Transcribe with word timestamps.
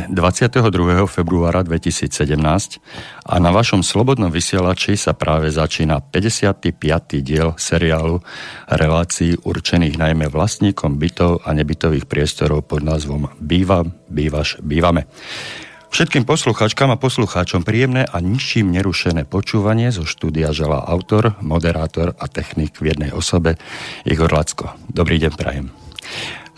Dnes 0.00 0.08
je 0.08 0.48
22. 0.48 1.04
februára 1.04 1.60
2017 1.60 2.08
a 3.28 3.34
na 3.36 3.52
vašom 3.52 3.84
slobodnom 3.84 4.32
vysielači 4.32 4.96
sa 4.96 5.12
práve 5.12 5.52
začína 5.52 6.00
55. 6.00 6.72
diel 7.20 7.52
seriálu 7.60 8.24
relácií 8.64 9.36
určených 9.44 10.00
najmä 10.00 10.32
vlastníkom 10.32 10.96
bytov 10.96 11.44
a 11.44 11.52
nebytových 11.52 12.08
priestorov 12.08 12.64
pod 12.64 12.80
názvom 12.80 13.28
Býva, 13.44 13.84
bývaš, 14.08 14.56
bývame. 14.64 15.04
Všetkým 15.92 16.24
posluchačkám 16.24 16.96
a 16.96 17.00
poslucháčom 17.00 17.60
príjemné 17.60 18.08
a 18.08 18.24
ničím 18.24 18.72
nerušené 18.72 19.28
počúvanie 19.28 19.92
zo 19.92 20.08
štúdia 20.08 20.54
želá 20.56 20.80
autor, 20.80 21.36
moderátor 21.44 22.16
a 22.16 22.24
technik 22.24 22.80
v 22.80 22.96
jednej 22.96 23.12
osobe 23.12 23.60
Igor 24.08 24.32
Lacko. 24.32 24.72
Dobrý 24.88 25.20
deň, 25.20 25.32
prajem. 25.36 25.68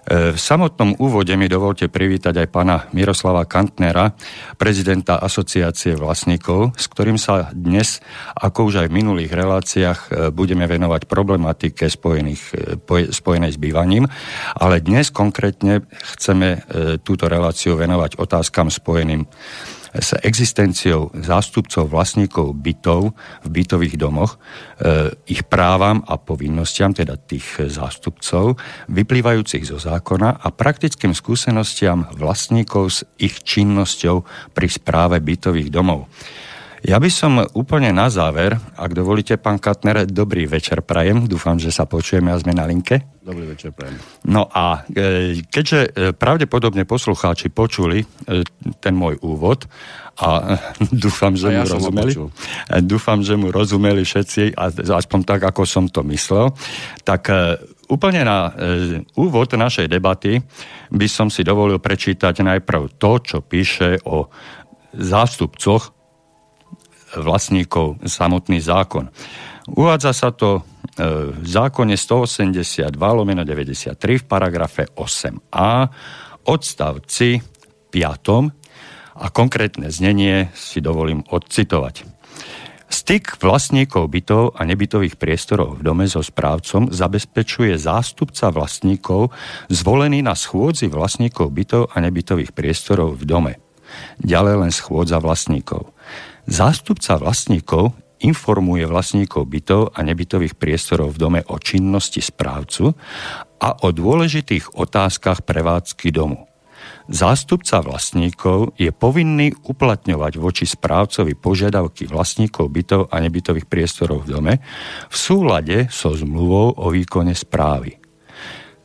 E, 0.08 0.32
v 0.32 0.40
samotnom 0.40 0.96
úvode 1.04 1.36
mi 1.36 1.52
dovolte 1.52 1.92
privítať 1.92 2.32
aj 2.40 2.48
pána 2.48 2.88
Miroslava 2.96 3.44
Kantnera, 3.44 4.16
prezidenta 4.56 5.20
Asociácie 5.20 6.00
vlastníkov, 6.00 6.80
s 6.80 6.88
ktorým 6.88 7.20
sa 7.20 7.52
dnes, 7.52 8.00
ako 8.40 8.72
už 8.72 8.76
aj 8.82 8.88
v 8.88 8.98
minulých 9.04 9.36
reláciách, 9.36 10.00
e, 10.00 10.10
budeme 10.32 10.64
venovať 10.64 11.12
problematike 11.12 11.92
spojených, 11.92 12.42
e, 12.56 13.12
spojenej 13.12 13.52
s 13.52 13.60
bývaním, 13.60 14.08
ale 14.56 14.80
dnes 14.80 15.12
konkrétne 15.12 15.84
chceme 16.16 16.64
túto 17.04 17.28
reláciu 17.28 17.76
venovať 17.76 18.16
otázkam 18.16 18.72
spojeným 18.72 19.28
s 19.94 20.16
existenciou 20.24 21.12
zástupcov 21.16 21.88
vlastníkov 21.88 22.56
bytov 22.58 23.16
v 23.44 23.48
bytových 23.48 23.96
domoch, 23.96 24.36
e, 24.36 25.12
ich 25.32 25.46
právam 25.46 26.04
a 26.08 26.20
povinnostiam, 26.20 26.92
teda 26.92 27.16
tých 27.16 27.72
zástupcov, 27.72 28.58
vyplývajúcich 28.92 29.68
zo 29.68 29.78
zákona 29.80 30.44
a 30.44 30.48
praktickým 30.52 31.12
skúsenostiam 31.12 32.08
vlastníkov 32.16 32.84
s 32.90 33.00
ich 33.22 33.44
činnosťou 33.44 34.24
pri 34.52 34.68
správe 34.68 35.20
bytových 35.24 35.70
domov. 35.72 36.08
Ja 36.86 37.02
by 37.02 37.10
som 37.10 37.42
úplne 37.58 37.90
na 37.90 38.06
záver, 38.14 38.54
ak 38.78 38.94
dovolíte, 38.94 39.34
pán 39.42 39.58
Katner, 39.58 40.06
dobrý 40.06 40.46
večer 40.46 40.86
prajem. 40.86 41.26
Dúfam, 41.26 41.58
že 41.58 41.74
sa 41.74 41.90
počujeme 41.90 42.30
a 42.30 42.38
sme 42.38 42.54
na 42.54 42.70
linke. 42.70 43.02
Dobrý 43.26 43.50
večer 43.50 43.74
prajem. 43.74 43.98
No 44.30 44.46
a 44.46 44.86
e, 44.94 45.42
keďže 45.42 45.80
e, 45.82 45.90
pravdepodobne 46.14 46.86
poslucháči 46.86 47.50
počuli 47.50 48.06
e, 48.06 48.46
ten 48.78 48.94
môj 48.94 49.18
úvod 49.26 49.66
a 50.22 50.62
dúfam, 51.04 51.34
že 51.34 51.50
a 51.50 51.54
ja 51.58 51.64
mu 51.66 51.82
rozumeli. 51.82 52.14
Dúfam, 52.86 53.26
že 53.26 53.34
mu 53.34 53.50
rozumeli 53.50 54.06
všetci, 54.06 54.54
aspoň 54.86 55.20
tak, 55.26 55.42
ako 55.50 55.66
som 55.66 55.90
to 55.90 56.06
myslel. 56.06 56.54
Tak 57.02 57.34
úplne 57.90 58.22
na 58.22 58.54
úvod 59.18 59.50
našej 59.50 59.90
debaty 59.90 60.38
by 60.94 61.08
som 61.10 61.34
si 61.34 61.42
dovolil 61.42 61.82
prečítať 61.82 62.38
najprv 62.46 63.02
to, 63.02 63.12
čo 63.26 63.38
píše 63.42 63.98
o 64.06 64.30
zástupcoch 64.94 65.97
vlastníkov 67.16 68.04
samotný 68.04 68.60
zákon. 68.60 69.08
Uvádza 69.68 70.12
sa 70.16 70.30
to 70.32 70.60
e, 70.60 70.62
v 71.32 71.48
zákone 71.48 71.96
182 71.96 72.92
lomeno 72.96 73.44
93 73.44 73.96
v 73.96 74.24
paragrafe 74.28 74.88
8a 74.96 75.92
odstavci 76.48 77.40
5 77.92 78.68
a 79.18 79.26
konkrétne 79.34 79.90
znenie 79.92 80.52
si 80.56 80.80
dovolím 80.80 81.26
odcitovať. 81.28 82.18
Styk 82.88 83.44
vlastníkov 83.44 84.08
bytov 84.08 84.56
a 84.56 84.64
nebytových 84.64 85.20
priestorov 85.20 85.84
v 85.84 85.92
dome 85.92 86.08
so 86.08 86.24
správcom 86.24 86.88
zabezpečuje 86.88 87.76
zástupca 87.76 88.48
vlastníkov 88.48 89.36
zvolený 89.68 90.24
na 90.24 90.40
schôdzi 90.40 90.88
vlastníkov 90.88 91.52
bytov 91.52 91.92
a 91.92 92.00
nebytových 92.00 92.56
priestorov 92.56 93.20
v 93.20 93.24
dome. 93.28 93.54
Ďalej 94.24 94.56
len 94.64 94.72
schôdza 94.72 95.20
vlastníkov. 95.20 95.92
Zástupca 96.48 97.20
vlastníkov 97.20 97.92
informuje 98.24 98.88
vlastníkov 98.88 99.46
bytov 99.52 99.82
a 99.94 100.00
nebytových 100.02 100.56
priestorov 100.56 101.14
v 101.14 101.22
dome 101.22 101.42
o 101.44 101.60
činnosti 101.60 102.24
správcu 102.24 102.96
a 103.62 103.70
o 103.84 103.92
dôležitých 103.92 104.80
otázkach 104.80 105.44
prevádzky 105.44 106.10
domu. 106.10 106.48
Zástupca 107.12 107.84
vlastníkov 107.84 108.80
je 108.80 108.96
povinný 108.96 109.56
uplatňovať 109.60 110.34
voči 110.40 110.64
správcovi 110.64 111.36
požiadavky 111.36 112.08
vlastníkov 112.08 112.72
bytov 112.72 113.02
a 113.12 113.20
nebytových 113.20 113.68
priestorov 113.68 114.24
v 114.24 114.40
dome 114.40 114.54
v 115.12 115.16
súlade 115.16 115.92
so 115.92 116.16
zmluvou 116.16 116.80
o 116.80 116.88
výkone 116.92 117.36
správy. 117.36 118.07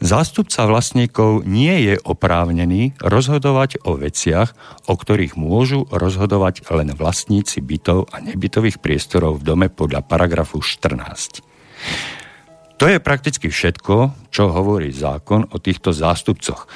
Zástupca 0.02 0.66
vlastníkov 0.66 1.46
nie 1.46 1.86
je 1.86 1.94
oprávnený 1.94 2.98
rozhodovať 2.98 3.86
o 3.86 3.94
veciach, 3.94 4.50
o 4.90 4.98
ktorých 4.98 5.38
môžu 5.38 5.86
rozhodovať 5.94 6.66
len 6.74 6.90
vlastníci 6.90 7.62
bytov 7.62 8.10
a 8.10 8.18
nebytových 8.18 8.82
priestorov 8.82 9.38
v 9.38 9.46
dome 9.46 9.70
podľa 9.70 10.02
paragrafu 10.02 10.58
14. 10.58 11.46
To 12.82 12.84
je 12.90 12.98
prakticky 12.98 13.46
všetko, 13.46 14.26
čo 14.34 14.50
hovorí 14.50 14.90
zákon 14.90 15.46
o 15.54 15.62
týchto 15.62 15.94
zástupcoch. 15.94 16.66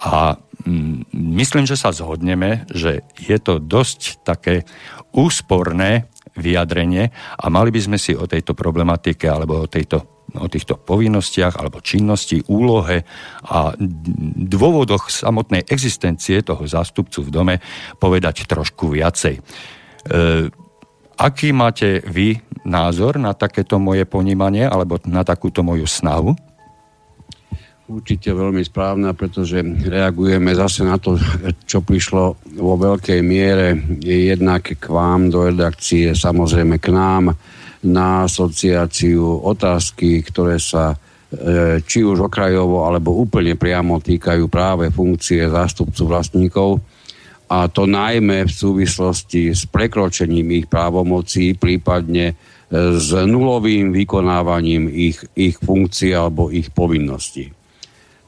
A 0.00 0.40
mm, 0.64 1.12
myslím, 1.12 1.68
že 1.68 1.76
sa 1.76 1.92
zhodneme, 1.92 2.64
že 2.72 3.04
je 3.20 3.36
to 3.36 3.60
dosť 3.60 4.24
také 4.24 4.64
úsporné 5.12 6.08
vyjadrenie 6.32 7.12
a 7.36 7.44
mali 7.52 7.68
by 7.68 7.80
sme 7.92 7.98
si 8.00 8.16
o 8.16 8.24
tejto 8.24 8.56
problematike 8.56 9.28
alebo 9.28 9.60
o 9.60 9.68
tejto 9.68 10.19
o 10.36 10.46
týchto 10.46 10.78
povinnostiach 10.78 11.58
alebo 11.58 11.82
činnosti, 11.82 12.44
úlohe 12.46 13.02
a 13.46 13.74
dôvodoch 14.36 15.10
samotnej 15.10 15.66
existencie 15.66 16.42
toho 16.44 16.62
zástupcu 16.66 17.26
v 17.26 17.30
dome 17.30 17.54
povedať 17.98 18.46
trošku 18.46 18.94
viacej. 18.94 19.38
E, 19.38 19.40
aký 21.18 21.50
máte 21.50 22.04
vy 22.06 22.38
názor 22.64 23.18
na 23.18 23.34
takéto 23.34 23.80
moje 23.80 24.06
ponímanie 24.06 24.68
alebo 24.68 25.00
na 25.08 25.26
takúto 25.26 25.60
moju 25.66 25.84
snahu? 25.84 26.32
Určite 27.90 28.30
veľmi 28.30 28.62
správna, 28.62 29.18
pretože 29.18 29.58
reagujeme 29.66 30.54
zase 30.54 30.86
na 30.86 30.94
to, 30.94 31.18
čo 31.66 31.82
prišlo 31.82 32.38
vo 32.54 32.74
veľkej 32.78 33.18
miere 33.18 33.74
jednak 33.98 34.62
k 34.78 34.84
vám 34.86 35.26
do 35.26 35.50
redakcie, 35.50 36.14
samozrejme 36.14 36.78
k 36.78 36.94
nám, 36.94 37.34
na 37.80 38.28
asociáciu 38.28 39.40
otázky, 39.40 40.20
ktoré 40.20 40.60
sa 40.60 40.92
e, 40.92 41.80
či 41.80 42.04
už 42.04 42.28
okrajovo 42.28 42.84
alebo 42.84 43.16
úplne 43.16 43.56
priamo 43.56 44.00
týkajú 44.00 44.52
práve 44.52 44.92
funkcie 44.92 45.48
zástupcu 45.48 46.02
vlastníkov 46.04 46.70
a 47.50 47.66
to 47.66 47.88
najmä 47.88 48.46
v 48.46 48.52
súvislosti 48.52 49.50
s 49.50 49.66
prekročením 49.66 50.62
ich 50.62 50.66
právomocí, 50.70 51.56
prípadne 51.56 52.30
e, 52.30 52.34
s 53.00 53.10
nulovým 53.10 53.90
vykonávaním 53.96 54.86
ich, 54.86 55.18
ich 55.34 55.56
funkcií 55.58 56.14
alebo 56.14 56.52
ich 56.52 56.70
povinností. 56.70 57.50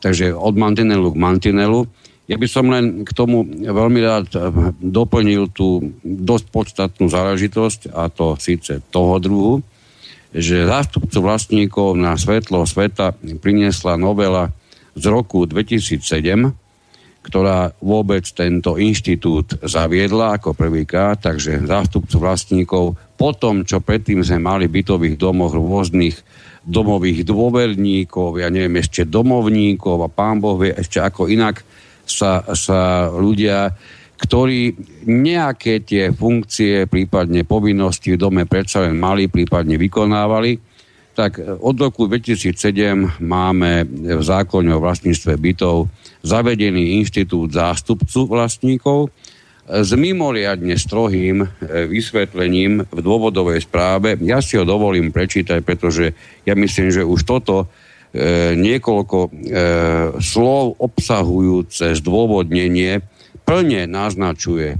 Takže 0.03 0.35
od 0.35 0.59
mantinelu 0.59 1.15
k 1.15 1.23
mantinelu 1.23 1.81
ja 2.31 2.37
by 2.39 2.47
som 2.47 2.71
len 2.71 3.03
k 3.03 3.11
tomu 3.11 3.43
veľmi 3.51 4.01
rád 4.03 4.27
eh, 4.35 4.43
doplnil 4.79 5.51
tú 5.51 5.93
dosť 6.03 6.47
podstatnú 6.55 7.07
záležitosť 7.11 7.91
a 7.91 8.07
to 8.13 8.39
síce 8.39 8.79
toho 8.95 9.19
druhu, 9.19 9.55
že 10.33 10.65
zástupcu 10.65 11.19
vlastníkov 11.21 11.99
na 11.99 12.17
svetlo 12.17 12.65
sveta 12.65 13.13
priniesla 13.43 14.01
novela 14.01 14.55
z 14.97 15.05
roku 15.13 15.45
2007, 15.45 16.01
ktorá 17.23 17.71
vôbec 17.79 18.27
tento 18.33 18.81
inštitút 18.81 19.61
zaviedla 19.63 20.41
ako 20.41 20.57
prvýkrát, 20.57 21.21
takže 21.21 21.69
zástupcu 21.69 22.17
vlastníkov 22.19 22.85
po 23.15 23.31
tom, 23.37 23.63
čo 23.63 23.79
predtým 23.79 24.25
sme 24.25 24.43
mali 24.43 24.67
bytových 24.67 25.21
domoch 25.21 25.55
rôznych 25.55 26.19
domových 26.63 27.27
dôverníkov, 27.27 28.39
ja 28.39 28.49
neviem, 28.51 28.79
ešte 28.79 29.03
domovníkov 29.07 29.99
a 30.03 30.09
pán 30.11 30.39
Boh 30.39 30.59
vie 30.59 30.75
ešte 30.75 31.03
ako 31.03 31.27
inak 31.27 31.63
sa, 32.07 32.47
sa 32.55 33.09
ľudia, 33.11 33.73
ktorí 34.23 34.79
nejaké 35.11 35.83
tie 35.83 36.15
funkcie, 36.15 36.87
prípadne 36.87 37.43
povinnosti 37.43 38.15
v 38.15 38.23
dome 38.23 38.43
predsa 38.47 38.87
len 38.87 38.95
mali, 38.95 39.27
prípadne 39.27 39.75
vykonávali, 39.75 40.63
tak 41.13 41.43
od 41.45 41.77
roku 41.77 42.09
2007 42.09 43.21
máme 43.21 43.85
v 44.17 44.23
zákone 44.23 44.73
o 44.73 44.81
vlastníctve 44.81 45.37
bytov 45.37 45.93
zavedený 46.25 47.03
inštitút 47.05 47.53
zástupcu 47.53 48.31
vlastníkov 48.31 49.13
s 49.69 49.91
mimoriadne 49.95 50.75
strohým 50.75 51.47
vysvetlením 51.89 52.89
v 52.89 52.99
dôvodovej 52.99 53.63
správe. 53.63 54.19
Ja 54.25 54.43
si 54.43 54.59
ho 54.59 54.67
dovolím 54.67 55.15
prečítať, 55.15 55.63
pretože 55.63 56.17
ja 56.43 56.59
myslím, 56.59 56.91
že 56.91 57.07
už 57.07 57.23
toto 57.23 57.57
e, 57.63 57.67
niekoľko 58.61 59.19
e, 59.25 59.31
slov 60.21 60.77
obsahujúce 60.77 61.97
zdôvodnenie 61.97 63.01
plne 63.49 63.89
naznačuje 63.89 64.77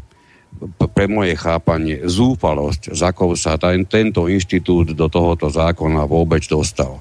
pre 0.93 1.09
moje 1.09 1.35
chápanie 1.41 2.05
zúfalosť, 2.05 2.93
za 2.93 3.11
akou 3.11 3.33
sa 3.35 3.57
ten, 3.57 3.89
tento 3.89 4.29
inštitút 4.29 4.93
do 4.93 5.09
tohoto 5.09 5.49
zákona 5.49 6.05
vôbec 6.05 6.45
dostal. 6.45 7.01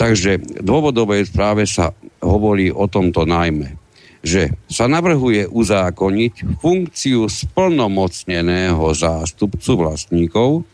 Takže 0.00 0.40
v 0.40 0.64
dôvodovej 0.64 1.28
správe 1.28 1.68
sa 1.68 1.92
hovorí 2.24 2.72
o 2.72 2.88
tomto 2.88 3.28
najmä, 3.28 3.76
že 4.24 4.56
sa 4.64 4.88
navrhuje 4.88 5.44
uzákoniť 5.44 6.60
funkciu 6.64 7.28
splnomocneného 7.28 8.80
zástupcu 8.96 9.70
vlastníkov, 9.76 10.64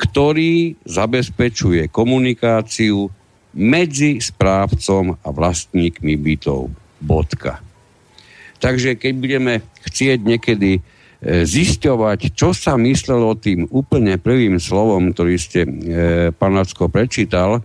ktorý 0.00 0.80
zabezpečuje 0.88 1.92
komunikáciu 1.92 3.12
medzi 3.54 4.18
správcom 4.18 5.16
a 5.22 5.28
vlastníkmi 5.30 6.14
bytov. 6.18 6.68
Bodka. 6.98 7.62
Takže 8.58 8.96
keď 8.96 9.12
budeme 9.18 9.54
chcieť 9.84 10.18
niekedy 10.24 10.80
E, 11.24 11.48
zisťovať, 11.48 12.36
čo 12.36 12.52
sa 12.52 12.76
myslelo 12.76 13.32
tým 13.32 13.64
úplne 13.72 14.20
prvým 14.20 14.60
slovom, 14.60 15.08
ktorý 15.16 15.40
ste, 15.40 15.64
e, 15.64 15.70
pán 16.36 16.52
Lacko, 16.52 16.92
prečítal 16.92 17.56
e, 17.56 17.60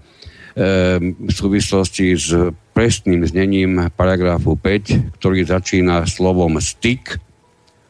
v 1.04 1.28
súvislosti 1.28 2.16
s 2.16 2.32
presným 2.72 3.20
znením 3.28 3.92
paragrafu 4.00 4.56
5, 4.56 5.20
ktorý 5.20 5.44
začína 5.44 6.08
slovom 6.08 6.56
styk 6.56 7.20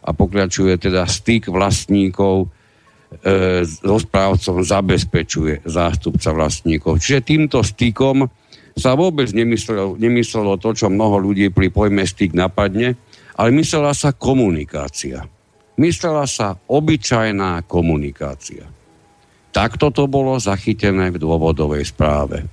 a 0.02 0.10
pokračuje 0.10 0.74
teda 0.90 1.06
styk 1.06 1.54
vlastníkov 1.54 2.50
e, 3.10 3.64
so 3.66 3.98
správcom 3.98 4.62
zabezpečuje 4.62 5.66
zástupca 5.66 6.30
vlastníkov. 6.34 7.02
Čiže 7.02 7.26
týmto 7.26 7.60
stykom 7.66 8.30
sa 8.78 8.96
vôbec 8.96 9.30
nemyslelo, 9.34 10.00
nemyslelo 10.00 10.56
to, 10.62 10.72
čo 10.72 10.88
mnoho 10.88 11.20
ľudí 11.20 11.52
pri 11.52 11.74
pojme 11.74 12.06
styk 12.06 12.32
napadne, 12.38 12.96
ale 13.36 13.50
myslela 13.56 13.92
sa 13.92 14.16
komunikácia 14.16 15.28
myslela 15.80 16.28
sa 16.28 16.60
obyčajná 16.68 17.64
komunikácia. 17.64 18.68
Takto 19.50 19.90
to 19.90 20.06
bolo 20.06 20.36
zachytené 20.38 21.10
v 21.10 21.18
dôvodovej 21.18 21.88
správe. 21.88 22.44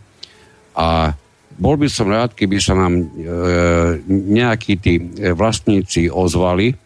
A 0.79 1.13
bol 1.59 1.77
by 1.77 1.89
som 1.91 2.09
rád, 2.09 2.33
keby 2.33 2.57
sa 2.63 2.79
nám 2.79 2.95
e, 2.97 3.05
nejakí 4.07 4.79
tí 4.81 5.03
vlastníci 5.35 6.09
ozvali, 6.09 6.73
e, 6.73 6.77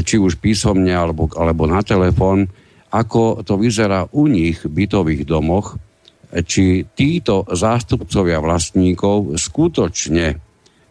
či 0.00 0.16
už 0.16 0.38
písomne 0.40 0.94
alebo, 0.94 1.28
alebo 1.36 1.68
na 1.68 1.84
telefón, 1.84 2.48
ako 2.94 3.42
to 3.42 3.58
vyzerá 3.58 4.06
u 4.14 4.30
nich 4.30 4.62
v 4.62 4.70
bytových 4.70 5.26
domoch, 5.26 5.74
e, 5.74 6.46
či 6.46 6.86
títo 6.94 7.42
zástupcovia 7.50 8.38
vlastníkov 8.38 9.34
skutočne 9.34 10.38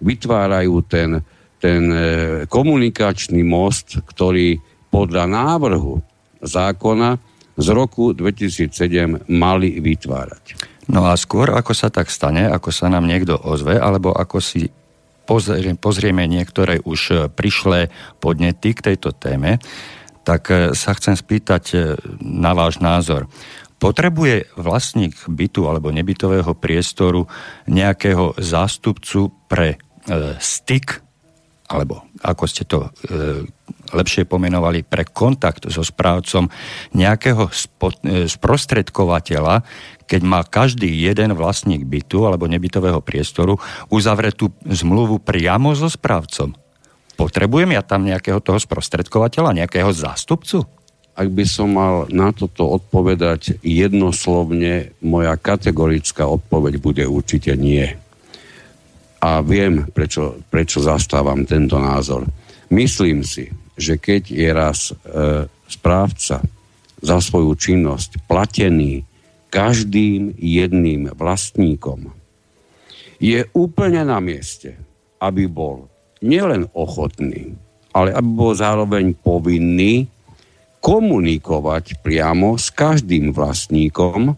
vytvárajú 0.04 0.76
ten, 0.84 1.24
ten 1.64 1.82
e, 1.88 2.00
komunikačný 2.52 3.40
most, 3.48 4.04
ktorý 4.04 4.60
podľa 4.92 5.26
návrhu 5.32 6.04
zákona 6.44 7.16
z 7.56 7.68
roku 7.72 8.12
2007 8.12 9.32
mali 9.32 9.80
vytvárať. 9.80 10.60
No 10.92 11.08
a 11.08 11.16
skôr, 11.16 11.56
ako 11.56 11.72
sa 11.72 11.88
tak 11.88 12.12
stane, 12.12 12.44
ako 12.52 12.68
sa 12.76 12.92
nám 12.92 13.08
niekto 13.08 13.40
ozve, 13.40 13.80
alebo 13.80 14.12
ako 14.12 14.44
si 14.44 14.68
pozrieme 15.80 16.28
niektoré 16.28 16.84
už 16.84 17.32
prišlé 17.32 17.88
podnety 18.20 18.76
k 18.76 18.92
tejto 18.92 19.16
téme, 19.16 19.64
tak 20.24 20.50
e, 20.50 20.72
sa 20.74 20.96
chcem 20.96 21.16
spýtať 21.16 21.64
e, 21.72 21.78
na 22.24 22.56
váš 22.56 22.80
názor. 22.80 23.28
Potrebuje 23.84 24.48
vlastník 24.56 25.12
bytu 25.28 25.68
alebo 25.68 25.92
nebytového 25.92 26.56
priestoru 26.56 27.28
nejakého 27.68 28.40
zástupcu 28.40 29.36
pre 29.52 29.76
e, 29.76 29.78
styk, 30.40 31.04
alebo 31.68 32.08
ako 32.24 32.44
ste 32.48 32.64
to 32.64 32.88
e, 32.88 32.90
lepšie 33.92 34.24
pomenovali, 34.24 34.88
pre 34.88 35.04
kontakt 35.04 35.68
so 35.68 35.84
správcom 35.84 36.48
nejakého 36.96 37.52
spo, 37.52 37.92
e, 38.08 38.32
sprostredkovateľa, 38.32 39.68
keď 40.08 40.22
má 40.24 40.48
každý 40.48 40.88
jeden 40.88 41.36
vlastník 41.36 41.84
bytu 41.84 42.24
alebo 42.24 42.48
nebytového 42.48 43.04
priestoru 43.04 43.60
uzavretú 43.92 44.56
zmluvu 44.64 45.20
priamo 45.20 45.76
so 45.76 45.92
správcom. 45.92 46.63
Potrebujem 47.14 47.78
ja 47.78 47.86
tam 47.86 48.04
nejakého 48.04 48.42
toho 48.42 48.58
sprostredkovateľa, 48.58 49.64
nejakého 49.64 49.90
zástupcu? 49.94 50.66
Ak 51.14 51.30
by 51.30 51.46
som 51.46 51.78
mal 51.78 52.10
na 52.10 52.34
toto 52.34 52.74
odpovedať 52.74 53.62
jednoslovne, 53.62 54.98
moja 54.98 55.38
kategorická 55.38 56.26
odpoveď 56.26 56.74
bude 56.82 57.06
určite 57.06 57.54
nie. 57.54 57.86
A 59.22 59.46
viem, 59.46 59.86
prečo, 59.94 60.42
prečo 60.50 60.82
zastávam 60.82 61.46
tento 61.46 61.78
názor. 61.78 62.26
Myslím 62.74 63.22
si, 63.22 63.54
že 63.78 64.02
keď 64.02 64.24
je 64.34 64.50
raz 64.50 64.90
e, 64.90 64.94
správca 65.70 66.42
za 66.98 67.18
svoju 67.22 67.54
činnosť 67.62 68.26
platený 68.26 69.06
každým 69.54 70.34
jedným 70.34 71.14
vlastníkom, 71.14 72.10
je 73.22 73.46
úplne 73.54 74.02
na 74.02 74.18
mieste, 74.18 74.76
aby 75.22 75.46
bol 75.46 75.93
nielen 76.24 76.72
ochotný, 76.72 77.54
ale 77.92 78.16
aby 78.16 78.30
bol 78.32 78.56
zároveň 78.56 79.14
povinný 79.14 80.08
komunikovať 80.80 82.00
priamo 82.04 82.56
s 82.56 82.72
každým 82.72 83.36
vlastníkom, 83.36 84.36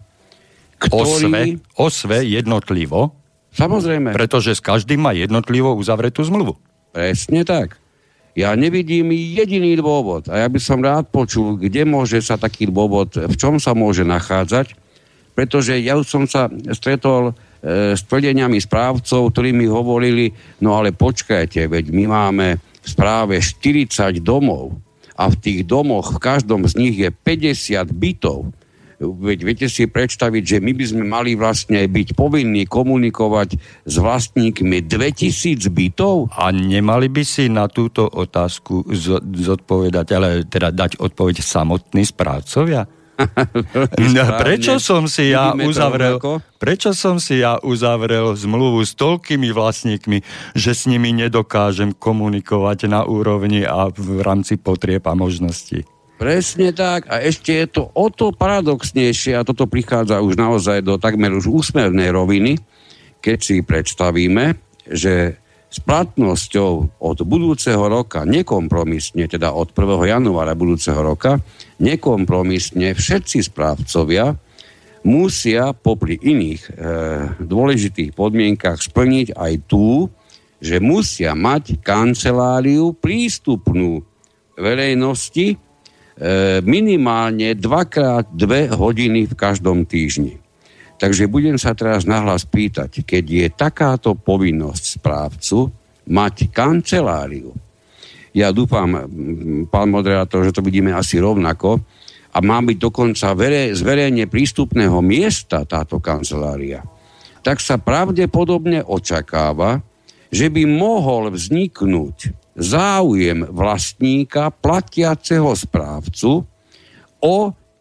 ktorý... 0.78 1.26
Osve, 1.26 1.42
osve 1.74 2.18
jednotlivo? 2.26 3.14
Samozrejme. 3.56 4.12
Pretože 4.12 4.52
s 4.52 4.60
každým 4.60 5.00
má 5.00 5.16
jednotlivo 5.16 5.72
uzavretú 5.72 6.20
zmluvu. 6.22 6.60
Presne 6.92 7.42
tak. 7.42 7.80
Ja 8.36 8.52
nevidím 8.52 9.16
jediný 9.16 9.80
dôvod 9.80 10.28
a 10.28 10.44
ja 10.44 10.48
by 10.52 10.60
som 10.60 10.84
rád 10.84 11.08
počul, 11.08 11.56
kde 11.56 11.88
môže 11.88 12.20
sa 12.20 12.36
taký 12.36 12.68
dôvod, 12.68 13.16
v 13.16 13.32
čom 13.40 13.56
sa 13.56 13.72
môže 13.72 14.04
nachádzať, 14.04 14.76
pretože 15.32 15.80
ja 15.80 15.96
už 15.96 16.04
som 16.04 16.24
sa 16.28 16.52
stretol 16.76 17.32
s 17.66 18.00
tvrdeniami 18.06 18.62
správcov, 18.62 19.34
ktorí 19.34 19.50
mi 19.50 19.66
hovorili, 19.66 20.30
no 20.62 20.78
ale 20.78 20.94
počkajte, 20.94 21.66
veď 21.66 21.90
my 21.90 22.04
máme 22.06 22.46
v 22.62 22.86
správe 22.86 23.42
40 23.42 24.22
domov 24.22 24.78
a 25.18 25.26
v 25.26 25.36
tých 25.36 25.60
domoch 25.66 26.14
v 26.14 26.22
každom 26.22 26.62
z 26.70 26.78
nich 26.78 26.94
je 26.94 27.10
50 27.10 27.90
bytov 27.90 28.54
Veď 28.96 29.38
viete 29.44 29.66
si 29.68 29.84
predstaviť, 29.84 30.56
že 30.56 30.58
my 30.64 30.72
by 30.72 30.84
sme 30.88 31.04
mali 31.04 31.36
vlastne 31.36 31.84
byť 31.84 32.16
povinní 32.16 32.64
komunikovať 32.64 33.60
s 33.84 33.94
vlastníkmi 34.00 34.88
2000 34.88 35.68
bytov? 35.68 36.32
A 36.32 36.48
nemali 36.48 37.12
by 37.12 37.20
si 37.20 37.52
na 37.52 37.68
túto 37.68 38.08
otázku 38.08 38.88
zodpovedať, 39.20 40.06
ale 40.16 40.28
teda 40.48 40.72
dať 40.72 40.96
odpoveď 40.96 41.44
samotní 41.44 42.08
správcovia? 42.08 42.88
No, 44.16 44.22
prečo 44.40 44.76
som 44.76 45.08
si 45.08 45.32
ja 45.32 45.56
uzavrel, 45.56 46.20
prečo 46.60 46.92
som 46.92 47.16
si 47.16 47.40
ja 47.40 47.56
uzavrel 47.60 48.36
zmluvu 48.36 48.84
s 48.84 48.92
toľkými 48.96 49.48
vlastníkmi, 49.52 50.18
že 50.52 50.72
s 50.76 50.84
nimi 50.84 51.16
nedokážem 51.16 51.96
komunikovať 51.96 52.92
na 52.92 53.08
úrovni 53.08 53.64
a 53.64 53.88
v 53.88 54.20
rámci 54.20 54.60
potrieb 54.60 55.04
a 55.08 55.16
možností? 55.16 55.88
Presne 56.16 56.72
tak. 56.72 57.12
A 57.12 57.20
ešte 57.20 57.52
je 57.52 57.66
to 57.68 57.92
o 57.92 58.08
to 58.08 58.32
paradoxnejšie, 58.32 59.36
a 59.36 59.44
toto 59.44 59.68
prichádza 59.68 60.24
už 60.24 60.40
naozaj 60.40 60.80
do 60.80 60.96
takmer 60.96 61.32
už 61.32 61.48
úsmevnej 61.48 62.08
roviny, 62.08 62.56
keď 63.20 63.38
si 63.40 63.60
predstavíme, 63.60 64.56
že 64.88 65.40
s 65.76 65.78
platnosťou 65.84 66.96
od 66.96 67.18
budúceho 67.28 67.84
roka 67.84 68.24
nekompromisne, 68.24 69.28
teda 69.28 69.52
od 69.52 69.76
1. 69.76 70.08
januára 70.08 70.56
budúceho 70.56 70.96
roka, 71.04 71.36
nekompromisne 71.76 72.96
všetci 72.96 73.44
správcovia 73.44 74.32
musia 75.04 75.76
popri 75.76 76.16
iných 76.16 76.62
e, 76.66 76.70
dôležitých 77.44 78.16
podmienkach 78.16 78.80
splniť 78.80 79.36
aj 79.36 79.52
tú, 79.68 80.08
že 80.58 80.80
musia 80.80 81.36
mať 81.36 81.84
kanceláriu 81.84 82.96
prístupnú 82.96 84.00
verejnosti 84.56 85.60
E, 86.16 86.64
minimálne 86.64 87.52
dvakrát 87.52 88.32
dve 88.32 88.72
hodiny 88.72 89.28
v 89.28 89.34
každom 89.36 89.84
týždni. 89.84 90.40
Takže 90.96 91.28
budem 91.28 91.60
sa 91.60 91.76
teraz 91.76 92.08
nahlas 92.08 92.48
pýtať, 92.48 93.04
keď 93.04 93.24
je 93.24 93.46
takáto 93.52 94.16
povinnosť 94.16 94.84
správcu 94.96 95.68
mať 96.08 96.48
kanceláriu. 96.48 97.52
Ja 98.36 98.52
dúfam, 98.52 99.08
pán 99.68 99.88
moderátor, 99.88 100.44
že 100.44 100.52
to 100.52 100.64
vidíme 100.64 100.92
asi 100.92 101.20
rovnako, 101.20 101.80
a 102.36 102.38
má 102.44 102.60
byť 102.60 102.76
dokonca 102.76 103.32
vere, 103.32 103.72
z 103.72 103.80
verejne 103.80 104.28
prístupného 104.28 105.00
miesta 105.00 105.64
táto 105.64 105.96
kancelária, 105.96 106.84
tak 107.40 107.64
sa 107.64 107.80
pravdepodobne 107.80 108.84
očakáva, 108.84 109.80
že 110.28 110.52
by 110.52 110.68
mohol 110.68 111.32
vzniknúť 111.32 112.36
záujem 112.56 113.48
vlastníka 113.48 114.52
platiaceho 114.52 115.48
správcu 115.56 116.44
o 117.24 117.36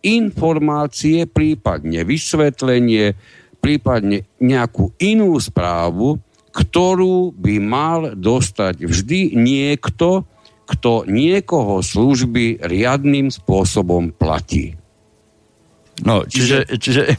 informácie, 0.06 1.26
prípadne 1.26 2.06
vysvetlenie, 2.06 3.18
prípadne 3.58 4.30
nejakú 4.38 4.94
inú 5.02 5.34
správu, 5.42 6.22
ktorú 6.54 7.34
by 7.34 7.56
mal 7.60 8.00
dostať 8.14 8.86
vždy 8.86 9.36
niekto, 9.36 10.24
kto 10.66 11.04
niekoho 11.10 11.82
služby 11.82 12.62
riadným 12.62 13.34
spôsobom 13.34 14.14
platí. 14.14 14.78
No, 16.04 16.28
čiže, 16.28 16.68
čiže 16.76 17.04
e, 17.12 17.16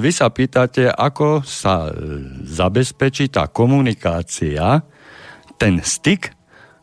vy 0.00 0.10
sa 0.12 0.32
pýtate, 0.32 0.88
ako 0.88 1.44
sa 1.44 1.88
e, 1.88 1.92
zabezpečí 2.48 3.28
tá 3.28 3.44
komunikácia, 3.48 4.80
ten 5.60 5.84
styk, 5.84 6.32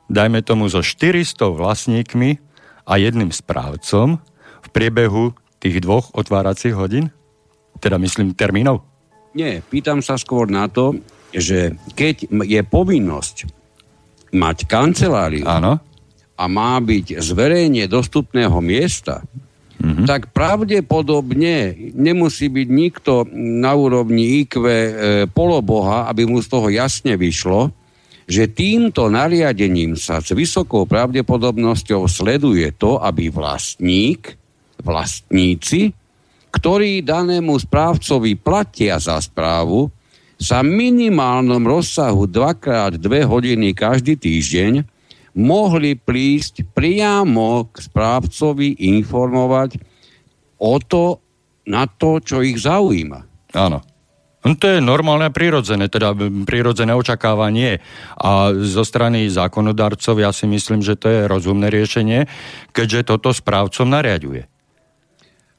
dajme 0.05 0.45
tomu 0.45 0.69
so 0.69 0.85
400 0.85 1.41
vlastníkmi 1.57 2.37
a 2.85 2.93
jedným 3.01 3.33
správcom 3.33 4.21
priebehu 4.71 5.35
tých 5.59 5.83
dvoch 5.83 6.13
otváracích 6.15 6.73
hodín? 6.73 7.11
Teda 7.79 7.99
myslím 7.99 8.35
termínov? 8.35 8.83
Nie, 9.37 9.61
pýtam 9.61 10.01
sa 10.01 10.17
skôr 10.17 10.49
na 10.49 10.65
to, 10.67 10.97
že 11.29 11.77
keď 11.93 12.25
je 12.49 12.61
povinnosť 12.65 13.45
mať 14.33 14.57
kanceláriu 14.65 15.45
Áno. 15.45 15.77
a 16.37 16.43
má 16.49 16.77
byť 16.81 17.21
z 17.21 17.29
verejne 17.37 17.85
dostupného 17.85 18.57
miesta, 18.61 19.21
mm-hmm. 19.77 20.05
tak 20.09 20.33
pravdepodobne 20.33 21.77
nemusí 21.93 22.49
byť 22.49 22.67
nikto 22.69 23.13
na 23.37 23.73
úrovni 23.77 24.45
IQ 24.45 24.65
e, 24.65 24.73
poloboha, 25.29 26.09
aby 26.09 26.25
mu 26.25 26.41
z 26.41 26.47
toho 26.49 26.67
jasne 26.73 27.13
vyšlo, 27.13 27.69
že 28.29 28.49
týmto 28.49 29.09
nariadením 29.09 29.97
sa 29.97 30.21
s 30.21 30.33
vysokou 30.37 30.85
pravdepodobnosťou 30.85 32.05
sleduje 32.05 32.69
to, 32.77 33.01
aby 33.01 33.33
vlastník, 33.33 34.38
vlastníci, 34.81 35.93
ktorí 36.49 37.05
danému 37.05 37.53
správcovi 37.59 38.33
platia 38.39 38.97
za 38.97 39.21
správu, 39.21 39.91
sa 40.39 40.63
minimálnom 40.63 41.59
rozsahu 41.67 42.25
2x2 42.25 43.27
hodiny 43.27 43.75
každý 43.75 44.15
týždeň 44.15 44.87
mohli 45.35 45.99
prísť 45.99 46.63
priamo 46.71 47.67
k 47.69 47.75
správcovi 47.83 48.79
informovať 48.97 49.83
o 50.59 50.79
to, 50.79 51.19
na 51.69 51.85
to, 51.85 52.17
čo 52.23 52.41
ich 52.41 52.57
zaujíma. 52.57 53.19
Áno. 53.53 53.83
No 54.39 54.55
to 54.55 54.71
je 54.71 54.79
normálne 54.79 55.27
a 55.27 55.35
prirodzené, 55.35 55.91
teda 55.91 56.15
prirodzené 56.47 56.95
očakávanie. 56.95 57.83
A 58.15 58.55
zo 58.55 58.87
strany 58.87 59.27
zákonodarcov 59.27 60.15
ja 60.23 60.31
si 60.31 60.47
myslím, 60.47 60.79
že 60.79 60.95
to 60.95 61.11
je 61.11 61.19
rozumné 61.27 61.67
riešenie, 61.67 62.23
keďže 62.71 63.11
toto 63.11 63.35
správcom 63.35 63.91
nariaduje. 63.91 64.47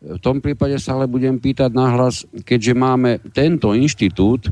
V 0.00 0.16
tom 0.16 0.40
prípade 0.40 0.80
sa 0.80 0.97
ale 0.97 1.04
budem 1.04 1.37
pýtať 1.37 1.76
nahlas, 1.76 2.25
keďže 2.49 2.73
máme 2.73 3.21
tento 3.37 3.76
inštitút, 3.76 4.49
e, 4.49 4.50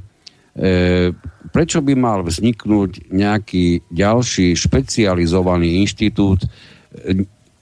prečo 1.48 1.80
by 1.80 1.94
mal 1.96 2.20
vzniknúť 2.20 3.08
nejaký 3.08 3.88
ďalší 3.88 4.52
špecializovaný 4.52 5.80
inštitút 5.80 6.44
e, 6.44 6.48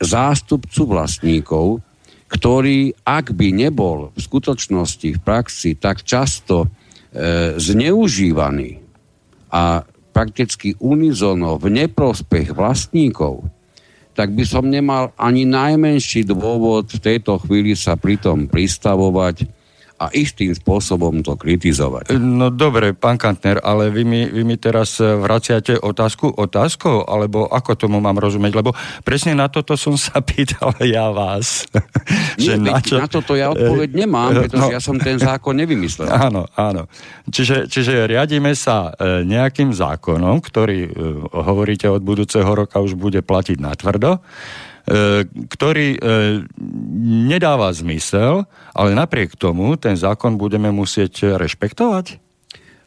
zástupcu 0.02 0.82
vlastníkov, 0.82 1.78
ktorý, 2.26 2.90
ak 3.06 3.30
by 3.38 3.54
nebol 3.54 4.10
v 4.10 4.18
skutočnosti, 4.18 5.08
v 5.14 5.20
praxi 5.22 5.78
tak 5.78 6.02
často 6.02 6.66
e, 6.66 6.68
zneužívaný 7.54 8.82
a 9.54 9.86
prakticky 10.10 10.74
unizono 10.82 11.54
v 11.54 11.86
neprospech 11.86 12.50
vlastníkov, 12.50 13.46
tak 14.16 14.32
by 14.32 14.48
som 14.48 14.64
nemal 14.64 15.12
ani 15.20 15.44
najmenší 15.44 16.24
dôvod 16.24 16.88
v 16.88 17.00
tejto 17.04 17.36
chvíli 17.44 17.76
sa 17.76 18.00
pri 18.00 18.16
tom 18.16 18.48
pristavovať 18.48 19.44
a 19.96 20.12
istým 20.12 20.52
spôsobom 20.52 21.24
to 21.24 21.40
kritizovať. 21.40 22.12
No 22.20 22.52
dobre, 22.52 22.92
pán 22.92 23.16
Kantner, 23.16 23.64
ale 23.64 23.88
vy 23.88 24.02
mi, 24.04 24.22
vy 24.28 24.44
mi 24.44 24.60
teraz 24.60 25.00
e, 25.00 25.08
vraciate 25.08 25.80
otázku 25.80 26.36
otázkou, 26.36 27.08
alebo 27.08 27.48
ako 27.48 27.72
tomu 27.80 27.96
mám 27.96 28.20
rozumieť? 28.20 28.60
Lebo 28.60 28.76
presne 29.08 29.32
na 29.32 29.48
toto 29.48 29.72
som 29.80 29.96
sa 30.06 30.20
pýtal 30.20 30.76
ja 30.84 31.08
vás. 31.08 31.64
Nie, 32.40 32.44
že 32.44 32.52
na, 32.60 32.78
čo... 32.84 33.00
na 33.00 33.08
toto 33.08 33.32
ja 33.32 33.48
odpoveď 33.48 33.90
nemám, 33.96 34.44
pretože 34.44 34.68
no... 34.68 34.74
ja 34.76 34.80
som 34.84 35.00
ten 35.00 35.16
zákon 35.16 35.56
nevymyslel. 35.56 36.08
Áno, 36.26 36.48
áno. 36.58 36.90
Čiže, 37.28 37.70
čiže 37.70 38.08
riadíme 38.08 38.50
sa 38.56 38.90
nejakým 39.22 39.70
zákonom, 39.70 40.42
ktorý, 40.42 40.90
hovoríte, 41.30 41.86
od 41.86 42.02
budúceho 42.02 42.48
roka 42.48 42.82
už 42.82 42.98
bude 42.98 43.22
platiť 43.22 43.58
na 43.62 43.76
tvrdo 43.76 44.18
ktorý 45.50 45.98
e, 45.98 46.00
nedáva 47.26 47.74
zmysel, 47.74 48.46
ale 48.70 48.94
napriek 48.94 49.34
tomu 49.34 49.74
ten 49.74 49.98
zákon 49.98 50.38
budeme 50.38 50.70
musieť 50.70 51.34
rešpektovať? 51.34 52.22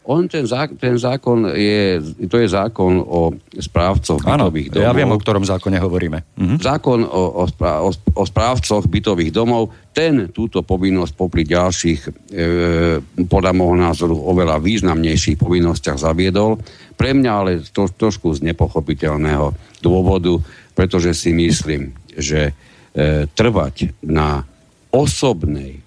On 0.10 0.26
ten, 0.26 0.42
zá, 0.50 0.66
ten 0.66 0.98
zákon 0.98 1.54
je, 1.54 2.02
to 2.26 2.42
je 2.42 2.50
zákon 2.50 2.98
o 2.98 3.30
správcoch 3.54 4.18
bytových 4.18 4.74
domov. 4.74 4.88
ja 4.90 4.98
viem, 4.98 5.12
o 5.14 5.22
ktorom 5.22 5.46
zákone 5.46 5.78
hovoríme. 5.78 6.26
Mhm. 6.34 6.56
Zákon 6.58 7.06
o, 7.06 7.24
o, 7.38 7.46
správ, 7.46 7.94
o 7.94 8.24
správcoch 8.26 8.90
bytových 8.90 9.30
domov, 9.30 9.70
ten 9.94 10.34
túto 10.34 10.66
povinnosť 10.66 11.14
popri 11.14 11.46
ďalších, 11.46 12.00
e, 12.10 12.10
podľa 13.22 13.52
môjho 13.54 13.78
názoru, 13.78 14.16
oveľa 14.18 14.58
významnejších 14.58 15.38
povinnostiach 15.38 16.02
zaviedol. 16.02 16.58
Pre 16.98 17.14
mňa 17.14 17.32
ale 17.32 17.52
to, 17.70 17.86
trošku 17.86 18.34
z 18.34 18.50
nepochopiteľného 18.50 19.54
dôvodu, 19.86 20.42
pretože 20.80 21.12
si 21.12 21.36
myslím, 21.36 21.92
že 22.16 22.56
e, 22.96 23.28
trvať 23.28 23.92
na 24.08 24.48
osobnej 24.96 25.84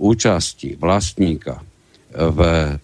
účasti 0.00 0.80
vlastníka 0.80 1.60
v 2.08 2.38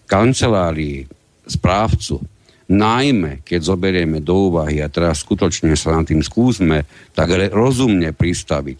kancelárii 0.05 1.09
správcu, 1.49 2.21
najmä 2.69 3.41
keď 3.41 3.73
zoberieme 3.73 4.21
do 4.21 4.53
úvahy, 4.53 4.85
a 4.85 4.87
teraz 4.87 5.25
skutočne 5.25 5.73
sa 5.73 5.97
nad 5.97 6.05
tým 6.05 6.21
skúsme 6.21 6.85
tak 7.17 7.33
rozumne 7.49 8.13
pristaviť, 8.13 8.79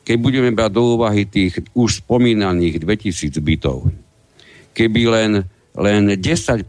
keď 0.00 0.16
budeme 0.16 0.48
brať 0.48 0.72
do 0.72 0.96
úvahy 0.96 1.28
tých 1.28 1.60
už 1.76 2.08
spomínaných 2.08 2.80
2000 2.88 3.36
bytov, 3.36 3.92
keby 4.72 5.02
len, 5.12 5.32
len 5.76 6.02
10% 6.16 6.64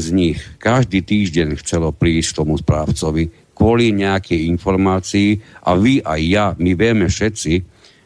z 0.00 0.08
nich 0.16 0.40
každý 0.56 1.04
týždeň 1.04 1.60
chcelo 1.60 1.92
prísť 1.92 2.40
tomu 2.40 2.56
správcovi, 2.56 3.41
kvôli 3.62 3.94
nejakej 3.94 4.50
informácii 4.50 5.38
a 5.62 5.78
vy 5.78 6.02
a 6.02 6.18
ja, 6.18 6.50
my 6.58 6.74
vieme 6.74 7.06
všetci, 7.06 7.54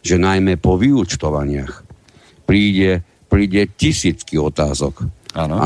že 0.05 0.21
najmä 0.21 0.61
po 0.61 0.77
vyučtovaniach 0.77 1.81
príde, 2.45 3.01
príde 3.33 3.65
tisícky 3.73 4.37
otázok. 4.37 5.09
Áno. 5.33 5.57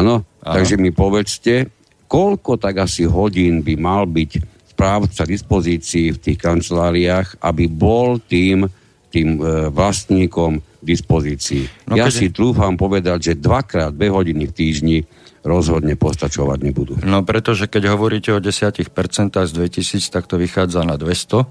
Takže 0.46 0.78
mi 0.78 0.94
povedzte, 0.94 1.74
koľko 2.06 2.54
tak 2.62 2.86
asi 2.86 3.02
hodín 3.02 3.66
by 3.66 3.74
mal 3.74 4.06
byť 4.06 4.30
správca 4.78 5.26
dispozícii 5.26 6.14
v 6.14 6.18
tých 6.22 6.38
kanceláriách, 6.38 7.42
aby 7.42 7.66
bol 7.66 8.22
tým, 8.22 8.70
tým 9.10 9.42
e, 9.42 9.68
vlastníkom 9.74 10.62
dispozícii. 10.80 11.90
No, 11.90 11.98
ja 11.98 12.08
keď... 12.08 12.14
si 12.14 12.26
trúfam 12.32 12.78
povedať, 12.78 13.18
že 13.34 13.42
dvakrát 13.42 13.92
dve 13.92 14.08
hodiny 14.08 14.48
v 14.48 14.56
týždni 14.56 14.98
rozhodne 15.40 15.96
postačovať 15.96 16.58
nebudú. 16.60 16.94
No 17.04 17.24
pretože 17.24 17.64
keď 17.64 17.96
hovoríte 17.96 18.30
o 18.36 18.40
10% 18.40 18.84
z 19.32 19.50
2000, 19.56 20.12
tak 20.12 20.28
to 20.28 20.36
vychádza 20.36 20.84
na 20.84 21.00
200, 21.00 21.48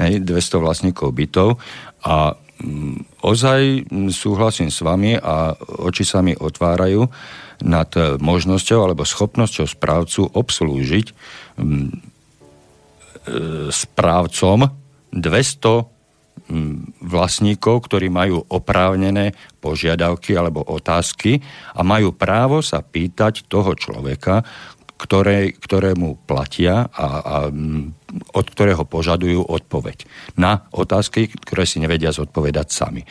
hej, 0.00 0.14
200 0.24 0.64
vlastníkov 0.64 1.12
bytov 1.12 1.60
a 2.04 2.36
mm, 2.36 3.20
ozaj 3.20 3.90
súhlasím 4.08 4.72
s 4.72 4.80
vami 4.80 5.20
a 5.20 5.52
oči 5.60 6.08
sa 6.08 6.24
mi 6.24 6.32
otvárajú 6.32 7.04
nad 7.62 7.90
možnosťou 8.18 8.78
alebo 8.82 9.06
schopnosťou 9.06 9.66
správcu 9.68 10.26
obslúžiť 10.26 11.06
mm, 11.60 11.62
e, 11.62 11.94
správcom 13.70 14.58
200 15.12 15.92
vlastníkov, 17.12 17.84
ktorí 17.84 18.08
majú 18.08 18.40
oprávnené 18.48 19.36
požiadavky 19.60 20.32
alebo 20.32 20.64
otázky 20.64 21.44
a 21.76 21.84
majú 21.84 22.16
právo 22.16 22.64
sa 22.64 22.80
pýtať 22.80 23.44
toho 23.52 23.76
človeka, 23.76 24.40
ktoré, 25.02 25.50
ktorému 25.58 26.24
platia 26.30 26.86
a, 26.86 27.06
a 27.18 27.36
od 28.32 28.46
ktorého 28.46 28.86
požadujú 28.86 29.42
odpoveď 29.42 30.06
na 30.38 30.70
otázky, 30.70 31.26
ktoré 31.26 31.66
si 31.66 31.82
nevedia 31.82 32.14
zodpovedať 32.14 32.70
sami. 32.70 33.02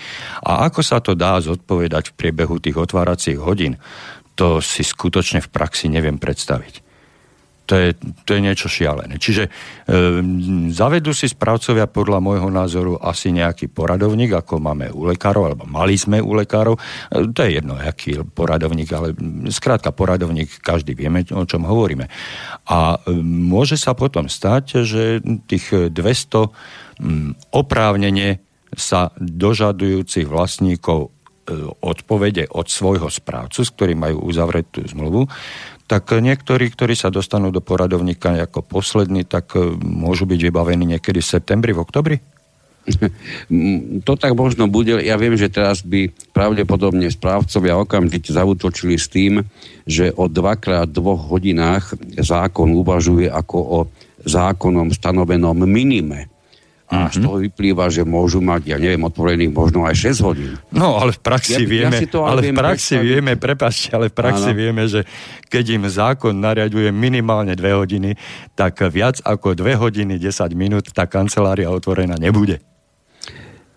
A 0.47 0.71
ako 0.71 0.79
sa 0.79 1.03
to 1.03 1.19
dá 1.19 1.35
zodpovedať 1.43 2.15
v 2.15 2.17
priebehu 2.17 2.63
tých 2.63 2.79
otváracích 2.79 3.35
hodín, 3.43 3.75
to 4.39 4.63
si 4.63 4.87
skutočne 4.87 5.43
v 5.43 5.51
praxi 5.51 5.91
neviem 5.91 6.15
predstaviť. 6.15 6.90
To 7.71 7.79
je, 7.79 7.95
to 8.27 8.35
je 8.35 8.43
niečo 8.43 8.67
šialené. 8.67 9.15
Čiže 9.15 9.47
e, 9.47 9.49
zavedú 10.75 11.15
si 11.15 11.31
správcovia 11.31 11.87
podľa 11.87 12.19
môjho 12.19 12.51
názoru 12.51 12.99
asi 12.99 13.31
nejaký 13.31 13.71
poradovník, 13.71 14.35
ako 14.35 14.59
máme 14.59 14.91
u 14.91 15.07
lekárov, 15.07 15.47
alebo 15.47 15.63
mali 15.63 15.95
sme 15.95 16.19
u 16.19 16.35
lekárov. 16.35 16.75
E, 16.75 17.31
to 17.31 17.47
je 17.47 17.63
jedno, 17.63 17.79
aký 17.79 18.19
poradovník, 18.27 18.91
ale 18.91 19.15
skrátka 19.47 19.95
poradovník, 19.95 20.59
každý 20.59 20.99
vieme, 20.99 21.23
o 21.31 21.47
čom 21.47 21.63
hovoríme. 21.63 22.11
A 22.67 22.99
e, 22.99 23.15
môže 23.23 23.79
sa 23.79 23.95
potom 23.95 24.27
stať, 24.27 24.83
že 24.83 25.23
tých 25.47 25.95
200 25.95 25.95
m, 26.99 27.39
oprávnene 27.55 28.43
sa 28.75 29.15
dožadujúcich 29.15 30.27
vlastníkov 30.27 31.07
e, 31.07 31.09
odpovede 31.79 32.51
od 32.51 32.67
svojho 32.67 33.07
správcu, 33.07 33.63
s 33.63 33.71
ktorým 33.71 33.99
majú 33.99 34.27
uzavretú 34.27 34.83
zmluvu, 34.83 35.27
tak 35.91 36.15
niektorí, 36.15 36.71
ktorí 36.71 36.95
sa 36.95 37.11
dostanú 37.11 37.51
do 37.51 37.59
poradovníka 37.59 38.31
ako 38.47 38.63
poslední, 38.63 39.27
tak 39.27 39.59
e, 39.59 39.75
môžu 39.75 40.23
byť 40.23 40.39
vybavení 40.47 40.87
niekedy 40.87 41.19
v 41.19 41.31
septembri, 41.35 41.75
v 41.75 41.83
oktobri? 41.83 42.15
To 44.07 44.15
tak 44.15 44.31
možno 44.33 44.71
bude. 44.71 45.03
Ja 45.03 45.19
viem, 45.19 45.35
že 45.35 45.51
teraz 45.51 45.83
by 45.83 46.07
pravdepodobne 46.31 47.11
správcovia 47.11 47.75
okamžite 47.75 48.31
zautočili 48.31 48.95
s 48.95 49.11
tým, 49.11 49.43
že 49.83 50.15
o 50.15 50.31
dvakrát 50.31 50.87
dvoch 50.87 51.27
hodinách 51.27 51.93
zákon 52.15 52.71
uvažuje 52.71 53.27
ako 53.27 53.57
o 53.59 53.79
zákonom 54.23 54.95
stanovenom 54.95 55.59
minime. 55.67 56.30
A 56.91 57.07
mm-hmm. 57.07 57.15
z 57.15 57.17
toho 57.23 57.37
vyplýva, 57.39 57.87
že 57.87 58.03
môžu 58.03 58.43
mať, 58.43 58.75
ja 58.75 58.77
neviem, 58.77 58.99
otvorených 58.99 59.55
možno 59.55 59.87
aj 59.87 60.11
6 60.11 60.27
hodín. 60.27 60.59
No, 60.75 60.99
ale 60.99 61.15
v 61.15 61.23
praxi 61.23 61.63
ja, 61.63 61.63
vieme, 61.63 61.95
ja 61.95 62.03
to 62.03 62.27
ale, 62.27 62.43
ale 62.43 62.51
v 62.51 62.59
praxi 62.59 62.99
predstaviť. 62.99 63.07
vieme, 63.07 63.31
prepačte, 63.39 63.87
ale 63.95 64.05
v 64.11 64.15
praxi 64.19 64.51
Áno. 64.51 64.59
vieme, 64.59 64.83
že 64.91 65.01
keď 65.47 65.65
im 65.79 65.83
zákon 65.87 66.35
nariaduje 66.35 66.91
minimálne 66.91 67.55
2 67.55 67.63
hodiny, 67.79 68.19
tak 68.59 68.83
viac 68.91 69.23
ako 69.23 69.55
2 69.55 69.79
hodiny 69.79 70.19
10 70.19 70.51
minút 70.51 70.91
tá 70.91 71.07
kancelária 71.07 71.71
otvorená 71.71 72.19
nebude 72.19 72.59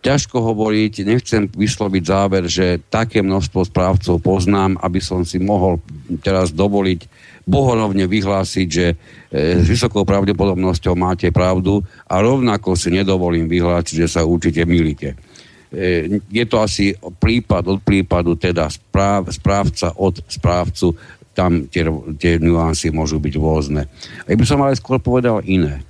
ťažko 0.05 0.37
hovoriť, 0.37 1.01
nechcem 1.09 1.49
vysloviť 1.49 2.03
záver, 2.05 2.45
že 2.45 2.77
také 2.93 3.25
množstvo 3.25 3.65
správcov 3.65 4.21
poznám, 4.21 4.77
aby 4.85 5.01
som 5.01 5.25
si 5.25 5.41
mohol 5.41 5.81
teraz 6.21 6.53
dovoliť 6.53 7.09
bohorovne 7.45 8.09
vyhlásiť, 8.09 8.69
že 8.69 8.87
e, 8.93 8.97
s 9.61 9.67
vysokou 9.69 10.09
pravdepodobnosťou 10.09 10.97
máte 10.97 11.29
pravdu 11.29 11.85
a 12.09 12.21
rovnako 12.25 12.73
si 12.73 12.89
nedovolím 12.89 13.49
vyhlásiť, 13.49 13.95
že 14.05 14.09
sa 14.09 14.25
určite 14.25 14.65
milíte. 14.65 15.13
E, 15.69 16.21
je 16.33 16.45
to 16.49 16.57
asi 16.65 16.97
prípad 16.97 17.69
od 17.69 17.79
prípadu, 17.85 18.41
teda 18.41 18.73
správ, 18.73 19.29
správca 19.29 19.93
od 20.01 20.25
správcu, 20.25 20.97
tam 21.35 21.67
tie, 21.67 21.85
tie 22.17 22.39
nuancy 22.41 22.95
môžu 22.95 23.19
byť 23.19 23.35
rôzne. 23.37 23.91
Ja 24.25 24.35
by 24.39 24.45
som 24.47 24.63
ale 24.63 24.79
skôr 24.79 25.03
povedal 25.03 25.45
iné. 25.45 25.83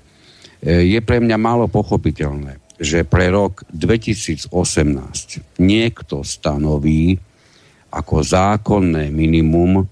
E, 0.58 0.90
je 0.90 0.98
pre 1.04 1.20
mňa 1.20 1.36
málo 1.36 1.70
pochopiteľné, 1.70 2.58
že 2.80 3.06
pre 3.06 3.30
rok 3.30 3.62
2018 3.70 4.50
niekto 5.62 6.26
stanoví 6.26 7.20
ako 7.94 8.26
zákonné 8.26 9.14
minimum 9.14 9.86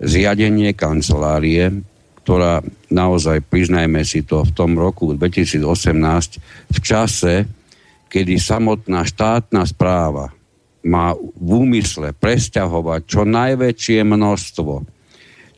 zriadenie 0.00 0.72
kancelárie, 0.72 1.84
ktorá 2.24 2.64
naozaj, 2.88 3.44
priznajme 3.46 4.00
si 4.04 4.24
to, 4.24 4.44
v 4.44 4.52
tom 4.52 4.76
roku 4.76 5.12
2018 5.12 6.72
v 6.72 6.78
čase, 6.80 7.44
kedy 8.10 8.40
samotná 8.40 9.06
štátna 9.06 9.62
správa 9.68 10.32
má 10.80 11.12
v 11.14 11.50
úmysle 11.68 12.16
presťahovať 12.16 13.00
čo 13.04 13.22
najväčšie 13.28 14.00
množstvo 14.02 15.00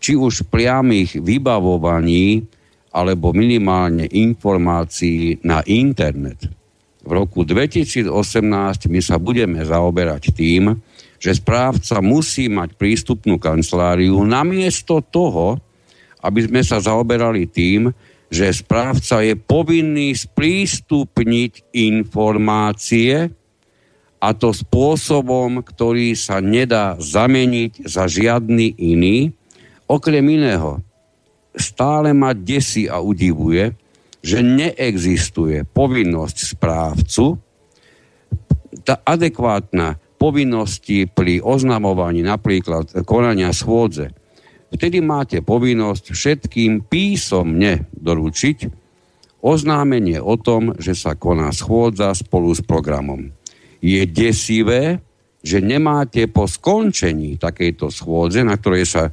či 0.03 0.19
už 0.19 0.51
priamých 0.51 1.23
vybavovaní 1.23 2.43
alebo 2.91 3.31
minimálne 3.31 4.11
informácií 4.11 5.39
na 5.47 5.63
internet. 5.65 6.51
V 7.07 7.11
roku 7.15 7.47
2018 7.47 8.11
my 8.91 9.01
sa 9.01 9.17
budeme 9.23 9.63
zaoberať 9.63 10.35
tým, 10.35 10.75
že 11.23 11.39
správca 11.39 12.03
musí 12.03 12.51
mať 12.51 12.75
prístupnú 12.75 13.39
kanceláriu 13.39 14.19
namiesto 14.27 14.99
toho, 14.99 15.55
aby 16.19 16.51
sme 16.51 16.67
sa 16.67 16.83
zaoberali 16.83 17.47
tým, 17.47 17.95
že 18.27 18.51
správca 18.51 19.23
je 19.23 19.39
povinný 19.39 20.19
sprístupniť 20.19 21.71
informácie 21.79 23.31
a 24.19 24.29
to 24.35 24.51
spôsobom, 24.51 25.63
ktorý 25.63 26.19
sa 26.19 26.43
nedá 26.43 26.99
zameniť 26.99 27.87
za 27.87 28.11
žiadny 28.11 28.75
iný. 28.83 29.31
Okrem 29.87 30.27
iného, 30.27 30.83
stále 31.55 32.11
ma 32.11 32.35
desí 32.35 32.91
a 32.91 32.99
udivuje, 32.99 33.79
že 34.23 34.43
neexistuje 34.43 35.63
povinnosť 35.71 36.37
správcu, 36.59 37.39
tá 38.83 38.99
adekvátna 39.07 40.02
povinnosti 40.23 41.11
pri 41.11 41.43
oznamovaní 41.43 42.23
napríklad 42.23 43.03
konania 43.03 43.51
schôdze, 43.51 44.15
vtedy 44.71 45.03
máte 45.03 45.43
povinnosť 45.43 46.15
všetkým 46.15 46.87
písomne 46.87 47.91
doručiť 47.91 48.59
oznámenie 49.43 50.23
o 50.23 50.39
tom, 50.39 50.79
že 50.79 50.95
sa 50.95 51.19
koná 51.19 51.51
schôdza 51.51 52.15
spolu 52.15 52.55
s 52.55 52.63
programom. 52.63 53.35
Je 53.83 54.07
desivé, 54.07 55.03
že 55.43 55.59
nemáte 55.59 56.31
po 56.31 56.47
skončení 56.47 57.35
takejto 57.43 57.91
schôdze, 57.91 58.47
na 58.47 58.55
ktorej 58.55 58.87
sa 58.87 59.11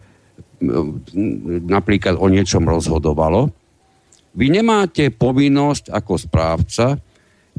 napríklad 1.65 2.22
o 2.22 2.30
niečom 2.30 2.69
rozhodovalo, 2.69 3.50
vy 4.38 4.54
nemáte 4.54 5.10
povinnosť 5.10 5.89
ako 5.89 6.13
správca 6.22 7.02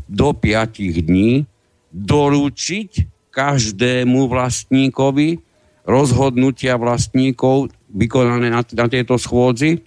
do 0.07 0.31
5 0.31 1.03
dní 1.03 1.43
doručiť 1.91 3.10
každému 3.31 4.27
vlastníkovi 4.27 5.41
rozhodnutia 5.87 6.77
vlastníkov 6.77 7.73
vykonané 7.91 8.53
na, 8.53 8.63
na 8.63 8.87
tejto 8.87 9.19
schôdzi. 9.19 9.83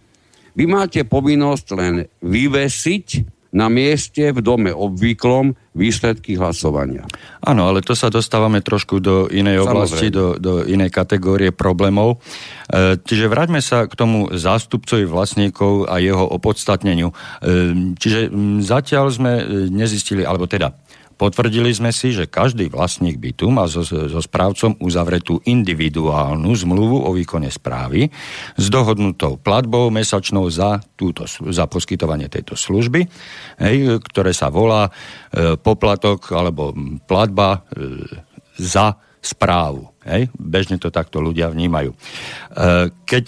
Vy 0.53 0.65
máte 0.69 1.01
povinnosť 1.08 1.67
len 1.73 1.93
vyvesiť 2.21 3.08
na 3.53 3.69
mieste 3.69 4.34
v 4.34 4.41
dome 4.41 4.73
obvyklom 4.73 5.53
výsledky 5.77 6.34
hlasovania. 6.41 7.06
Áno, 7.45 7.69
ale 7.69 7.86
to 7.86 7.93
sa 7.93 8.10
dostávame 8.10 8.65
trošku 8.65 8.97
do 8.97 9.29
inej 9.29 9.62
Samozrejme. 9.62 9.69
oblasti, 9.69 10.08
do, 10.10 10.25
do 10.41 10.53
inej 10.65 10.89
kategórie 10.89 11.53
problémov. 11.53 12.17
E, 12.17 12.97
čiže 12.97 13.29
vráťme 13.29 13.62
sa 13.62 13.86
k 13.86 13.93
tomu 13.93 14.34
zástupcovi 14.34 15.06
vlastníkov 15.06 15.86
a 15.86 16.01
jeho 16.01 16.25
opodstatneniu. 16.25 17.13
E, 17.13 17.15
čiže 17.93 18.34
zatiaľ 18.65 19.13
sme 19.13 19.32
e, 19.38 19.43
nezistili, 19.69 20.25
alebo 20.25 20.49
teda 20.49 20.73
Potvrdili 21.13 21.69
sme 21.71 21.93
si, 21.93 22.12
že 22.12 22.26
každý 22.26 22.67
vlastník 22.67 23.21
bytu 23.21 23.54
má 23.54 23.69
so, 23.69 23.86
so 23.86 24.19
správcom 24.19 24.78
uzavretú 24.82 25.39
individuálnu 25.45 26.49
zmluvu 26.52 27.06
o 27.06 27.10
výkone 27.13 27.47
správy 27.54 28.10
s 28.58 28.65
dohodnutou 28.67 29.38
platbou 29.38 29.93
mesačnou 29.93 30.49
za, 30.49 30.82
túto, 30.97 31.30
za 31.30 31.69
poskytovanie 31.69 32.28
tejto 32.28 32.58
služby, 32.58 33.06
hej, 33.62 34.02
ktoré 34.02 34.34
sa 34.34 34.49
volá 34.49 34.89
e, 34.89 34.91
poplatok 35.56 36.34
alebo 36.34 36.73
platba 37.06 37.62
e, 37.69 38.10
za 38.58 38.97
správu. 39.23 39.88
Hej. 40.04 40.28
Bežne 40.36 40.76
to 40.82 40.91
takto 40.91 41.23
ľudia 41.23 41.47
vnímajú. 41.47 41.95
E, 41.95 41.97
keď 43.08 43.26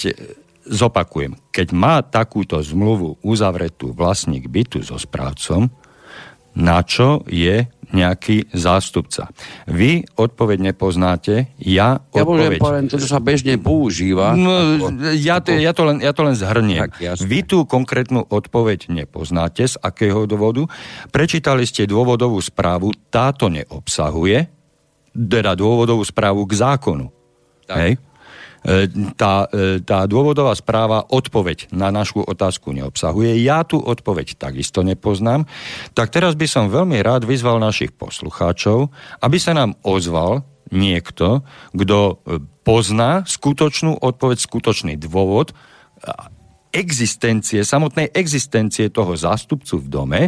zopakujem, 0.66 1.38
keď 1.54 1.68
má 1.72 2.02
takúto 2.02 2.58
zmluvu 2.58 3.22
uzavretú 3.22 3.94
vlastník 3.94 4.50
bytu 4.50 4.82
so 4.82 4.98
správcom, 4.98 5.70
na 6.56 6.80
čo 6.82 7.22
je 7.28 7.68
nejaký 7.92 8.50
zástupca. 8.56 9.30
Vy 9.70 10.08
odpoveď 10.18 10.74
nepoznáte, 10.74 11.52
ja 11.60 12.02
odpoveď... 12.10 12.18
Ja 12.18 12.26
môžem 12.26 12.52
povedať 12.58 12.84
to, 12.90 12.98
čo 13.02 13.10
sa 13.10 13.20
bežne 13.22 13.60
používa. 13.60 14.34
No, 14.34 14.52
ako, 14.80 15.14
ja, 15.14 15.44
to, 15.44 15.54
ja, 15.54 15.72
to 15.76 15.84
len, 15.86 15.98
ja 16.02 16.12
to 16.16 16.22
len 16.24 16.36
zhrniem. 16.38 16.90
Tak, 16.90 17.22
Vy 17.22 17.40
tú 17.46 17.68
konkrétnu 17.68 18.26
odpoveď 18.26 18.90
nepoznáte, 18.90 19.68
z 19.68 19.76
akého 19.82 20.26
dôvodu. 20.26 20.66
Prečítali 21.12 21.68
ste 21.68 21.86
dôvodovú 21.86 22.40
správu, 22.42 22.94
táto 23.12 23.52
neobsahuje, 23.52 24.48
teda 25.16 25.56
dôvodovú 25.56 26.04
správu 26.04 26.44
k 26.48 26.54
zákonu. 26.60 27.08
Tak. 27.66 27.78
Hej? 27.82 27.92
E, 28.66 28.90
tá, 29.14 29.46
e, 29.54 29.78
tá 29.86 30.10
dôvodová 30.10 30.58
správa 30.58 31.06
odpoveď 31.06 31.70
na 31.70 31.94
našu 31.94 32.26
otázku 32.26 32.74
neobsahuje. 32.74 33.38
Ja 33.46 33.62
tú 33.62 33.78
odpoveď 33.78 34.42
takisto 34.42 34.82
nepoznám. 34.82 35.46
Tak 35.94 36.10
teraz 36.10 36.34
by 36.34 36.50
som 36.50 36.74
veľmi 36.74 36.98
rád 37.06 37.30
vyzval 37.30 37.62
našich 37.62 37.94
poslucháčov, 37.94 38.90
aby 39.22 39.38
sa 39.38 39.54
nám 39.54 39.78
ozval 39.86 40.42
niekto, 40.74 41.46
kto 41.78 41.98
e, 42.02 42.14
pozná 42.66 43.22
skutočnú 43.30 44.02
odpoveď, 44.02 44.38
skutočný 44.42 44.98
dôvod 44.98 45.54
existencie, 46.76 47.64
samotnej 47.64 48.12
existencie 48.12 48.92
toho 48.92 49.16
zástupcu 49.16 49.80
v 49.80 49.88
dome, 49.88 50.22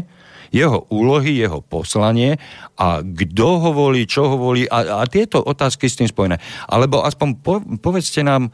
jeho 0.51 0.87
úlohy, 0.89 1.37
jeho 1.37 1.59
poslanie 1.63 2.39
a 2.77 3.01
kto 3.01 3.47
ho 3.61 3.69
volí, 3.73 4.05
čo 4.05 4.27
ho 4.29 4.35
volí 4.37 4.69
a, 4.69 5.01
a 5.01 5.03
tieto 5.09 5.41
otázky 5.41 5.89
s 5.89 5.97
tým 5.99 6.09
spojené. 6.09 6.37
Alebo 6.69 7.03
aspoň 7.03 7.29
po, 7.41 7.59
povedzte 7.79 8.21
nám, 8.21 8.47
e, 8.47 8.51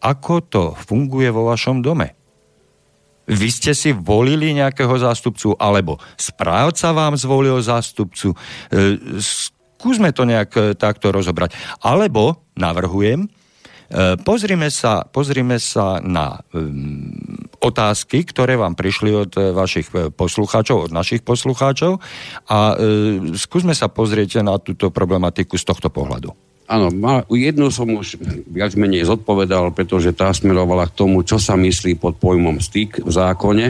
ako 0.00 0.34
to 0.46 0.62
funguje 0.74 1.28
vo 1.30 1.48
vašom 1.50 1.84
dome. 1.84 2.16
Vy 3.30 3.48
ste 3.52 3.72
si 3.78 3.94
volili 3.94 4.50
nejakého 4.56 4.90
zástupcu, 4.98 5.54
alebo 5.54 6.02
správca 6.18 6.90
vám 6.90 7.14
zvolil 7.14 7.62
zástupcu. 7.62 8.34
E, 8.34 8.36
skúsme 9.22 10.10
to 10.10 10.26
nejak 10.26 10.50
e, 10.56 10.62
takto 10.74 11.14
rozobrať. 11.14 11.54
Alebo, 11.84 12.42
navrhujem, 12.58 13.30
pozrime 14.22 14.70
sa, 14.70 15.02
pozrime 15.02 15.58
sa 15.58 15.98
na 15.98 16.38
um, 16.54 17.49
otázky, 17.60 18.24
ktoré 18.24 18.56
vám 18.56 18.72
prišli 18.72 19.12
od 19.12 19.32
vašich 19.36 19.92
poslucháčov, 20.16 20.88
od 20.88 20.92
našich 20.96 21.20
poslucháčov 21.20 22.00
a 22.48 22.58
uh, 22.72 23.36
skúsme 23.36 23.76
sa 23.76 23.92
pozrieť 23.92 24.40
na 24.40 24.56
túto 24.56 24.88
problematiku 24.88 25.60
z 25.60 25.64
tohto 25.68 25.92
pohľadu. 25.92 26.32
Áno, 26.70 26.86
jednu 27.34 27.66
som 27.74 27.90
už 27.98 28.14
viac 28.46 28.78
menej 28.78 29.02
zodpovedal, 29.02 29.74
pretože 29.74 30.14
tá 30.14 30.30
smerovala 30.30 30.86
k 30.86 31.02
tomu, 31.02 31.26
čo 31.26 31.42
sa 31.42 31.58
myslí 31.58 31.98
pod 31.98 32.22
pojmom 32.22 32.62
styk 32.62 33.02
v 33.02 33.10
zákone. 33.10 33.66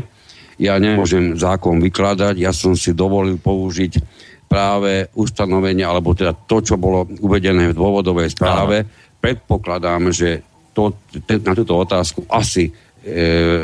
Ja 0.60 0.76
nemôžem 0.76 1.32
zákon 1.40 1.80
vykladať, 1.80 2.36
ja 2.36 2.52
som 2.52 2.76
si 2.76 2.92
dovolil 2.92 3.40
použiť 3.40 3.96
práve 4.44 5.08
ustanovenie, 5.16 5.80
alebo 5.80 6.12
teda 6.12 6.36
to, 6.44 6.60
čo 6.60 6.76
bolo 6.76 7.08
uvedené 7.24 7.72
v 7.72 7.78
dôvodovej 7.78 8.36
správe. 8.36 8.84
Áno. 8.84 8.90
Predpokladám, 9.16 10.12
že 10.12 10.44
to, 10.76 10.92
na 11.40 11.56
túto 11.56 11.80
otázku 11.80 12.28
asi 12.28 12.68
e, 12.68 12.72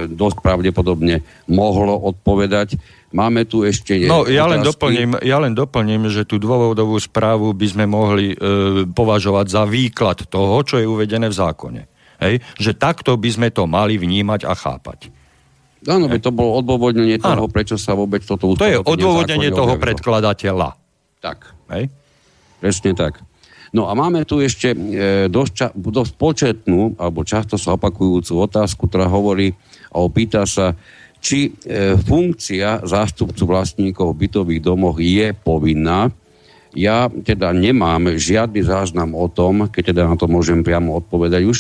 dosť 0.09 0.39
pravdepodobne 0.41 1.21
mohlo 1.47 1.93
odpovedať 2.09 2.81
Máme 3.15 3.47
tu 3.49 3.63
ešte... 3.63 4.03
No, 4.05 4.27
ja 4.27 4.45
len, 4.45 4.61
doplním, 4.61 5.17
ja 5.23 5.39
len 5.39 5.57
doplním, 5.57 6.13
že 6.13 6.29
tú 6.29 6.37
dôvodovú 6.37 7.01
správu 7.01 7.55
by 7.57 7.67
sme 7.71 7.85
mohli 7.89 8.35
e, 8.35 8.37
považovať 8.85 9.47
za 9.47 9.63
výklad 9.65 10.29
toho, 10.29 10.61
čo 10.67 10.77
je 10.77 10.85
uvedené 10.85 11.31
v 11.31 11.37
zákone. 11.39 11.83
Hej? 12.21 12.45
Že 12.61 12.71
takto 12.77 13.17
by 13.17 13.31
sme 13.33 13.49
to 13.55 13.65
mali 13.71 13.97
vnímať 13.97 14.45
a 14.45 14.53
chápať. 14.53 15.09
Áno, 15.87 16.11
by 16.11 16.19
to 16.19 16.35
bolo 16.35 16.59
odôvodnenie 16.59 17.17
toho, 17.17 17.47
prečo 17.47 17.79
sa 17.79 17.95
vôbec 17.95 18.21
toto... 18.27 18.59
To 18.59 18.67
je 18.67 18.83
odôvodnenie 18.85 19.55
toho 19.55 19.79
objavilo. 19.79 19.85
predkladateľa. 19.87 20.69
Tak. 21.23 21.39
Hej? 21.73 21.89
Presne 22.59 22.91
tak. 22.93 23.23
No 23.77 23.93
a 23.93 23.93
máme 23.93 24.25
tu 24.25 24.41
ešte 24.41 24.73
e, 24.73 24.77
dosť, 25.29 25.53
ča, 25.53 25.69
dosť 25.77 26.13
početnú, 26.17 26.97
alebo 26.97 27.29
často 27.29 27.61
sa 27.61 27.77
opakujúcu 27.77 28.33
otázku, 28.49 28.89
ktorá 28.89 29.05
hovorí 29.05 29.53
a 29.93 30.01
opýta 30.01 30.49
sa, 30.49 30.73
či 31.21 31.53
e, 31.53 31.93
funkcia 32.01 32.89
zástupcu 32.89 33.45
vlastníkov 33.45 34.17
v 34.17 34.21
bytových 34.25 34.65
domoch 34.65 34.97
je 34.97 35.37
povinná. 35.37 36.09
Ja 36.73 37.13
teda 37.13 37.53
nemám 37.53 38.17
žiadny 38.17 38.65
záznam 38.65 39.13
o 39.13 39.29
tom, 39.29 39.69
keď 39.69 39.93
teda 39.93 40.03
na 40.09 40.17
to 40.17 40.25
môžem 40.25 40.65
priamo 40.65 40.97
odpovedať 40.97 41.43
už, 41.45 41.59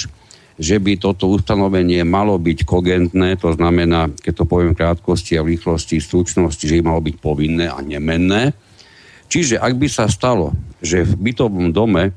že 0.56 0.80
by 0.80 0.96
toto 0.96 1.28
ustanovenie 1.28 2.00
malo 2.00 2.40
byť 2.40 2.64
kogentné, 2.64 3.36
to 3.36 3.52
znamená, 3.52 4.08
keď 4.24 4.32
to 4.40 4.44
poviem 4.48 4.72
v 4.72 4.80
krátkosti 4.80 5.36
a 5.36 5.44
v 5.44 5.52
rýchlosti, 5.56 6.00
stručnosti, 6.00 6.64
že 6.64 6.80
by 6.80 6.96
malo 6.96 7.04
byť 7.04 7.16
povinné 7.20 7.68
a 7.68 7.76
nemenné. 7.84 8.56
Čiže 9.26 9.58
ak 9.58 9.74
by 9.74 9.88
sa 9.90 10.06
stalo, 10.06 10.54
že 10.78 11.02
v 11.02 11.30
bytovom 11.30 11.74
dome 11.74 12.14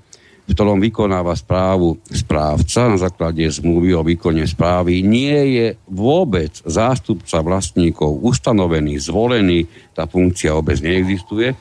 v 0.50 0.58
ktorom 0.58 0.82
vykonáva 0.82 1.38
správu 1.38 2.02
správca 2.10 2.89
na 2.89 2.98
základe 2.98 3.45
zmluvy 3.45 3.93
o 3.93 4.02
výkone 4.02 4.50
správy, 4.50 5.06
nie 5.06 5.62
je 5.62 5.67
vôbec 5.86 6.50
zástupca 6.65 7.45
vlastníkov 7.45 8.17
ustanovený, 8.26 8.98
zvolený, 8.98 9.69
tá 9.93 10.10
funkcia 10.10 10.58
vôbec 10.58 10.82
neexistuje. 10.82 11.54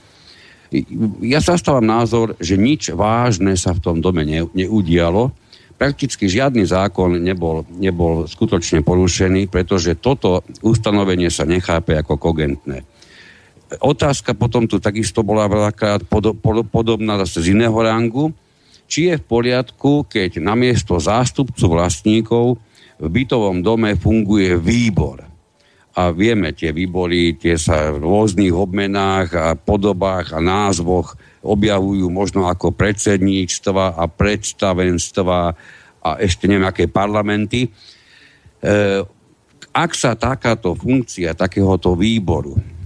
Ja 1.21 1.45
zastávam 1.45 1.85
názor, 1.85 2.33
že 2.41 2.57
nič 2.57 2.89
vážne 2.97 3.61
sa 3.61 3.77
v 3.77 3.85
tom 3.85 3.97
dome 4.01 4.25
ne, 4.25 4.49
neudialo. 4.57 5.37
Prakticky 5.77 6.25
žiadny 6.25 6.65
zákon 6.65 7.21
nebol, 7.21 7.69
nebol 7.77 8.25
skutočne 8.25 8.81
porušený, 8.81 9.53
pretože 9.53 10.01
toto 10.01 10.41
ustanovenie 10.65 11.29
sa 11.29 11.45
nechápe 11.45 11.93
ako 11.93 12.17
kogentné. 12.17 12.89
Otázka 13.69 14.33
potom 14.33 14.65
tu 14.65 14.81
takisto 14.81 15.21
bola 15.21 15.45
veľakrát 15.45 16.09
podobná 16.73 17.21
zase 17.21 17.45
z 17.45 17.53
iného 17.53 17.77
rangu, 17.77 18.33
či 18.89 19.13
je 19.13 19.21
v 19.21 19.25
poriadku, 19.29 20.09
keď 20.09 20.41
namiesto 20.41 20.97
zástupcu 20.97 21.69
vlastníkov 21.69 22.57
v 22.97 23.07
bytovom 23.13 23.61
dome 23.61 23.93
funguje 24.01 24.57
výbor. 24.57 25.21
A 25.99 26.15
vieme, 26.15 26.57
tie 26.57 26.73
výbory, 26.73 27.37
tie 27.37 27.61
sa 27.61 27.93
v 27.93 28.01
rôznych 28.01 28.55
obmenách 28.55 29.29
a 29.37 29.49
podobách 29.53 30.33
a 30.33 30.41
názvoch 30.41 31.19
objavujú 31.45 32.09
možno 32.09 32.49
ako 32.49 32.73
predsedníctva 32.73 34.01
a 34.01 34.05
predstavenstva 34.09 35.39
a 35.99 36.11
ešte 36.23 36.49
neviem, 36.49 36.71
aké 36.71 36.87
parlamenty. 36.89 37.67
E, 37.67 37.71
ak 39.75 39.91
sa 39.93 40.15
takáto 40.15 40.73
funkcia 40.79 41.35
takéhoto 41.35 41.99
výboru 41.99 42.78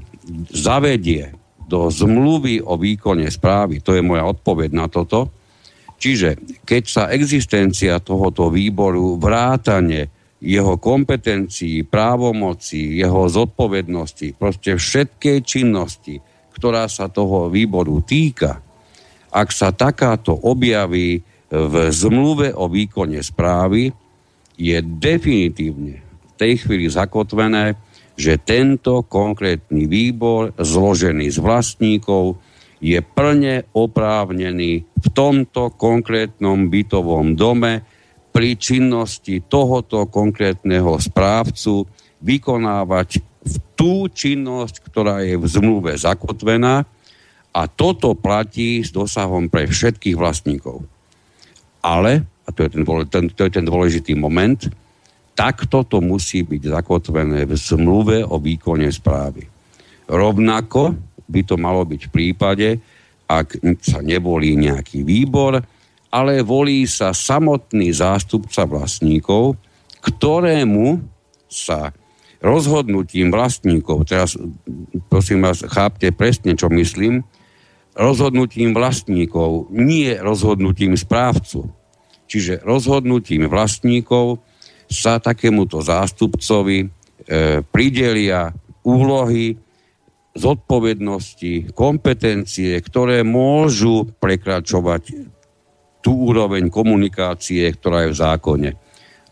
zavedie 0.51 1.35
do 1.69 1.89
zmluvy 1.89 2.61
o 2.65 2.77
výkone 2.77 3.29
správy, 3.31 3.81
to 3.81 3.97
je 3.97 4.03
moja 4.05 4.27
odpoveď 4.29 4.71
na 4.73 4.87
toto, 4.89 5.33
Čiže 6.03 6.59
keď 6.67 6.83
sa 6.91 7.03
existencia 7.15 8.03
tohoto 8.03 8.51
výboru 8.51 9.15
vrátane 9.23 10.11
jeho 10.43 10.75
kompetencií, 10.75 11.87
právomocí, 11.87 12.99
jeho 12.99 13.31
zodpovednosti, 13.31 14.35
proste 14.35 14.75
všetkej 14.75 15.39
činnosti, 15.47 16.19
ktorá 16.59 16.91
sa 16.91 17.07
toho 17.07 17.47
výboru 17.47 18.03
týka, 18.03 18.59
ak 19.31 19.49
sa 19.55 19.71
takáto 19.71 20.35
objaví 20.35 21.23
v 21.47 21.75
zmluve 21.95 22.51
o 22.51 22.67
výkone 22.67 23.23
správy, 23.23 23.95
je 24.59 24.83
definitívne 24.83 26.03
v 26.03 26.33
tej 26.35 26.67
chvíli 26.67 26.91
zakotvené, 26.91 27.79
že 28.17 28.41
tento 28.41 29.05
konkrétny 29.07 29.89
výbor, 29.89 30.53
zložený 30.57 31.33
z 31.33 31.39
vlastníkov, 31.41 32.37
je 32.83 32.99
plne 32.99 33.63
oprávnený 33.71 34.73
v 34.83 35.07
tomto 35.15 35.71
konkrétnom 35.79 36.67
bytovom 36.67 37.39
dome 37.39 37.87
pri 38.35 38.59
činnosti 38.59 39.45
tohoto 39.47 40.11
konkrétneho 40.11 40.99
správcu 40.99 41.87
vykonávať 42.19 43.23
tú 43.79 44.11
činnosť, 44.11 44.83
ktorá 44.91 45.23
je 45.23 45.39
v 45.39 45.47
zmluve 45.47 45.95
zakotvená 45.95 46.83
a 47.53 47.63
toto 47.69 48.17
platí 48.17 48.81
s 48.81 48.91
dosahom 48.91 49.53
pre 49.53 49.69
všetkých 49.69 50.17
vlastníkov. 50.17 50.83
Ale, 51.85 52.25
a 52.47 52.49
to 52.51 52.67
je 52.67 52.71
ten, 53.11 53.27
to 53.31 53.41
je 53.47 53.53
ten 53.53 53.67
dôležitý 53.67 54.15
moment, 54.17 54.59
takto 55.33 55.85
to 55.85 56.05
musí 56.05 56.45
byť 56.45 56.63
zakotvené 56.69 57.49
v 57.49 57.55
zmluve 57.57 58.25
o 58.25 58.37
výkone 58.37 58.89
správy. 58.93 59.49
Rovnako 60.09 60.97
by 61.29 61.41
to 61.47 61.57
malo 61.57 61.83
byť 61.89 62.01
v 62.09 62.13
prípade, 62.13 62.69
ak 63.25 63.57
sa 63.81 64.05
nevolí 64.05 64.59
nejaký 64.61 65.07
výbor, 65.07 65.65
ale 66.13 66.45
volí 66.45 66.85
sa 66.85 67.17
samotný 67.17 67.89
zástupca 67.97 68.69
vlastníkov, 68.69 69.57
ktorému 70.05 71.01
sa 71.49 71.97
rozhodnutím 72.43 73.33
vlastníkov, 73.33 74.05
teraz 74.05 74.37
prosím 75.09 75.47
vás, 75.47 75.65
chápte 75.65 76.13
presne, 76.13 76.53
čo 76.59 76.69
myslím, 76.69 77.25
rozhodnutím 77.97 78.77
vlastníkov, 78.77 79.73
nie 79.73 80.13
rozhodnutím 80.19 80.99
správcu. 80.99 81.71
Čiže 82.29 82.65
rozhodnutím 82.65 83.49
vlastníkov 83.49 84.43
sa 84.93 85.19
takémuto 85.19 85.81
zástupcovi 85.81 86.85
e, 86.85 86.87
pridelia 87.65 88.53
úlohy, 88.85 89.57
zodpovednosti, 90.33 91.73
kompetencie, 91.77 92.73
ktoré 92.81 93.21
môžu 93.21 94.09
prekračovať 94.17 95.33
tú 96.03 96.33
úroveň 96.33 96.73
komunikácie, 96.73 97.63
ktorá 97.73 98.09
je 98.09 98.13
v 98.13 98.21
zákone. 98.21 98.71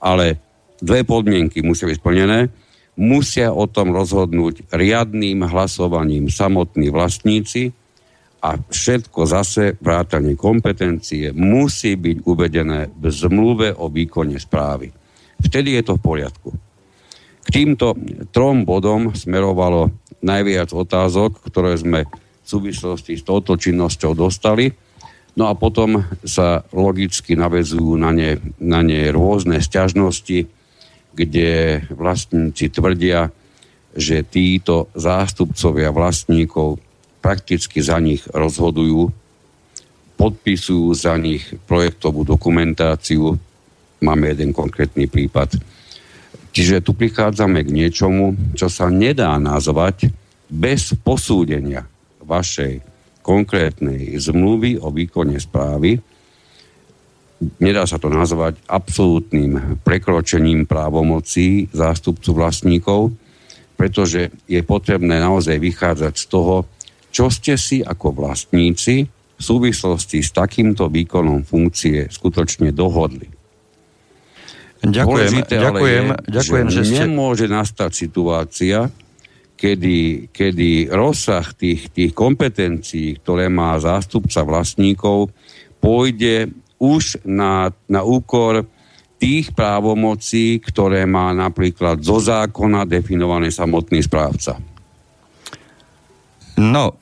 Ale 0.00 0.38
dve 0.78 1.04
podmienky 1.04 1.64
musia 1.64 1.88
byť 1.88 1.98
splnené. 1.98 2.40
Musia 3.00 3.56
o 3.56 3.64
tom 3.64 3.96
rozhodnúť 3.96 4.68
riadným 4.70 5.40
hlasovaním 5.48 6.28
samotní 6.28 6.92
vlastníci 6.92 7.72
a 8.44 8.56
všetko 8.60 9.20
zase 9.24 9.80
vrátanie 9.80 10.36
kompetencie 10.36 11.32
musí 11.32 11.96
byť 11.96 12.16
uvedené 12.28 12.92
v 12.92 13.04
zmluve 13.08 13.72
o 13.76 13.88
výkone 13.88 14.36
správy. 14.36 14.99
Vtedy 15.40 15.76
je 15.81 15.83
to 15.83 15.96
v 15.96 16.05
poriadku. 16.05 16.50
K 17.40 17.48
týmto 17.48 17.96
trom 18.31 18.68
bodom 18.68 19.16
smerovalo 19.16 19.90
najviac 20.20 20.70
otázok, 20.76 21.40
ktoré 21.48 21.74
sme 21.81 22.05
v 22.07 22.46
súvislosti 22.46 23.16
s 23.16 23.24
touto 23.24 23.57
činnosťou 23.57 24.12
dostali. 24.12 24.70
No 25.38 25.48
a 25.48 25.57
potom 25.57 26.05
sa 26.26 26.66
logicky 26.74 27.38
navezujú 27.38 27.96
na 27.96 28.12
ne, 28.12 28.37
na 28.61 28.85
ne 28.85 29.09
rôzne 29.09 29.62
sťažnosti, 29.62 30.50
kde 31.14 31.50
vlastníci 31.90 32.70
tvrdia, 32.70 33.33
že 33.94 34.22
títo 34.26 34.92
zástupcovia 34.94 35.90
vlastníkov 35.90 36.79
prakticky 37.20 37.83
za 37.83 37.98
nich 37.98 38.22
rozhodujú, 38.31 39.11
podpisujú 40.16 40.88
za 40.94 41.16
nich 41.16 41.42
projektovú 41.66 42.22
dokumentáciu. 42.29 43.40
Máme 44.00 44.32
jeden 44.32 44.56
konkrétny 44.56 45.06
prípad 45.06 45.60
Čiže 46.50 46.82
tu 46.82 46.98
prichádzame 46.98 47.62
k 47.62 47.70
niečomu, 47.70 48.34
čo 48.58 48.66
sa 48.66 48.90
nedá 48.90 49.38
nazvať 49.38 50.10
bez 50.50 50.98
posúdenia 50.98 51.86
vašej 52.26 52.82
konkrétnej 53.22 54.18
zmluvy 54.18 54.82
o 54.82 54.90
výkone 54.90 55.38
správy. 55.38 56.02
Nedá 57.62 57.86
sa 57.86 58.02
to 58.02 58.10
nazvať 58.10 58.58
absolútnym 58.66 59.78
prekročením 59.86 60.66
právomocí 60.66 61.70
zástupcu 61.70 62.34
vlastníkov, 62.34 63.14
pretože 63.78 64.34
je 64.50 64.60
potrebné 64.66 65.22
naozaj 65.22 65.56
vychádzať 65.56 66.14
z 66.18 66.26
toho, 66.28 66.66
čo 67.14 67.30
ste 67.30 67.54
si 67.54 67.80
ako 67.80 68.12
vlastníci 68.12 69.06
v 69.08 69.42
súvislosti 69.42 70.20
s 70.20 70.34
takýmto 70.34 70.90
výkonom 70.92 71.46
funkcie 71.46 72.10
skutočne 72.12 72.74
dohodli. 72.74 73.39
Ďakujem, 74.80 75.44
ďakujem, 75.44 76.04
je, 76.08 76.32
ďakujem, 76.32 76.66
že, 76.72 76.80
že 76.80 76.82
ste... 76.88 76.96
nemôže 77.04 77.46
nastať 77.52 77.90
situácia, 77.92 78.88
kedy, 79.60 80.32
kedy 80.32 80.88
rozsah 80.88 81.44
tých, 81.52 81.92
tých 81.92 82.16
kompetencií, 82.16 83.20
ktoré 83.20 83.52
má 83.52 83.76
zástupca 83.76 84.40
vlastníkov, 84.40 85.28
pôjde 85.84 86.48
už 86.80 87.20
na, 87.28 87.68
na 87.92 88.00
úkor 88.00 88.64
tých 89.20 89.52
právomocí, 89.52 90.56
ktoré 90.64 91.04
má 91.04 91.36
napríklad 91.36 92.00
zo 92.00 92.16
zákona 92.16 92.88
definovaný 92.88 93.52
samotný 93.52 94.00
správca. 94.00 94.56
No, 96.56 96.96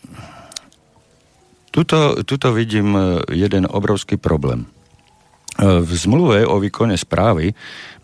tuto, 1.70 2.26
tuto 2.26 2.50
vidím 2.50 2.98
eh, 2.98 3.22
jeden 3.38 3.70
obrovský 3.70 4.18
problém. 4.18 4.66
V 5.58 5.90
zmluve 5.90 6.46
o 6.46 6.62
výkone 6.62 6.94
správy 6.94 7.50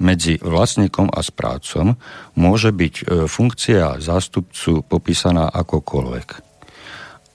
medzi 0.02 0.42
vlastníkom 0.42 1.06
a 1.14 1.22
správcom 1.22 1.94
môže 2.34 2.74
byť 2.74 2.94
e, 2.98 3.04
funkcia 3.30 4.02
zástupcu 4.02 4.82
popísaná 4.82 5.54
akokoľvek. 5.54 6.28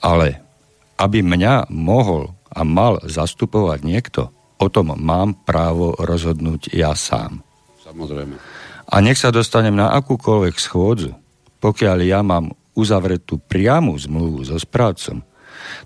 Ale 0.03 0.43
aby 0.99 1.23
mňa 1.23 1.71
mohol 1.71 2.35
a 2.51 2.67
mal 2.67 2.99
zastupovať 3.07 3.79
niekto, 3.87 4.21
o 4.59 4.67
tom 4.67 4.91
mám 4.99 5.39
právo 5.47 5.95
rozhodnúť 5.95 6.75
ja 6.75 6.91
sám. 6.91 7.39
Samozrejme. 7.79 8.35
A 8.91 8.95
nech 8.99 9.15
sa 9.15 9.31
dostanem 9.31 9.79
na 9.79 9.95
akúkoľvek 9.95 10.55
schôdzu, 10.59 11.15
pokiaľ 11.63 11.97
ja 12.03 12.19
mám 12.19 12.51
uzavretú 12.75 13.39
priamu 13.39 13.95
zmluvu 13.95 14.43
so 14.43 14.59
správcom, 14.59 15.23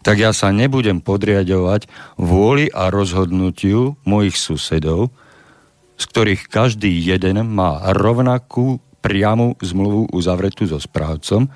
tak 0.04 0.20
ja 0.20 0.36
sa 0.36 0.52
nebudem 0.52 1.00
podriadovať 1.00 1.88
vôli 2.20 2.68
a 2.70 2.92
rozhodnutiu 2.92 3.96
mojich 4.04 4.36
susedov, 4.36 5.16
z 5.96 6.04
ktorých 6.12 6.52
každý 6.52 6.92
jeden 6.92 7.40
má 7.48 7.80
rovnakú 7.96 8.84
priamu 9.00 9.56
zmluvu 9.60 10.12
uzavretú 10.16 10.68
so 10.68 10.80
správcom 10.80 11.48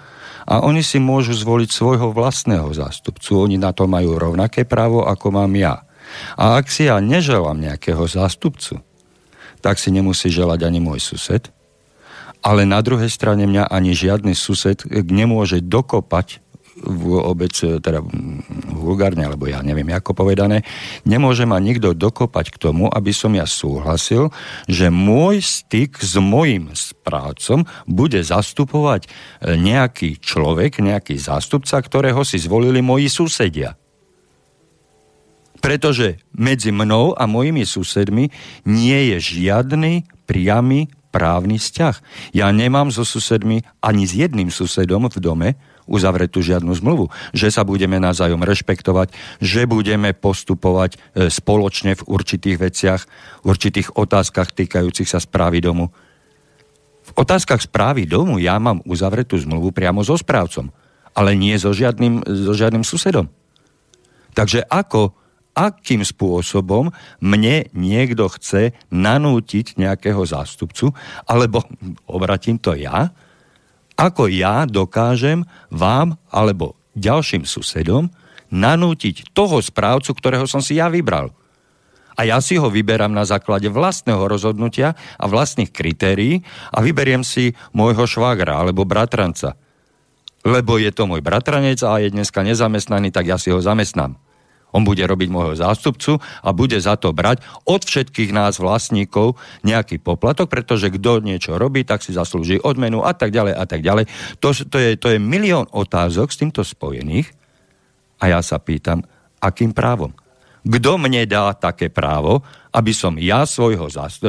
a 0.47 0.63
oni 0.63 0.79
si 0.83 0.99
môžu 0.99 1.36
zvoliť 1.36 1.69
svojho 1.71 2.15
vlastného 2.15 2.71
zástupcu. 2.71 3.43
Oni 3.43 3.60
na 3.60 3.75
to 3.75 3.88
majú 3.88 4.15
rovnaké 4.15 4.63
právo, 4.63 5.03
ako 5.03 5.36
mám 5.36 5.51
ja. 5.55 5.83
A 6.39 6.60
ak 6.60 6.71
si 6.71 6.88
ja 6.88 7.03
neželám 7.03 7.60
nejakého 7.60 8.03
zástupcu, 8.07 8.79
tak 9.60 9.75
si 9.75 9.91
nemusí 9.91 10.31
želať 10.31 10.63
ani 10.63 10.79
môj 10.79 11.03
sused, 11.03 11.51
ale 12.39 12.63
na 12.63 12.79
druhej 12.79 13.12
strane 13.12 13.43
mňa 13.43 13.67
ani 13.67 13.91
žiadny 13.91 14.31
sused 14.31 14.88
nemôže 14.88 15.60
dokopať 15.60 16.39
vôbec, 16.85 17.53
teda 17.57 18.05
vulgárne, 18.69 19.25
alebo 19.25 19.49
ja 19.49 19.65
neviem 19.65 19.89
ako 19.89 20.13
povedané, 20.13 20.61
nemôže 21.03 21.43
ma 21.49 21.57
nikto 21.57 21.97
dokopať 21.97 22.53
k 22.53 22.57
tomu, 22.61 22.85
aby 22.91 23.09
som 23.09 23.33
ja 23.33 23.49
súhlasil, 23.49 24.29
že 24.69 24.93
môj 24.93 25.41
styk 25.41 25.97
s 25.97 26.15
mojim 26.21 26.69
správcom 26.73 27.65
bude 27.89 28.21
zastupovať 28.21 29.05
e, 29.05 29.09
nejaký 29.57 30.21
človek, 30.21 30.79
nejaký 30.83 31.17
zástupca, 31.17 31.81
ktorého 31.81 32.21
si 32.21 32.37
zvolili 32.37 32.85
moji 32.85 33.09
susedia. 33.09 33.73
Pretože 35.57 36.21
medzi 36.37 36.69
mnou 36.69 37.17
a 37.17 37.25
mojimi 37.25 37.65
susedmi 37.65 38.29
nie 38.69 38.99
je 39.15 39.41
žiadny 39.41 40.05
priamy 40.29 40.93
právny 41.09 41.57
vzťah. 41.57 41.95
Ja 42.37 42.53
nemám 42.53 42.93
so 42.93 43.01
susedmi 43.01 43.65
ani 43.81 44.05
s 44.05 44.13
jedným 44.13 44.53
susedom 44.53 45.09
v 45.09 45.17
dome 45.17 45.49
uzavretú 45.88 46.43
žiadnu 46.43 46.69
zmluvu. 46.78 47.10
Že 47.32 47.47
sa 47.50 47.63
budeme 47.63 47.97
navzájom 47.97 48.43
rešpektovať, 48.43 49.15
že 49.39 49.65
budeme 49.65 50.12
postupovať 50.13 50.95
e, 50.95 51.32
spoločne 51.32 51.95
v 51.97 52.06
určitých 52.06 52.58
veciach, 52.60 53.02
v 53.41 53.45
určitých 53.47 53.95
otázkach 53.95 54.54
týkajúcich 54.54 55.08
sa 55.08 55.23
správy 55.23 55.63
domu. 55.63 55.89
V 57.08 57.12
otázkach 57.15 57.63
správy 57.63 58.04
domu 58.04 58.36
ja 58.38 58.60
mám 58.60 58.84
uzavretú 58.84 59.39
zmluvu 59.39 59.71
priamo 59.71 60.04
so 60.04 60.19
správcom, 60.19 60.67
ale 61.15 61.39
nie 61.39 61.56
so 61.56 61.71
žiadnym, 61.71 62.28
so 62.28 62.52
žiadnym 62.52 62.84
susedom. 62.84 63.32
Takže 64.36 64.67
ako, 64.67 65.15
akým 65.58 66.06
spôsobom 66.06 66.93
mne 67.23 67.65
niekto 67.73 68.30
chce 68.30 68.78
nanútiť 68.93 69.82
nejakého 69.82 70.21
zástupcu, 70.21 70.93
alebo 71.26 71.65
obratím 72.06 72.62
to 72.62 72.78
ja, 72.78 73.10
ako 73.97 74.29
ja 74.29 74.69
dokážem 74.69 75.43
vám 75.73 76.21
alebo 76.29 76.77
ďalším 76.93 77.43
susedom 77.43 78.13
nanútiť 78.53 79.36
toho 79.36 79.60
správcu, 79.60 80.13
ktorého 80.15 80.45
som 80.47 80.63
si 80.63 80.79
ja 80.79 80.88
vybral. 80.88 81.33
A 82.17 82.25
ja 82.25 82.41
si 82.41 82.57
ho 82.57 82.65
vyberám 82.69 83.13
na 83.13 83.29
základe 83.29 83.69
vlastného 83.69 84.25
rozhodnutia 84.25 84.97
a 85.21 85.25
vlastných 85.29 85.69
kritérií 85.69 86.41
a 86.73 86.81
vyberiem 86.81 87.21
si 87.21 87.53
môjho 87.77 88.10
švágra 88.10 88.57
alebo 88.57 88.89
bratranca. 88.89 89.53
Lebo 90.41 90.81
je 90.81 90.89
to 90.89 91.05
môj 91.05 91.21
bratranec 91.21 91.77
a 91.86 92.01
je 92.01 92.10
dneska 92.10 92.41
nezamestnaný, 92.41 93.13
tak 93.13 93.29
ja 93.29 93.38
si 93.38 93.53
ho 93.53 93.62
zamestnám. 93.62 94.17
On 94.77 94.85
bude 94.85 95.01
robiť 95.01 95.33
môjho 95.33 95.57
zástupcu 95.57 96.21
a 96.21 96.53
bude 96.53 96.77
za 96.77 96.93
to 97.01 97.09
brať 97.09 97.41
od 97.65 97.81
všetkých 97.81 98.29
nás 98.29 98.61
vlastníkov 98.61 99.33
nejaký 99.65 99.97
poplatok, 99.97 100.53
pretože 100.53 100.93
kto 100.93 101.25
niečo 101.25 101.57
robí, 101.57 101.81
tak 101.81 102.05
si 102.05 102.13
zaslúži 102.13 102.61
odmenu 102.61 103.01
a 103.01 103.17
tak 103.17 103.33
ďalej 103.33 103.53
a 103.57 103.65
tak 103.65 103.81
ďalej. 103.81 104.05
To, 104.37 104.53
to, 104.53 104.77
je, 104.77 104.93
to 105.01 105.07
je 105.09 105.17
milión 105.17 105.65
otázok 105.73 106.29
s 106.29 106.37
týmto 106.37 106.61
spojených 106.61 107.33
a 108.21 108.37
ja 108.37 108.39
sa 108.45 108.61
pýtam, 108.61 109.01
akým 109.41 109.73
právom? 109.73 110.13
Kto 110.67 110.99
mne 110.99 111.23
dá 111.25 111.55
také 111.57 111.87
právo, 111.87 112.43
aby 112.75 112.91
som 112.91 113.15
ja 113.15 113.47
svojho, 113.47 113.87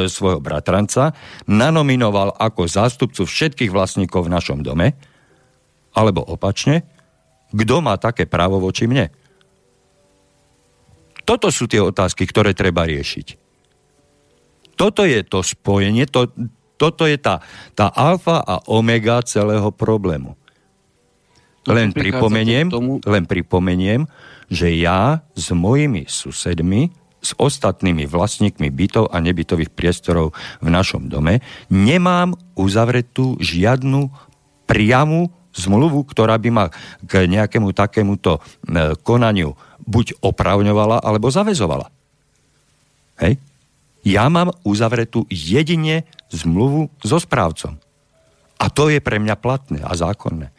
svojho 0.08 0.40
bratranca 0.40 1.12
nanominoval 1.50 2.32
ako 2.38 2.64
zástupcu 2.64 3.26
všetkých 3.26 3.74
vlastníkov 3.74 4.30
v 4.30 4.32
našom 4.32 4.62
dome? 4.62 4.94
Alebo 5.92 6.22
opačne, 6.22 6.87
kto 7.50 7.82
má 7.82 7.98
také 7.98 8.24
právo 8.30 8.62
voči 8.62 8.87
mne? 8.87 9.11
Toto 11.29 11.53
sú 11.53 11.69
tie 11.69 11.85
otázky, 11.85 12.25
ktoré 12.25 12.57
treba 12.57 12.88
riešiť. 12.88 13.37
Toto 14.81 15.05
je 15.05 15.21
to 15.29 15.45
spojenie, 15.45 16.09
to, 16.09 16.33
toto 16.81 17.05
je 17.05 17.21
tá, 17.21 17.45
tá 17.77 17.93
alfa 17.93 18.41
a 18.41 18.64
omega 18.73 19.21
celého 19.21 19.69
problému. 19.69 20.33
Len 21.69 21.93
pripomeniem, 21.93 22.73
len 23.05 23.25
pripomeniem, 23.29 24.09
že 24.49 24.73
ja 24.73 25.21
s 25.37 25.53
mojimi 25.53 26.09
susedmi, 26.09 26.88
s 27.19 27.35
ostatnými 27.37 28.07
vlastníkmi 28.07 28.71
bytov 28.71 29.11
a 29.11 29.19
nebytových 29.19 29.75
priestorov 29.75 30.33
v 30.62 30.69
našom 30.71 31.11
dome 31.11 31.43
nemám 31.67 32.33
uzavretú 32.55 33.37
žiadnu 33.43 34.07
priamu 34.71 35.29
zmluvu, 35.51 36.07
ktorá 36.07 36.38
by 36.38 36.51
ma 36.55 36.64
k 37.03 37.27
nejakému 37.27 37.75
takémuto 37.75 38.38
e, 38.38 38.41
konaniu 39.03 39.59
buď 39.88 40.20
opravňovala, 40.20 41.01
alebo 41.01 41.33
zavezovala. 41.33 41.88
Hej? 43.24 43.40
Ja 44.05 44.29
mám 44.29 44.53
uzavretú 44.62 45.24
jedine 45.33 46.05
zmluvu 46.29 46.92
so 47.01 47.16
správcom. 47.16 47.81
A 48.61 48.66
to 48.68 48.92
je 48.92 49.01
pre 49.01 49.16
mňa 49.16 49.35
platné 49.40 49.81
a 49.81 49.96
zákonné. 49.96 50.53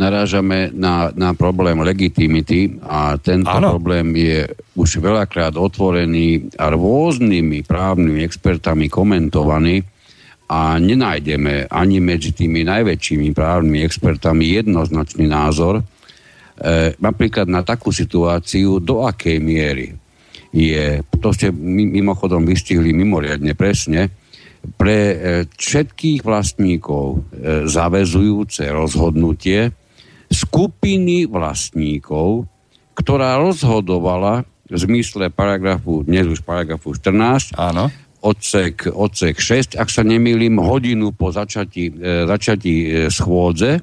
Narážame 0.00 0.72
na, 0.72 1.12
na 1.12 1.36
problém 1.36 1.76
legitimity 1.76 2.80
a 2.88 3.20
tento 3.20 3.52
ano. 3.52 3.76
problém 3.76 4.16
je 4.16 4.48
už 4.72 4.96
veľakrát 4.96 5.60
otvorený 5.60 6.56
a 6.56 6.72
rôznymi 6.72 7.68
právnymi 7.68 8.24
expertami 8.24 8.88
komentovaný 8.88 9.84
a 10.48 10.80
nenájdeme 10.80 11.68
ani 11.68 12.00
medzi 12.00 12.32
tými 12.32 12.64
najväčšími 12.64 13.36
právnymi 13.36 13.84
expertami 13.84 14.56
jednoznačný 14.56 15.28
názor, 15.28 15.84
napríklad 17.00 17.48
na 17.48 17.64
takú 17.64 17.88
situáciu, 17.88 18.84
do 18.84 19.08
akej 19.08 19.40
miery 19.40 19.96
je, 20.50 21.00
to 21.22 21.30
ste 21.30 21.54
mimochodom 21.54 22.42
vystihli 22.42 22.90
mimoriadne 22.90 23.54
presne, 23.54 24.10
pre 24.76 24.98
e, 25.00 25.16
všetkých 25.56 26.20
vlastníkov 26.20 27.06
e, 27.16 27.18
zavezujúce 27.64 28.68
rozhodnutie 28.68 29.72
skupiny 30.28 31.24
vlastníkov, 31.24 32.44
ktorá 32.92 33.40
rozhodovala 33.40 34.44
v 34.68 34.76
zmysle 34.76 35.32
paragrafu, 35.32 36.04
dnes 36.04 36.28
už 36.28 36.44
paragrafu 36.44 36.92
14, 36.92 37.56
Áno. 37.56 37.88
odsek, 38.20 38.92
odsek 38.92 39.40
6, 39.40 39.80
ak 39.80 39.88
sa 39.88 40.04
nemýlim, 40.04 40.60
hodinu 40.60 41.16
po 41.16 41.32
začatí, 41.32 41.96
e, 41.96 42.28
začatí 42.28 42.74
e, 42.76 42.88
schôdze 43.08 43.80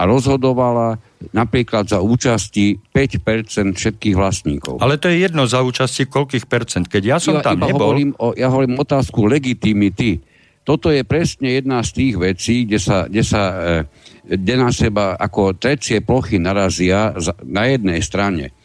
a 0.00 0.08
rozhodovala 0.08 0.96
napríklad 1.36 1.84
za 1.84 2.00
účasti 2.00 2.80
5% 2.88 3.76
všetkých 3.76 4.16
vlastníkov. 4.16 4.80
Ale 4.80 4.96
to 4.96 5.12
je 5.12 5.28
jedno 5.28 5.44
za 5.44 5.60
účasti 5.60 6.08
koľkých 6.08 6.48
percent. 6.48 6.88
Keď 6.88 7.02
ja 7.04 7.20
som 7.20 7.36
ja 7.36 7.44
tam 7.44 7.60
nebol... 7.60 7.92
Hovorím 7.92 8.16
o, 8.16 8.32
ja 8.32 8.48
hovorím 8.48 8.80
otázku 8.80 9.28
legitimity. 9.28 10.24
Toto 10.64 10.88
je 10.88 11.04
presne 11.04 11.60
jedna 11.60 11.84
z 11.84 11.90
tých 11.92 12.14
vecí, 12.16 12.64
kde 12.64 12.80
sa, 12.80 13.04
kde 13.04 13.22
sa 13.24 13.42
e, 13.44 13.76
kde 14.24 14.54
na 14.56 14.72
seba 14.72 15.20
ako 15.20 15.60
trecie 15.60 16.00
plochy 16.00 16.40
narazia 16.40 17.12
na 17.44 17.68
jednej 17.68 18.00
strane. 18.00 18.56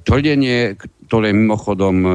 Tvrdenie, 0.00 0.80
ktoré 1.04 1.36
mimochodom 1.36 1.96
e, 2.00 2.10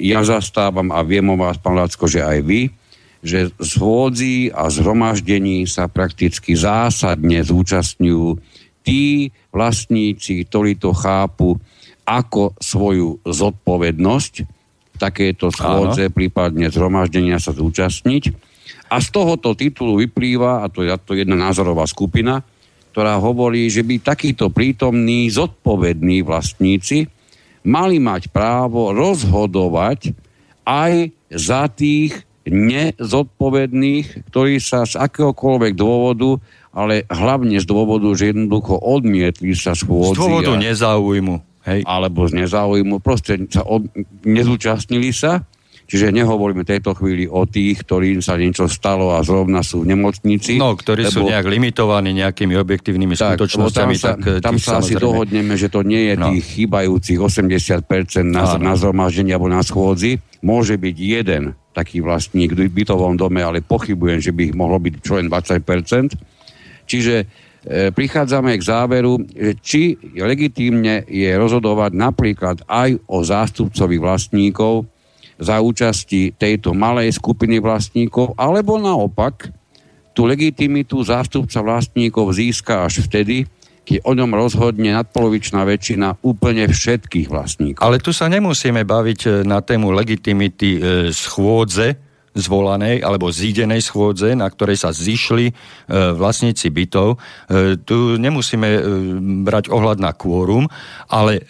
ja 0.00 0.24
zastávam 0.24 0.88
a 0.88 1.04
viem 1.04 1.28
o 1.28 1.36
vás, 1.36 1.60
pán 1.60 1.76
Lacko, 1.76 2.08
že 2.08 2.24
aj 2.24 2.40
vy, 2.48 2.72
že 3.20 3.52
schôdzi 3.60 4.48
a 4.48 4.72
zhromaždení 4.72 5.68
sa 5.68 5.86
prakticky 5.92 6.56
zásadne 6.56 7.44
zúčastňujú 7.44 8.40
tí 8.80 9.28
vlastníci, 9.52 10.48
ktorí 10.48 10.80
to 10.80 10.96
chápu 10.96 11.60
ako 12.08 12.56
svoju 12.56 13.20
zodpovednosť 13.22 14.34
takéto 15.00 15.48
schôdze, 15.48 16.08
Áno. 16.08 16.12
prípadne 16.12 16.68
zhromaždenia 16.68 17.40
sa 17.40 17.56
zúčastniť. 17.56 18.50
A 18.92 19.00
z 19.00 19.08
tohoto 19.08 19.56
titulu 19.56 19.96
vyplýva, 20.04 20.60
a 20.60 20.66
to 20.68 20.84
je 20.84 20.92
to 21.00 21.16
jedna 21.16 21.38
názorová 21.38 21.86
skupina, 21.88 22.44
ktorá 22.90 23.16
hovorí, 23.22 23.70
že 23.70 23.86
by 23.86 24.02
takíto 24.02 24.50
prítomní 24.50 25.30
zodpovední 25.30 26.26
vlastníci 26.26 27.06
mali 27.62 28.02
mať 28.02 28.34
právo 28.34 28.90
rozhodovať 28.90 30.10
aj 30.66 31.14
za 31.30 31.70
tých 31.70 32.18
nezodpovedných, 32.50 34.28
ktorí 34.28 34.58
sa 34.58 34.84
z 34.84 34.98
akéhokoľvek 34.98 35.72
dôvodu, 35.78 36.42
ale 36.74 37.06
hlavne 37.06 37.58
z 37.58 37.66
dôvodu, 37.66 38.10
že 38.14 38.34
jednoducho 38.34 38.78
odmietli 38.78 39.54
sa 39.54 39.74
schôdzi. 39.74 40.18
Z 40.18 40.22
dôvodu 40.22 40.52
nezáujmu. 40.58 41.42
Hej. 41.66 41.84
Alebo 41.84 42.26
z 42.26 42.44
nezáujmu, 42.44 42.98
proste 43.04 43.36
sa 43.52 43.62
od, 43.62 43.84
nezúčastnili 44.24 45.12
sa 45.12 45.44
Čiže 45.90 46.14
nehovoríme 46.14 46.62
v 46.62 46.70
tejto 46.70 46.94
chvíli 46.94 47.26
o 47.26 47.50
tých, 47.50 47.82
ktorým 47.82 48.22
sa 48.22 48.38
niečo 48.38 48.70
stalo 48.70 49.10
a 49.10 49.26
zrovna 49.26 49.66
sú 49.66 49.82
v 49.82 49.90
nemocnici. 49.90 50.54
No, 50.54 50.78
ktorí 50.78 51.10
lebo, 51.10 51.10
sú 51.10 51.20
nejak 51.26 51.50
limitovaní 51.50 52.14
nejakými 52.14 52.54
objektívnymi 52.54 53.18
tak, 53.18 53.34
skutočnosťami. 53.34 53.94
Tam 53.98 53.98
sa, 53.98 54.14
tak, 54.14 54.38
tam 54.38 54.56
sa 54.62 54.78
asi 54.78 54.94
dohodneme, 54.94 55.58
že 55.58 55.66
to 55.66 55.82
nie 55.82 56.14
je 56.14 56.14
no. 56.14 56.30
tých 56.30 56.46
chýbajúcich 56.46 57.18
80% 57.18 57.82
na, 58.22 58.54
na 58.62 58.78
zhromaždení 58.78 59.34
alebo 59.34 59.50
na 59.50 59.66
schôdzi. 59.66 60.22
Môže 60.40 60.80
byť 60.80 60.96
jeden 60.96 61.52
taký 61.70 62.02
vlastník 62.02 62.56
v 62.56 62.66
bytovom 62.66 63.14
dome, 63.14 63.44
ale 63.44 63.62
pochybujem, 63.62 64.18
že 64.18 64.34
by 64.34 64.50
ich 64.50 64.54
mohlo 64.56 64.80
byť 64.80 64.94
čo 65.04 65.20
len 65.20 65.30
20%. 65.30 66.16
Čiže 66.88 67.14
e, 67.22 67.24
prichádzame 67.94 68.56
k 68.58 68.66
záveru, 68.66 69.22
že 69.30 69.52
či 69.62 69.82
legitímne 70.18 71.06
je 71.06 71.30
rozhodovať 71.36 71.92
napríklad 71.94 72.56
aj 72.66 72.98
o 73.06 73.22
zástupcovi 73.22 73.96
vlastníkov, 74.02 74.88
za 75.40 75.56
účasti 75.64 76.36
tejto 76.36 76.76
malej 76.76 77.16
skupiny 77.16 77.64
vlastníkov, 77.64 78.36
alebo 78.36 78.76
naopak 78.76 79.48
tú 80.12 80.28
legitimitu 80.28 81.00
zástupca 81.00 81.64
vlastníkov 81.64 82.36
získa 82.36 82.84
až 82.84 83.08
vtedy, 83.08 83.48
keď 83.84 84.06
o 84.06 84.12
ňom 84.14 84.30
rozhodne 84.36 84.92
nadpolovičná 84.94 85.64
väčšina 85.64 86.22
úplne 86.22 86.68
všetkých 86.68 87.26
vlastníkov. 87.26 87.82
Ale 87.82 87.98
tu 87.98 88.14
sa 88.14 88.30
nemusíme 88.30 88.84
baviť 88.86 89.20
e, 89.26 89.28
na 89.42 89.64
tému 89.64 89.90
legitimity 89.90 90.70
e, 90.76 90.80
schôdze, 91.10 91.96
zvolanej 92.30 93.02
alebo 93.02 93.26
zídenej 93.34 93.82
schôdze, 93.82 94.38
na 94.38 94.46
ktorej 94.46 94.78
sa 94.78 94.94
zišli 94.94 95.50
e, 95.50 95.52
vlastníci 96.14 96.70
bytov. 96.70 97.18
Tu 97.82 97.96
nemusíme 98.22 98.68
brať 99.42 99.66
ohľad 99.66 99.98
na 99.98 100.14
kvórum, 100.14 100.70
ale 101.10 101.42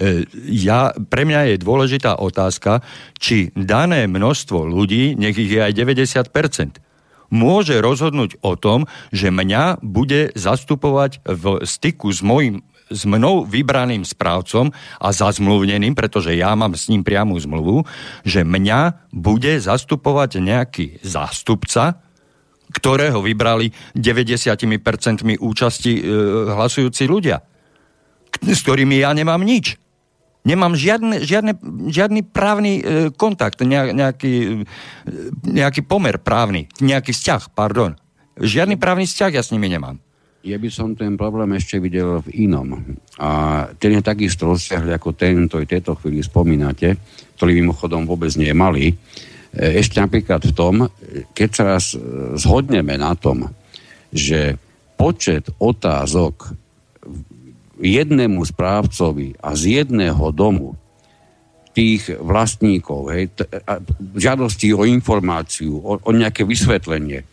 ja, 0.48 0.96
pre 0.96 1.28
mňa 1.28 1.52
je 1.52 1.56
dôležitá 1.60 2.16
otázka, 2.16 2.80
či 3.20 3.52
dané 3.52 4.08
množstvo 4.08 4.64
ľudí, 4.64 5.20
nech 5.20 5.36
ich 5.36 5.52
je 5.52 5.60
aj 5.60 5.76
90%, 5.76 6.80
môže 7.30 7.78
rozhodnúť 7.78 8.42
o 8.42 8.58
tom, 8.58 8.90
že 9.14 9.30
mňa 9.30 9.80
bude 9.80 10.34
zastupovať 10.34 11.22
v 11.24 11.62
styku 11.62 12.10
s 12.10 12.20
mojim 12.20 12.66
s 12.90 13.06
mnou 13.06 13.46
vybraným 13.46 14.02
správcom 14.02 14.74
a 14.98 15.08
zazmluvneným, 15.14 15.94
pretože 15.94 16.34
ja 16.34 16.58
mám 16.58 16.74
s 16.74 16.90
ním 16.90 17.06
priamu 17.06 17.38
zmluvu, 17.38 17.86
že 18.26 18.42
mňa 18.42 19.14
bude 19.14 19.62
zastupovať 19.62 20.42
nejaký 20.42 20.98
zástupca, 21.06 22.02
ktorého 22.74 23.22
vybrali 23.22 23.70
90% 23.94 25.38
účasti 25.38 25.92
e, 25.98 26.02
hlasujúci 26.50 27.06
ľudia, 27.06 27.42
s 28.42 28.58
ktorými 28.62 29.02
ja 29.02 29.14
nemám 29.14 29.42
nič. 29.42 29.78
Nemám 30.40 30.72
žiadne, 30.72 31.20
žiadne, 31.20 31.52
žiadny 31.92 32.24
právny 32.24 32.80
e, 32.80 32.82
kontakt, 33.12 33.60
nejaký, 33.60 34.64
e, 34.64 35.12
nejaký 35.44 35.84
pomer 35.84 36.16
právny, 36.16 36.64
nejaký 36.80 37.12
vzťah, 37.12 37.52
pardon. 37.52 37.92
Žiadny 38.40 38.80
právny 38.80 39.04
vzťah 39.04 39.30
ja 39.36 39.44
s 39.44 39.52
nimi 39.52 39.68
nemám. 39.68 40.00
Ja 40.40 40.56
by 40.56 40.72
som 40.72 40.96
ten 40.96 41.20
problém 41.20 41.52
ešte 41.52 41.76
videl 41.76 42.24
v 42.24 42.48
inom. 42.48 42.80
A 43.20 43.68
ten 43.76 43.92
je 43.92 44.00
takisto 44.00 44.48
rozsiahly 44.48 44.96
ako 44.96 45.12
ten, 45.12 45.44
ktorý 45.44 45.68
tejto 45.68 46.00
chvíli 46.00 46.24
spomínate, 46.24 46.96
ktorý 47.36 47.60
mimochodom 47.60 48.08
vôbec 48.08 48.32
nie 48.40 48.48
je 48.48 48.56
malý. 48.56 48.86
E, 48.88 48.96
ešte 49.76 50.00
napríklad 50.00 50.40
v 50.40 50.56
tom, 50.56 50.88
keď 51.36 51.48
sa 51.52 51.62
raz 51.76 51.92
e, 51.92 52.00
zhodneme 52.40 52.96
na 52.96 53.12
tom, 53.12 53.52
že 54.08 54.56
počet 54.96 55.52
otázok 55.60 56.56
jednému 57.80 58.44
správcovi 58.44 59.40
a 59.40 59.56
z 59.56 59.82
jedného 59.82 60.30
domu 60.30 60.76
tých 61.72 62.12
vlastníkov, 62.18 63.00
hej, 63.14 63.24
t- 63.32 63.48
žiadosti 64.18 64.74
o 64.76 64.84
informáciu, 64.84 65.80
o, 65.80 65.96
o 65.96 66.10
nejaké 66.12 66.44
vysvetlenie, 66.44 67.24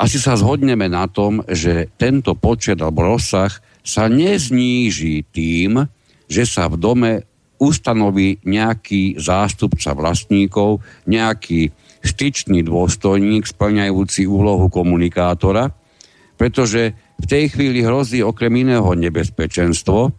asi 0.00 0.16
sa 0.16 0.32
zhodneme 0.36 0.88
na 0.88 1.04
tom, 1.12 1.44
že 1.44 1.92
tento 2.00 2.32
počet 2.32 2.80
alebo 2.80 3.04
rozsah 3.04 3.52
sa 3.84 4.08
nezníži 4.08 5.28
tým, 5.28 5.84
že 6.24 6.48
sa 6.48 6.72
v 6.72 6.76
dome 6.80 7.12
ustanoví 7.60 8.40
nejaký 8.40 9.20
zástupca 9.20 9.92
vlastníkov, 9.92 10.80
nejaký 11.04 11.68
styčný 12.00 12.64
dôstojník 12.64 13.44
splňajúci 13.44 14.24
úlohu 14.24 14.72
komunikátora, 14.72 15.68
pretože 16.40 16.96
v 17.20 17.24
tej 17.28 17.44
chvíli 17.52 17.84
hrozí 17.84 18.24
okrem 18.24 18.64
iného 18.64 18.88
nebezpečenstvo, 18.96 20.10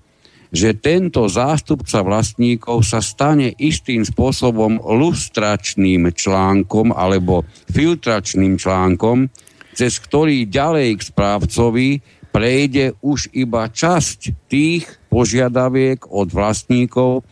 že 0.51 0.75
tento 0.75 1.25
zástupca 1.31 2.03
vlastníkov 2.03 2.83
sa 2.83 2.99
stane 2.99 3.55
istým 3.55 4.03
spôsobom 4.03 4.83
lustračným 4.83 6.11
článkom 6.11 6.91
alebo 6.91 7.47
filtračným 7.71 8.59
článkom, 8.59 9.31
cez 9.71 9.97
ktorý 10.03 10.51
ďalej 10.51 10.99
k 10.99 11.07
správcovi 11.07 11.89
prejde 12.35 12.95
už 12.99 13.31
iba 13.31 13.71
časť 13.71 14.51
tých 14.51 14.87
požiadaviek 15.07 16.03
od 16.11 16.27
vlastníkov, 16.31 17.23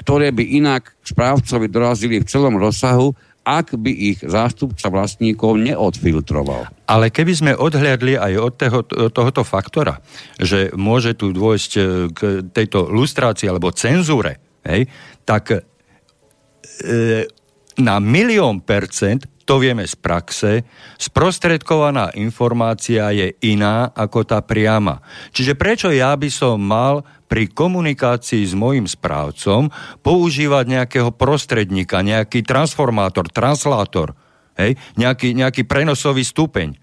ktoré 0.00 0.32
by 0.32 0.44
inak 0.58 0.96
správcovi 1.04 1.68
dorazili 1.68 2.20
v 2.20 2.28
celom 2.28 2.56
rozsahu, 2.56 3.12
ak 3.42 3.74
by 3.74 3.90
ich 3.90 4.18
zástupca 4.22 4.86
vlastníkov 4.86 5.58
neodfiltroval. 5.58 6.70
Ale 6.86 7.10
keby 7.10 7.32
sme 7.34 7.52
odhľadli 7.58 8.14
aj 8.14 8.32
od 8.38 8.52
toho, 8.54 8.80
tohoto 9.10 9.42
faktora, 9.42 9.98
že 10.38 10.70
môže 10.78 11.18
tu 11.18 11.34
dôjsť 11.34 11.72
e, 11.74 11.82
k 12.14 12.20
tejto 12.54 12.86
lustrácii 12.86 13.50
alebo 13.50 13.74
cenzúre, 13.74 14.38
hej, 14.62 14.86
tak 15.26 15.58
e, 15.58 15.58
na 17.82 17.96
milión 17.98 18.60
percent 18.62 19.26
to 19.42 19.58
vieme 19.58 19.82
z 19.82 19.98
praxe, 19.98 20.62
sprostredkovaná 20.96 22.14
informácia 22.14 23.10
je 23.10 23.34
iná 23.42 23.90
ako 23.90 24.22
tá 24.22 24.38
priama. 24.40 25.02
Čiže 25.34 25.58
prečo 25.58 25.90
ja 25.90 26.14
by 26.14 26.30
som 26.30 26.62
mal 26.62 27.02
pri 27.26 27.50
komunikácii 27.50 28.44
s 28.46 28.54
mojim 28.54 28.86
správcom 28.86 29.72
používať 30.04 30.64
nejakého 30.68 31.10
prostredníka, 31.16 32.04
nejaký 32.04 32.46
transformátor, 32.46 33.26
translátor, 33.32 34.14
hej? 34.60 34.78
Nejaký, 34.94 35.34
nejaký 35.34 35.66
prenosový 35.66 36.22
stupeň. 36.22 36.78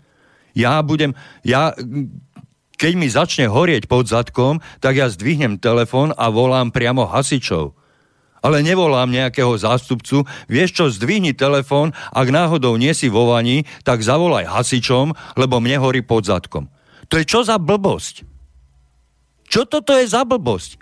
Ja 0.57 0.81
budem, 0.83 1.15
ja, 1.45 1.71
keď 2.75 2.93
mi 2.97 3.07
začne 3.07 3.45
horieť 3.47 3.87
pod 3.87 4.09
zadkom, 4.09 4.59
tak 4.83 4.99
ja 4.99 5.07
zdvihnem 5.07 5.61
telefón 5.61 6.11
a 6.17 6.27
volám 6.33 6.73
priamo 6.73 7.07
hasičov 7.07 7.78
ale 8.39 8.63
nevolám 8.63 9.11
nejakého 9.11 9.51
zástupcu. 9.59 10.23
Vieš 10.47 10.69
čo, 10.75 10.85
zdvihni 10.87 11.35
telefón, 11.35 11.91
ak 12.11 12.27
náhodou 12.31 12.75
nie 12.79 12.91
si 12.95 13.11
vo 13.11 13.31
vani, 13.31 13.67
tak 13.83 14.03
zavolaj 14.03 14.47
hasičom, 14.47 15.13
lebo 15.35 15.59
mne 15.59 15.77
horí 15.79 16.01
pod 16.03 16.27
zadkom. 16.27 16.71
To 17.09 17.17
je 17.17 17.25
čo 17.25 17.41
za 17.41 17.57
blbosť? 17.57 18.23
Čo 19.49 19.65
toto 19.65 19.97
je 19.97 20.05
za 20.05 20.23
blbosť? 20.23 20.77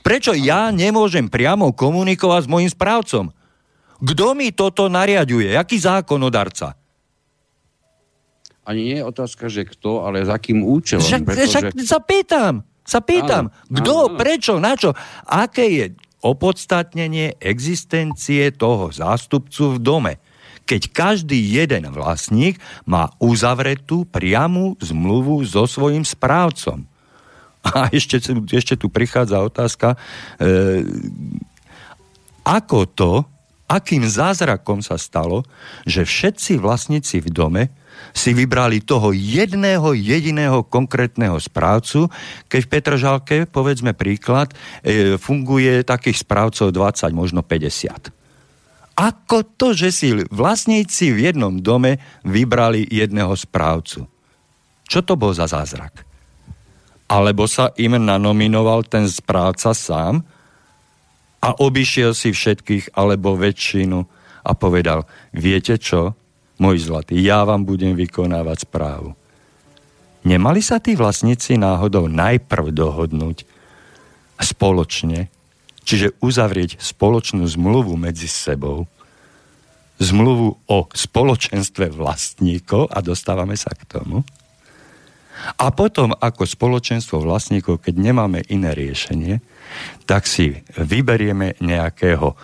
Prečo 0.00 0.32
ja 0.34 0.72
nemôžem 0.72 1.28
priamo 1.28 1.70
komunikovať 1.70 2.48
s 2.48 2.50
mojim 2.50 2.70
správcom? 2.72 3.30
Kto 4.00 4.26
mi 4.32 4.50
toto 4.50 4.88
nariaduje? 4.88 5.52
Jaký 5.52 5.76
zákonodarca? 5.76 6.74
Ani 8.64 8.92
nie 8.92 8.98
je 9.00 9.04
otázka, 9.04 9.50
že 9.52 9.68
kto, 9.68 10.04
ale 10.08 10.24
za 10.24 10.36
akým 10.40 10.64
účelom. 10.64 11.04
Však, 11.04 11.22
pretože... 11.26 11.48
však 11.52 11.64
sa 11.84 11.98
pýtam, 12.00 12.54
sa 12.86 13.00
pýtam, 13.04 13.44
áno, 13.50 13.76
kto, 13.76 13.94
áno, 14.08 14.16
prečo, 14.16 14.52
na 14.56 14.72
čo, 14.78 14.96
aké 15.26 15.66
je 15.68 15.86
opodstatnenie 16.20 17.40
existencie 17.40 18.52
toho 18.52 18.92
zástupcu 18.92 19.76
v 19.76 19.78
dome 19.80 20.14
keď 20.70 20.82
každý 20.94 21.34
jeden 21.34 21.90
vlastník 21.90 22.62
má 22.86 23.10
uzavretú 23.18 24.06
priamu 24.06 24.78
zmluvu 24.78 25.42
so 25.42 25.66
svojím 25.66 26.06
správcom. 26.06 26.86
A 27.66 27.90
ešte, 27.90 28.22
ešte 28.54 28.78
tu 28.78 28.86
prichádza 28.86 29.42
otázka, 29.42 29.98
e, 30.38 30.86
ako 32.46 32.78
to, 32.86 33.12
akým 33.66 34.06
zázrakom 34.06 34.78
sa 34.78 34.94
stalo, 34.94 35.42
že 35.90 36.06
všetci 36.06 36.62
vlastníci 36.62 37.18
v 37.18 37.28
dome 37.34 37.62
si 38.10 38.34
vybrali 38.34 38.82
toho 38.82 39.14
jedného 39.14 39.94
jediného 39.94 40.66
konkrétneho 40.66 41.38
správcu, 41.38 42.10
keď 42.50 42.60
v 42.60 42.70
Petržalke, 42.70 43.36
povedzme 43.46 43.94
príklad, 43.94 44.52
e, 44.82 45.16
funguje 45.16 45.86
takých 45.86 46.22
správcov 46.22 46.74
20, 46.74 47.12
možno 47.14 47.40
50. 47.40 48.12
Ako 49.00 49.56
to, 49.56 49.72
že 49.72 49.88
si 49.88 50.08
vlastníci 50.28 51.16
v 51.16 51.32
jednom 51.32 51.56
dome 51.56 51.96
vybrali 52.20 52.84
jedného 52.84 53.32
správcu? 53.32 54.04
Čo 54.84 55.00
to 55.00 55.16
bol 55.16 55.32
za 55.32 55.48
zázrak? 55.48 56.04
Alebo 57.08 57.48
sa 57.48 57.72
im 57.80 57.96
nanominoval 57.96 58.84
ten 58.84 59.08
správca 59.08 59.72
sám 59.72 60.20
a 61.40 61.48
obišiel 61.56 62.12
si 62.12 62.36
všetkých 62.36 62.92
alebo 62.92 63.40
väčšinu 63.40 63.98
a 64.44 64.50
povedal, 64.52 65.08
viete 65.32 65.80
čo, 65.80 66.19
môj 66.60 66.84
zlatý, 66.84 67.16
ja 67.24 67.42
vám 67.48 67.64
budem 67.64 67.96
vykonávať 67.96 68.68
správu. 68.68 69.16
Nemali 70.20 70.60
sa 70.60 70.76
tí 70.76 70.92
vlastníci 70.92 71.56
náhodou 71.56 72.04
najprv 72.04 72.76
dohodnúť 72.76 73.48
spoločne, 74.36 75.32
čiže 75.80 76.12
uzavrieť 76.20 76.76
spoločnú 76.76 77.48
zmluvu 77.48 77.96
medzi 77.96 78.28
sebou, 78.28 78.84
zmluvu 79.96 80.60
o 80.68 80.78
spoločenstve 80.92 81.88
vlastníkov 81.92 82.92
a 82.92 83.00
dostávame 83.00 83.56
sa 83.56 83.72
k 83.72 83.88
tomu. 83.88 84.20
A 85.56 85.72
potom 85.72 86.12
ako 86.12 86.44
spoločenstvo 86.44 87.24
vlastníkov, 87.24 87.80
keď 87.80 87.94
nemáme 87.96 88.44
iné 88.52 88.76
riešenie, 88.76 89.40
tak 90.04 90.28
si 90.28 90.60
vyberieme 90.76 91.56
nejakého 91.64 92.36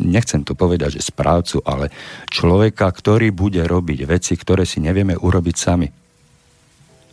nechcem 0.00 0.40
to 0.42 0.56
povedať, 0.56 0.96
že 0.98 1.12
správcu, 1.12 1.60
ale 1.62 1.92
človeka, 2.32 2.88
ktorý 2.88 3.30
bude 3.30 3.60
robiť 3.62 4.08
veci, 4.08 4.32
ktoré 4.34 4.64
si 4.64 4.80
nevieme 4.80 5.12
urobiť 5.14 5.56
sami. 5.56 5.88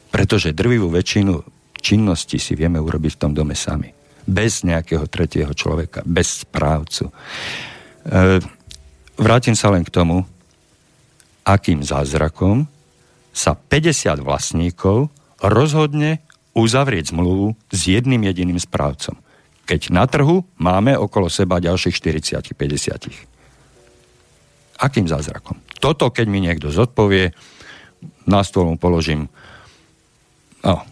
Pretože 0.08 0.56
drvivú 0.56 0.88
väčšinu 0.88 1.34
činností 1.78 2.40
si 2.40 2.56
vieme 2.56 2.80
urobiť 2.80 3.20
v 3.20 3.22
tom 3.22 3.32
dome 3.36 3.54
sami. 3.54 3.92
Bez 4.24 4.64
nejakého 4.64 5.08
tretieho 5.08 5.52
človeka, 5.52 6.04
bez 6.08 6.48
správcu. 6.48 7.12
E, 7.12 7.14
vrátim 9.20 9.56
sa 9.56 9.72
len 9.72 9.84
k 9.84 9.94
tomu, 9.94 10.24
akým 11.48 11.84
zázrakom 11.84 12.68
sa 13.32 13.56
50 13.56 14.24
vlastníkov 14.24 15.12
rozhodne 15.44 16.24
uzavrieť 16.58 17.14
zmluvu 17.14 17.54
s 17.70 17.80
jedným 17.88 18.26
jediným 18.26 18.58
správcom 18.58 19.27
keď 19.68 19.92
na 19.92 20.08
trhu 20.08 20.48
máme 20.64 20.96
okolo 20.96 21.28
seba 21.28 21.60
ďalších 21.60 22.00
40-50. 22.40 24.80
Akým 24.80 25.12
zázrakom? 25.12 25.60
Toto, 25.84 26.08
keď 26.08 26.26
mi 26.32 26.40
niekto 26.40 26.72
zodpovie, 26.72 27.36
na 28.24 28.48
stôl 28.48 28.72
mu 28.72 28.80
položím, 28.80 29.28
no, 30.64 30.88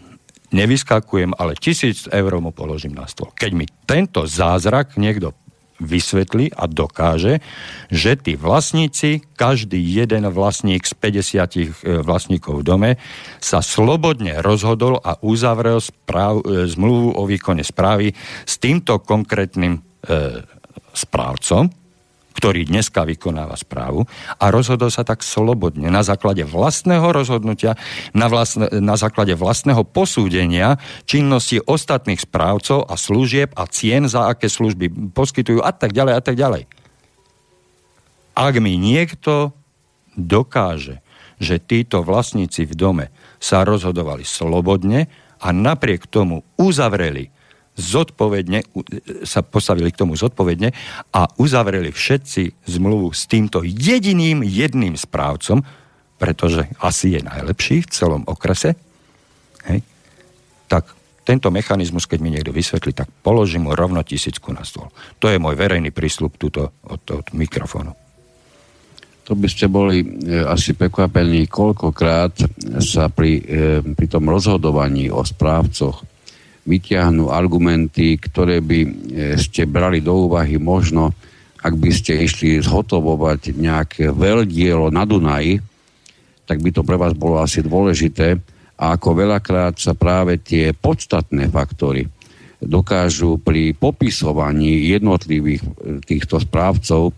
nevyskakujem, 0.52 1.32
ale 1.40 1.56
tisíc 1.56 2.04
eur 2.12 2.36
mu 2.42 2.52
položím 2.52 2.92
na 2.92 3.08
stôl. 3.08 3.32
Keď 3.32 3.50
mi 3.56 3.64
tento 3.88 4.28
zázrak 4.28 5.00
niekto 5.00 5.32
vysvetlí 5.80 6.56
a 6.56 6.64
dokáže, 6.66 7.44
že 7.92 8.16
tí 8.16 8.34
vlastníci, 8.34 9.24
každý 9.36 9.76
jeden 9.76 10.24
vlastník 10.32 10.88
z 10.88 10.94
50 10.96 11.56
e, 11.56 11.64
vlastníkov 12.00 12.64
v 12.64 12.66
dome 12.66 12.90
sa 13.38 13.60
slobodne 13.60 14.40
rozhodol 14.40 14.96
a 15.00 15.20
uzavrel 15.20 15.80
správ, 15.80 16.40
e, 16.44 16.64
zmluvu 16.64 17.16
o 17.16 17.22
výkone 17.28 17.60
správy 17.60 18.16
s 18.44 18.56
týmto 18.56 19.04
konkrétnym 19.04 19.76
e, 19.76 19.80
správcom, 20.96 21.85
ktorý 22.36 22.68
dneska 22.68 23.08
vykonáva 23.08 23.56
správu 23.56 24.04
a 24.36 24.52
rozhodol 24.52 24.92
sa 24.92 25.08
tak 25.08 25.24
slobodne 25.24 25.88
na 25.88 26.04
základe 26.04 26.44
vlastného 26.44 27.08
rozhodnutia, 27.08 27.80
na, 28.12 28.28
vlastne, 28.28 28.68
na 28.84 29.00
základe 29.00 29.32
vlastného 29.32 29.80
posúdenia 29.88 30.76
činnosti 31.08 31.64
ostatných 31.64 32.20
správcov 32.20 32.84
a 32.84 32.94
služieb 33.00 33.56
a 33.56 33.64
cien, 33.64 34.04
za 34.04 34.28
aké 34.28 34.52
služby 34.52 35.16
poskytujú 35.16 35.64
a 35.64 35.72
tak 35.72 35.96
ďalej 35.96 36.14
a 36.14 36.20
tak 36.20 36.36
ďalej. 36.36 36.68
Ak 38.36 38.54
mi 38.60 38.76
niekto 38.76 39.56
dokáže, 40.12 41.00
že 41.40 41.56
títo 41.60 42.04
vlastníci 42.04 42.68
v 42.68 42.76
dome 42.76 43.06
sa 43.40 43.64
rozhodovali 43.64 44.24
slobodne 44.24 45.08
a 45.40 45.52
napriek 45.52 46.08
tomu 46.08 46.44
uzavreli 46.56 47.32
zodpovedne, 47.76 48.64
sa 49.22 49.44
postavili 49.44 49.92
k 49.92 50.00
tomu 50.00 50.16
zodpovedne 50.16 50.72
a 51.12 51.28
uzavreli 51.36 51.92
všetci 51.92 52.66
zmluvu 52.66 53.12
s 53.12 53.28
týmto 53.28 53.60
jediným 53.62 54.40
jedným 54.40 54.96
správcom, 54.96 55.60
pretože 56.16 56.64
asi 56.80 57.20
je 57.20 57.20
najlepší 57.20 57.84
v 57.84 57.92
celom 57.92 58.22
okrese, 58.24 58.74
hej, 59.68 59.84
tak 60.66 60.96
tento 61.26 61.50
mechanizmus, 61.52 62.06
keď 62.06 62.18
mi 62.22 62.32
niekto 62.32 62.54
vysvetlí, 62.54 62.94
tak 62.94 63.10
položím 63.20 63.68
mu 63.68 63.74
rovno 63.74 64.00
tisícku 64.00 64.54
na 64.54 64.62
stôl. 64.62 64.88
To 65.18 65.26
je 65.26 65.42
môj 65.42 65.58
verejný 65.58 65.90
prísľub 65.90 66.38
tuto 66.38 66.70
od, 66.86 67.02
od 67.02 67.26
mikrofónu. 67.34 67.92
To 69.26 69.34
by 69.34 69.50
ste 69.50 69.66
boli 69.66 70.06
e, 70.06 70.38
asi 70.46 70.78
prekvapení, 70.78 71.50
koľkokrát 71.50 72.46
sa 72.78 73.10
pri, 73.10 73.42
e, 73.42 73.82
pri 73.82 74.06
tom 74.06 74.30
rozhodovaní 74.30 75.10
o 75.10 75.26
správcoch 75.26 76.06
vyťahnú 76.66 77.30
argumenty, 77.30 78.18
ktoré 78.18 78.58
by 78.58 78.78
e, 78.82 78.88
ste 79.38 79.64
brali 79.64 80.02
do 80.02 80.26
úvahy 80.26 80.58
možno, 80.58 81.14
ak 81.62 81.74
by 81.78 81.90
ste 81.94 82.26
išli 82.26 82.58
zhotovovať 82.62 83.54
nejaké 83.54 84.10
veľdielo 84.10 84.90
na 84.90 85.06
Dunaji, 85.06 85.62
tak 86.46 86.62
by 86.62 86.70
to 86.70 86.86
pre 86.86 86.98
vás 86.98 87.14
bolo 87.14 87.42
asi 87.42 87.62
dôležité. 87.62 88.38
A 88.76 88.94
ako 88.94 89.24
veľakrát 89.24 89.80
sa 89.80 89.96
práve 89.96 90.36
tie 90.38 90.76
podstatné 90.76 91.48
faktory 91.48 92.06
dokážu 92.60 93.40
pri 93.40 93.72
popisovaní 93.72 94.90
jednotlivých 94.90 95.62
e, 95.62 95.68
týchto 96.02 96.42
správcov 96.42 97.14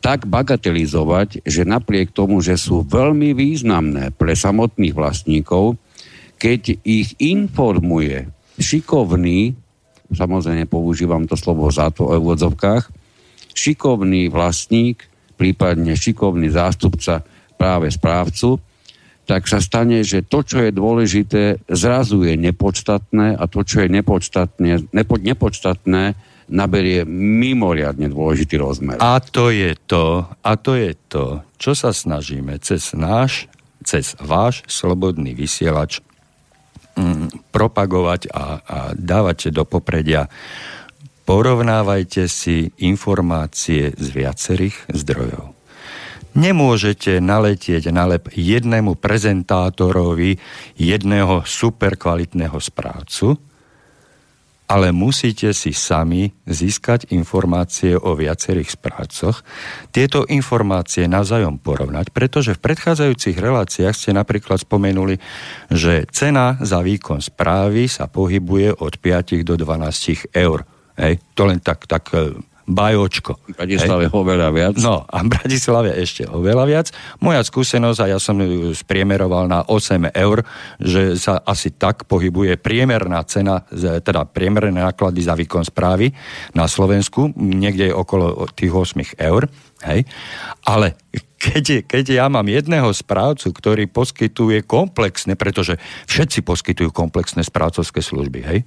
tak 0.00 0.24
bagatelizovať, 0.24 1.44
že 1.44 1.68
napriek 1.68 2.16
tomu, 2.16 2.40
že 2.40 2.56
sú 2.56 2.88
veľmi 2.88 3.36
významné 3.36 4.16
pre 4.16 4.32
samotných 4.32 4.96
vlastníkov, 4.96 5.76
keď 6.40 6.80
ich 6.80 7.12
informuje 7.20 8.24
šikovný, 8.60 9.56
samozrejme 10.12 10.68
používam 10.68 11.24
to 11.24 11.34
slovo 11.34 11.72
za 11.72 11.88
to 11.90 12.06
v 12.06 12.26
odzovkách, 12.36 12.92
šikovný 13.56 14.28
vlastník, 14.30 15.08
prípadne 15.34 15.96
šikovný 15.96 16.52
zástupca 16.52 17.24
práve 17.56 17.88
správcu, 17.88 18.60
tak 19.24 19.46
sa 19.46 19.62
stane, 19.62 20.02
že 20.02 20.26
to, 20.26 20.42
čo 20.42 20.58
je 20.66 20.74
dôležité, 20.74 21.42
zrazu 21.70 22.26
je 22.26 22.34
nepodstatné 22.34 23.38
a 23.38 23.44
to, 23.46 23.62
čo 23.62 23.86
je 23.86 23.88
nepodstatné, 23.88 24.90
nepo, 24.90 25.16
nepodstatné 25.16 26.18
naberie 26.50 27.06
mimoriadne 27.06 28.10
dôležitý 28.10 28.58
rozmer. 28.58 28.98
A 28.98 29.22
to 29.22 29.54
je 29.54 29.78
to, 29.86 30.26
a 30.26 30.52
to 30.58 30.74
je 30.74 30.92
to, 31.06 31.46
čo 31.62 31.78
sa 31.78 31.94
snažíme 31.94 32.58
cez 32.58 32.90
náš, 32.98 33.46
cez 33.86 34.18
váš 34.18 34.66
slobodný 34.66 35.32
vysielač 35.32 36.02
mm, 36.96 37.52
propagovať 37.54 38.30
a, 38.30 38.44
a 38.60 38.78
dávate 38.94 39.50
do 39.50 39.66
popredia. 39.66 40.30
Porovnávajte 41.26 42.26
si 42.26 42.74
informácie 42.82 43.94
z 43.94 44.06
viacerých 44.10 44.76
zdrojov. 44.90 45.54
Nemôžete 46.30 47.18
naletieť 47.18 47.90
na 47.90 48.06
lep 48.06 48.30
jednému 48.30 48.94
prezentátorovi 48.94 50.38
jedného 50.78 51.42
superkvalitného 51.42 52.54
správcu, 52.54 53.49
ale 54.70 54.94
musíte 54.94 55.50
si 55.50 55.74
sami 55.74 56.30
získať 56.46 57.10
informácie 57.10 57.98
o 57.98 58.14
viacerých 58.14 58.78
správcoch, 58.78 59.42
tieto 59.90 60.22
informácie 60.30 61.10
navzájom 61.10 61.58
porovnať, 61.58 62.14
pretože 62.14 62.54
v 62.54 62.62
predchádzajúcich 62.70 63.34
reláciách 63.34 63.94
ste 63.98 64.14
napríklad 64.14 64.62
spomenuli, 64.62 65.18
že 65.74 66.06
cena 66.14 66.54
za 66.62 66.86
výkon 66.86 67.18
správy 67.18 67.90
sa 67.90 68.06
pohybuje 68.06 68.78
od 68.78 68.94
5 68.94 69.42
do 69.42 69.58
12 69.58 70.30
eur. 70.38 70.62
Hej, 70.94 71.18
to 71.34 71.50
len 71.50 71.58
tak, 71.58 71.90
tak 71.90 72.06
e, 72.14 72.30
bajočko. 72.70 73.36
V 73.50 73.54
Bratislave 73.58 74.06
Hej. 74.06 74.14
oveľa 74.14 74.48
viac. 74.54 74.74
No 74.78 75.02
a 75.04 75.16
v 75.20 75.28
Bratislave 75.28 75.90
ešte 75.98 76.24
oveľa 76.30 76.64
viac. 76.70 76.86
Moja 77.18 77.42
skúsenosť, 77.42 77.98
a 78.00 78.06
ja 78.14 78.18
som 78.22 78.38
ju 78.38 78.70
spriemeroval 78.70 79.50
na 79.50 79.66
8 79.66 80.14
eur, 80.14 80.46
že 80.78 81.18
sa 81.18 81.42
asi 81.42 81.74
tak 81.74 82.06
pohybuje 82.06 82.56
priemerná 82.62 83.26
cena, 83.26 83.66
teda 83.74 84.24
priemerné 84.30 84.80
náklady 84.80 85.20
za 85.26 85.34
výkon 85.34 85.66
správy 85.66 86.14
na 86.54 86.70
Slovensku, 86.70 87.34
niekde 87.36 87.90
okolo 87.90 88.46
tých 88.54 88.70
8 88.72 89.18
eur. 89.18 89.50
Hej. 89.80 90.04
Ale 90.68 90.92
keď, 91.40 91.88
keď 91.88 92.04
ja 92.20 92.28
mám 92.28 92.44
jedného 92.44 92.92
správcu, 92.92 93.48
ktorý 93.48 93.88
poskytuje 93.88 94.60
komplexné, 94.68 95.40
pretože 95.40 95.80
všetci 96.04 96.44
poskytujú 96.44 96.92
komplexné 96.92 97.40
správcovské 97.40 98.04
služby, 98.04 98.40
hej, 98.44 98.60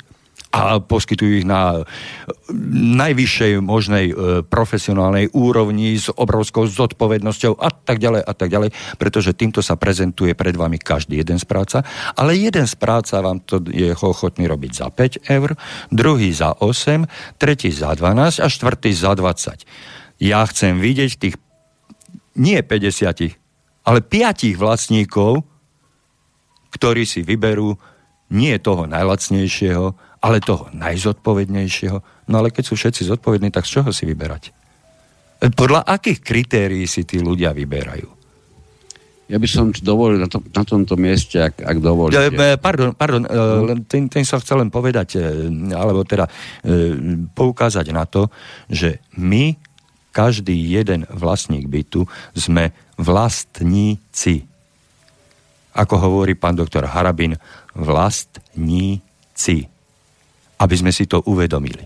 a 0.53 0.77
poskytujú 0.77 1.41
ich 1.41 1.47
na 1.49 1.81
najvyššej 3.01 3.57
možnej 3.57 4.13
e, 4.13 4.45
profesionálnej 4.45 5.33
úrovni 5.33 5.97
s 5.97 6.13
obrovskou 6.13 6.69
zodpovednosťou 6.69 7.57
a 7.57 7.73
tak 7.73 7.97
ďalej 7.97 8.21
a 8.21 8.33
tak 8.37 8.53
ďalej, 8.53 8.69
pretože 9.01 9.33
týmto 9.33 9.65
sa 9.65 9.73
prezentuje 9.81 10.37
pred 10.37 10.53
vami 10.53 10.77
každý 10.77 11.17
jeden 11.17 11.41
správca, 11.41 11.81
ale 12.13 12.37
jeden 12.37 12.69
správca 12.69 13.25
vám 13.25 13.41
to 13.41 13.65
je 13.65 13.97
ochotný 13.97 14.45
robiť 14.45 14.71
za 14.77 14.87
5 14.93 15.25
eur, 15.33 15.57
druhý 15.89 16.29
za 16.29 16.53
8, 16.61 17.41
tretí 17.41 17.73
za 17.73 17.97
12 17.97 18.37
a 18.37 18.45
štvrtý 18.45 18.93
za 18.93 19.17
20. 19.17 19.65
Ja 20.21 20.45
chcem 20.45 20.77
vidieť 20.77 21.11
tých 21.17 21.35
nie 22.37 22.61
50, 22.61 23.41
ale 23.89 23.99
5 24.05 24.53
vlastníkov, 24.53 25.41
ktorí 26.77 27.09
si 27.09 27.25
vyberú 27.25 27.73
nie 28.33 28.57
toho 28.57 28.89
najlacnejšieho, 28.89 29.85
ale 30.23 30.41
toho 30.41 30.67
najzodpovednejšieho. 30.73 31.97
No 32.27 32.35
ale 32.41 32.49
keď 32.49 32.63
sú 32.71 32.75
všetci 32.75 33.07
zodpovední, 33.07 33.53
tak 33.53 33.69
z 33.69 33.79
čoho 33.79 33.93
si 33.93 34.09
vyberať? 34.09 34.49
Podľa 35.53 35.83
akých 35.85 36.23
kritérií 36.23 36.87
si 36.87 37.03
tí 37.03 37.19
ľudia 37.19 37.51
vyberajú? 37.51 38.23
Ja 39.31 39.39
by 39.39 39.47
som 39.47 39.71
dovolil 39.71 40.19
na, 40.19 40.27
to, 40.27 40.43
na 40.51 40.63
tomto 40.67 40.99
mieste, 40.99 41.39
ak, 41.39 41.63
ak 41.63 41.77
dovolíte. 41.79 42.19
E, 42.19 42.59
pardon, 42.59 42.91
pardon, 42.91 43.23
no. 43.23 43.71
ten, 43.87 44.11
ten 44.11 44.23
sa 44.27 44.39
chcel 44.39 44.61
len 44.61 44.69
povedať, 44.69 45.15
e, 45.15 45.19
alebo 45.71 46.03
teda 46.03 46.27
poukázať 47.31 47.87
na 47.95 48.03
to, 48.03 48.27
že 48.67 48.99
my, 49.15 49.55
každý 50.13 50.53
jeden 50.53 51.07
vlastník 51.09 51.71
bytu, 51.71 52.05
sme 52.35 52.75
vlastníci. 52.99 54.52
Ako 55.73 55.97
hovorí 55.97 56.37
pán 56.37 56.57
doktor 56.57 56.85
Harabin, 56.85 57.37
vlastníci 57.73 59.73
aby 60.63 60.75
sme 60.79 60.95
si 60.95 61.03
to 61.03 61.19
uvedomili. 61.27 61.83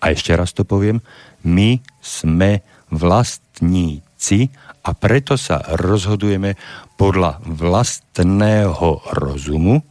A 0.00 0.16
ešte 0.16 0.32
raz 0.32 0.56
to 0.56 0.64
poviem, 0.64 1.04
my 1.44 1.76
sme 2.00 2.64
vlastníci 2.88 4.48
a 4.80 4.96
preto 4.96 5.36
sa 5.36 5.60
rozhodujeme 5.76 6.56
podľa 6.96 7.44
vlastného 7.44 9.04
rozumu, 9.20 9.84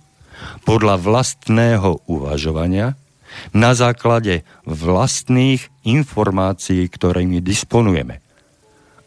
podľa 0.65 0.97
vlastného 0.97 2.09
uvažovania, 2.09 2.97
na 3.53 3.77
základe 3.77 4.41
vlastných 4.65 5.69
informácií, 5.85 6.89
ktorými 6.89 7.45
disponujeme. 7.45 8.25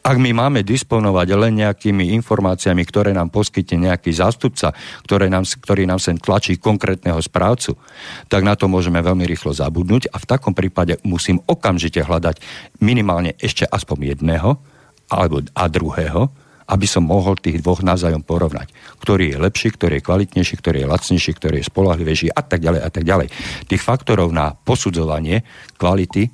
Ak 0.03 0.19
my 0.19 0.35
máme 0.35 0.67
disponovať 0.67 1.29
len 1.39 1.63
nejakými 1.63 2.11
informáciami, 2.19 2.83
ktoré 2.83 3.15
nám 3.15 3.31
poskytne 3.31 3.87
nejaký 3.87 4.11
zástupca, 4.11 4.75
ktoré 5.07 5.31
nám, 5.31 5.47
ktorý 5.47 5.87
nám 5.87 6.03
sem 6.03 6.19
tlačí 6.19 6.59
konkrétneho 6.59 7.23
správcu, 7.23 7.79
tak 8.27 8.43
na 8.43 8.59
to 8.59 8.67
môžeme 8.67 8.99
veľmi 8.99 9.23
rýchlo 9.23 9.55
zabudnúť 9.55 10.11
a 10.11 10.19
v 10.19 10.27
takom 10.27 10.59
prípade 10.59 10.99
musím 11.07 11.39
okamžite 11.47 12.03
hľadať 12.03 12.43
minimálne 12.83 13.39
ešte 13.39 13.63
aspoň 13.63 14.19
jedného 14.19 14.59
alebo 15.07 15.47
a 15.55 15.65
druhého, 15.71 16.35
aby 16.67 16.87
som 16.91 17.07
mohol 17.07 17.39
tých 17.39 17.63
dvoch 17.63 17.87
navzájom 17.87 18.27
porovnať. 18.27 18.75
Ktorý 18.99 19.31
je 19.31 19.39
lepší, 19.39 19.71
ktorý 19.71 20.03
je 20.03 20.07
kvalitnejší, 20.11 20.55
ktorý 20.59 20.83
je 20.83 20.91
lacnejší, 20.91 21.31
ktorý 21.39 21.57
je 21.63 21.71
spolahlivejší 21.71 22.27
a 22.35 22.43
tak 22.43 22.59
ďalej 22.59 22.81
a 22.83 22.91
tak 22.91 23.05
ďalej. 23.07 23.29
Tých 23.71 23.83
faktorov 23.87 24.35
na 24.35 24.51
posudzovanie 24.51 25.47
kvality 25.79 26.27
e, 26.27 26.31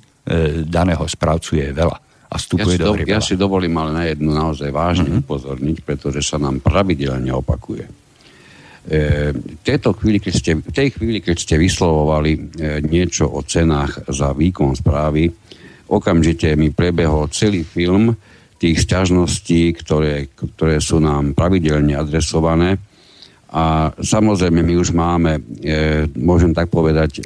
daného 0.65 1.05
správcu 1.05 1.61
je 1.61 1.69
veľa 1.69 2.08
a 2.29 2.35
vstupuje 2.37 2.77
ja 2.77 2.85
do 2.85 2.93
do, 2.93 3.09
Ja 3.09 3.21
si 3.25 3.33
dovolím 3.33 3.73
ale 3.81 3.91
na 3.91 4.03
jednu 4.05 4.29
naozaj 4.29 4.69
vážne 4.69 5.09
mm-hmm. 5.09 5.25
upozorniť, 5.25 5.77
pretože 5.81 6.21
sa 6.21 6.37
nám 6.37 6.61
pravidelne 6.61 7.33
opakuje. 7.33 7.89
E, 8.85 9.33
tejto 9.65 9.97
chvíli, 9.97 10.21
keď 10.21 10.33
ste, 10.33 10.51
v 10.61 10.73
tej 10.73 10.89
chvíli, 10.93 11.19
keď 11.25 11.35
ste 11.41 11.55
vyslovovali 11.57 12.31
e, 12.33 12.39
niečo 12.85 13.25
o 13.29 13.41
cenách 13.41 14.05
za 14.13 14.33
výkon 14.37 14.77
správy, 14.77 15.29
okamžite 15.89 16.53
mi 16.53 16.69
prebehol 16.69 17.33
celý 17.33 17.65
film 17.65 18.13
tých 18.61 18.85
sťažností, 18.85 19.73
ktoré, 19.73 20.29
ktoré 20.33 20.77
sú 20.77 21.01
nám 21.01 21.33
pravidelne 21.33 21.97
adresované. 21.97 22.77
A 23.49 23.89
samozrejme, 23.97 24.61
my 24.61 24.73
už 24.77 24.93
máme, 24.93 25.41
e, 25.65 26.05
môžem 26.13 26.53
tak 26.53 26.69
povedať, 26.69 27.25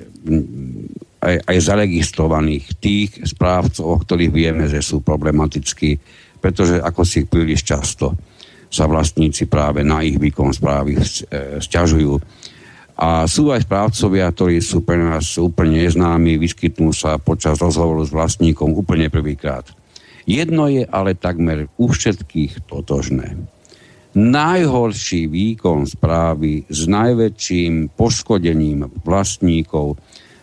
aj, 1.24 1.36
aj 1.48 1.58
zaregistrovaných 1.64 2.66
tých 2.84 3.12
správcov, 3.24 3.86
o 3.88 3.98
ktorých 4.04 4.32
vieme, 4.36 4.66
že 4.68 4.84
sú 4.84 5.00
problematickí, 5.00 5.96
pretože 6.44 6.84
ako 6.84 7.02
si 7.08 7.24
príliš 7.24 7.64
často 7.64 8.14
sa 8.68 8.90
vlastníci 8.90 9.46
práve 9.48 9.86
na 9.86 10.02
ich 10.02 10.18
výkon 10.18 10.50
správy 10.50 10.98
e, 10.98 11.02
sťažujú. 11.62 12.14
A 12.98 13.26
sú 13.26 13.50
aj 13.54 13.66
správcovia, 13.66 14.30
ktorí 14.34 14.58
sú 14.62 14.82
pre 14.82 14.98
nás 14.98 15.38
úplne 15.38 15.82
neznámi, 15.82 16.42
vyskytnú 16.42 16.94
sa 16.94 17.22
počas 17.22 17.62
rozhovoru 17.62 18.02
s 18.06 18.14
vlastníkom 18.14 18.74
úplne 18.74 19.10
prvýkrát. 19.14 19.66
Jedno 20.26 20.70
je 20.70 20.86
ale 20.90 21.18
takmer 21.18 21.70
u 21.78 21.90
všetkých 21.90 22.66
totožné. 22.66 23.38
Najhorší 24.14 25.26
výkon 25.26 25.90
správy 25.90 26.70
s 26.70 26.86
najväčším 26.86 27.98
poškodením 27.98 28.86
vlastníkov 29.02 29.98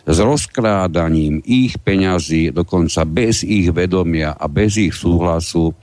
s 0.05 0.17
rozkrádaním 0.17 1.45
ich 1.45 1.77
peňazí, 1.77 2.49
dokonca 2.49 3.05
bez 3.05 3.45
ich 3.45 3.69
vedomia 3.69 4.33
a 4.33 4.49
bez 4.49 4.77
ich 4.81 4.97
súhlasu, 4.97 5.73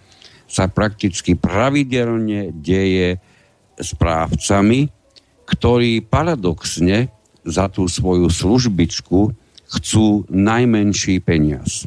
sa 0.49 0.65
prakticky 0.67 1.37
pravidelne 1.37 2.57
deje 2.57 3.21
správcami, 3.77 4.89
ktorí 5.45 6.03
paradoxne 6.09 7.13
za 7.45 7.69
tú 7.69 7.87
svoju 7.87 8.33
službičku 8.33 9.21
chcú 9.69 10.07
najmenší 10.33 11.21
peniaz. 11.21 11.85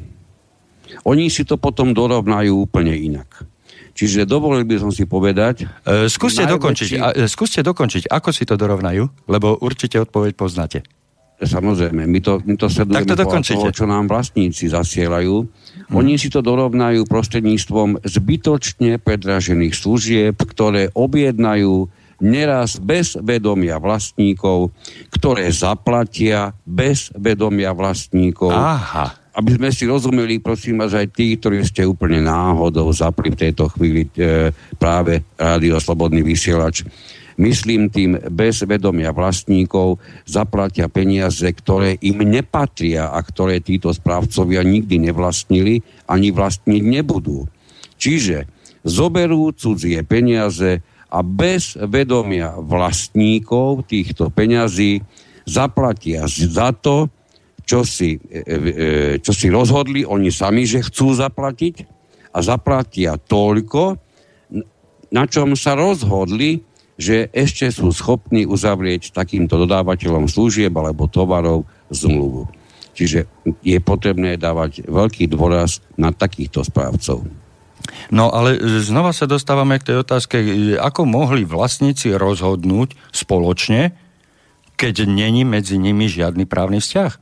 Oni 1.01 1.33
si 1.33 1.41
to 1.41 1.57
potom 1.57 1.97
dorovnajú 1.97 2.53
úplne 2.69 2.93
inak. 2.93 3.49
Čiže 3.91 4.23
dovolil 4.23 4.63
by 4.63 4.75
som 4.79 4.91
si 4.93 5.03
povedať... 5.03 5.67
E, 5.83 6.07
skúste, 6.07 6.45
najväčší... 6.45 6.55
dokončiť, 6.55 6.89
a, 7.01 7.07
e, 7.11 7.27
skúste 7.27 7.59
dokončiť, 7.59 8.07
ako 8.07 8.29
si 8.31 8.47
to 8.47 8.55
dorovnajú, 8.55 9.03
lebo 9.27 9.59
určite 9.59 9.99
odpoveď 9.99 10.31
poznáte. 10.37 10.79
Samozrejme, 11.41 12.05
my 12.05 12.19
to, 12.21 12.37
my 12.45 12.53
to 12.53 12.69
sledujeme 12.69 13.01
tak 13.01 13.17
to 13.17 13.25
toho, 13.25 13.73
čo 13.73 13.89
nám 13.89 14.05
vlastníci 14.05 14.69
zasielajú. 14.69 15.41
Hmm. 15.41 15.97
Oni 15.97 16.21
si 16.21 16.29
to 16.29 16.45
dorovnajú 16.45 17.09
prostredníctvom 17.09 18.05
zbytočne 18.05 19.01
predražených 19.01 19.73
služieb, 19.73 20.37
ktoré 20.37 20.93
objednajú 20.93 21.89
neraz 22.21 22.77
bez 22.77 23.17
vedomia 23.17 23.81
vlastníkov, 23.81 24.69
ktoré 25.09 25.49
zaplatia 25.49 26.53
bez 26.61 27.09
vedomia 27.17 27.73
vlastníkov. 27.73 28.53
Aha. 28.53 29.17
Aby 29.33 29.57
sme 29.57 29.69
si 29.73 29.89
rozumeli, 29.89 30.37
prosím 30.43 30.85
vás, 30.85 30.93
aj 30.93 31.09
tí, 31.09 31.33
ktorí 31.39 31.65
ste 31.65 31.87
úplne 31.89 32.21
náhodou 32.21 32.85
zapli 32.93 33.33
v 33.33 33.39
tejto 33.47 33.71
chvíli 33.73 34.05
e, 34.13 34.51
práve 34.77 35.25
Rádio 35.39 35.81
Slobodný 35.81 36.21
vysielač 36.21 36.85
myslím 37.39 37.87
tým 37.93 38.17
bez 38.31 38.63
vedomia 38.65 39.15
vlastníkov, 39.15 40.01
zaplatia 40.25 40.91
peniaze, 40.91 41.47
ktoré 41.47 41.95
im 42.01 42.23
nepatria 42.25 43.11
a 43.11 43.19
ktoré 43.23 43.63
títo 43.63 43.93
správcovia 43.93 44.65
nikdy 44.65 45.11
nevlastnili 45.11 45.85
ani 46.09 46.33
vlastniť 46.33 46.83
nebudú. 46.83 47.47
Čiže 48.01 48.49
zoberú 48.81 49.53
cudzie 49.53 50.01
peniaze 50.01 50.81
a 51.11 51.19
bez 51.21 51.75
vedomia 51.75 52.55
vlastníkov 52.57 53.85
týchto 53.85 54.31
peňazí 54.31 55.03
zaplatia 55.43 56.25
za 56.27 56.71
to, 56.71 57.11
čo 57.67 57.83
si, 57.83 58.17
e, 58.17 58.41
e, 58.41 58.55
čo 59.19 59.31
si 59.35 59.47
rozhodli 59.51 60.07
oni 60.07 60.31
sami, 60.31 60.63
že 60.63 60.81
chcú 60.81 61.13
zaplatiť 61.13 61.75
a 62.31 62.39
zaplatia 62.39 63.19
toľko, 63.19 63.99
na 65.11 65.23
čom 65.27 65.53
sa 65.59 65.75
rozhodli, 65.75 66.63
že 67.01 67.33
ešte 67.33 67.73
sú 67.73 67.89
schopní 67.89 68.45
uzavrieť 68.45 69.09
takýmto 69.09 69.57
dodávateľom 69.65 70.29
služieb 70.29 70.69
alebo 70.69 71.09
tovarov 71.09 71.65
zmluvu. 71.89 72.45
Čiže 72.93 73.25
je 73.65 73.77
potrebné 73.81 74.37
dávať 74.37 74.85
veľký 74.85 75.25
dôraz 75.33 75.81
na 75.97 76.13
takýchto 76.13 76.61
správcov. 76.61 77.25
No 78.13 78.29
ale 78.29 78.61
znova 78.85 79.09
sa 79.17 79.25
dostávame 79.25 79.81
k 79.81 79.89
tej 79.89 79.97
otázke, 80.05 80.37
ako 80.77 81.09
mohli 81.09 81.41
vlastníci 81.41 82.13
rozhodnúť 82.13 82.93
spoločne, 83.09 83.97
keď 84.77 85.09
není 85.09 85.41
medzi 85.41 85.81
nimi 85.81 86.05
žiadny 86.05 86.45
právny 86.45 86.77
vzťah? 86.77 87.17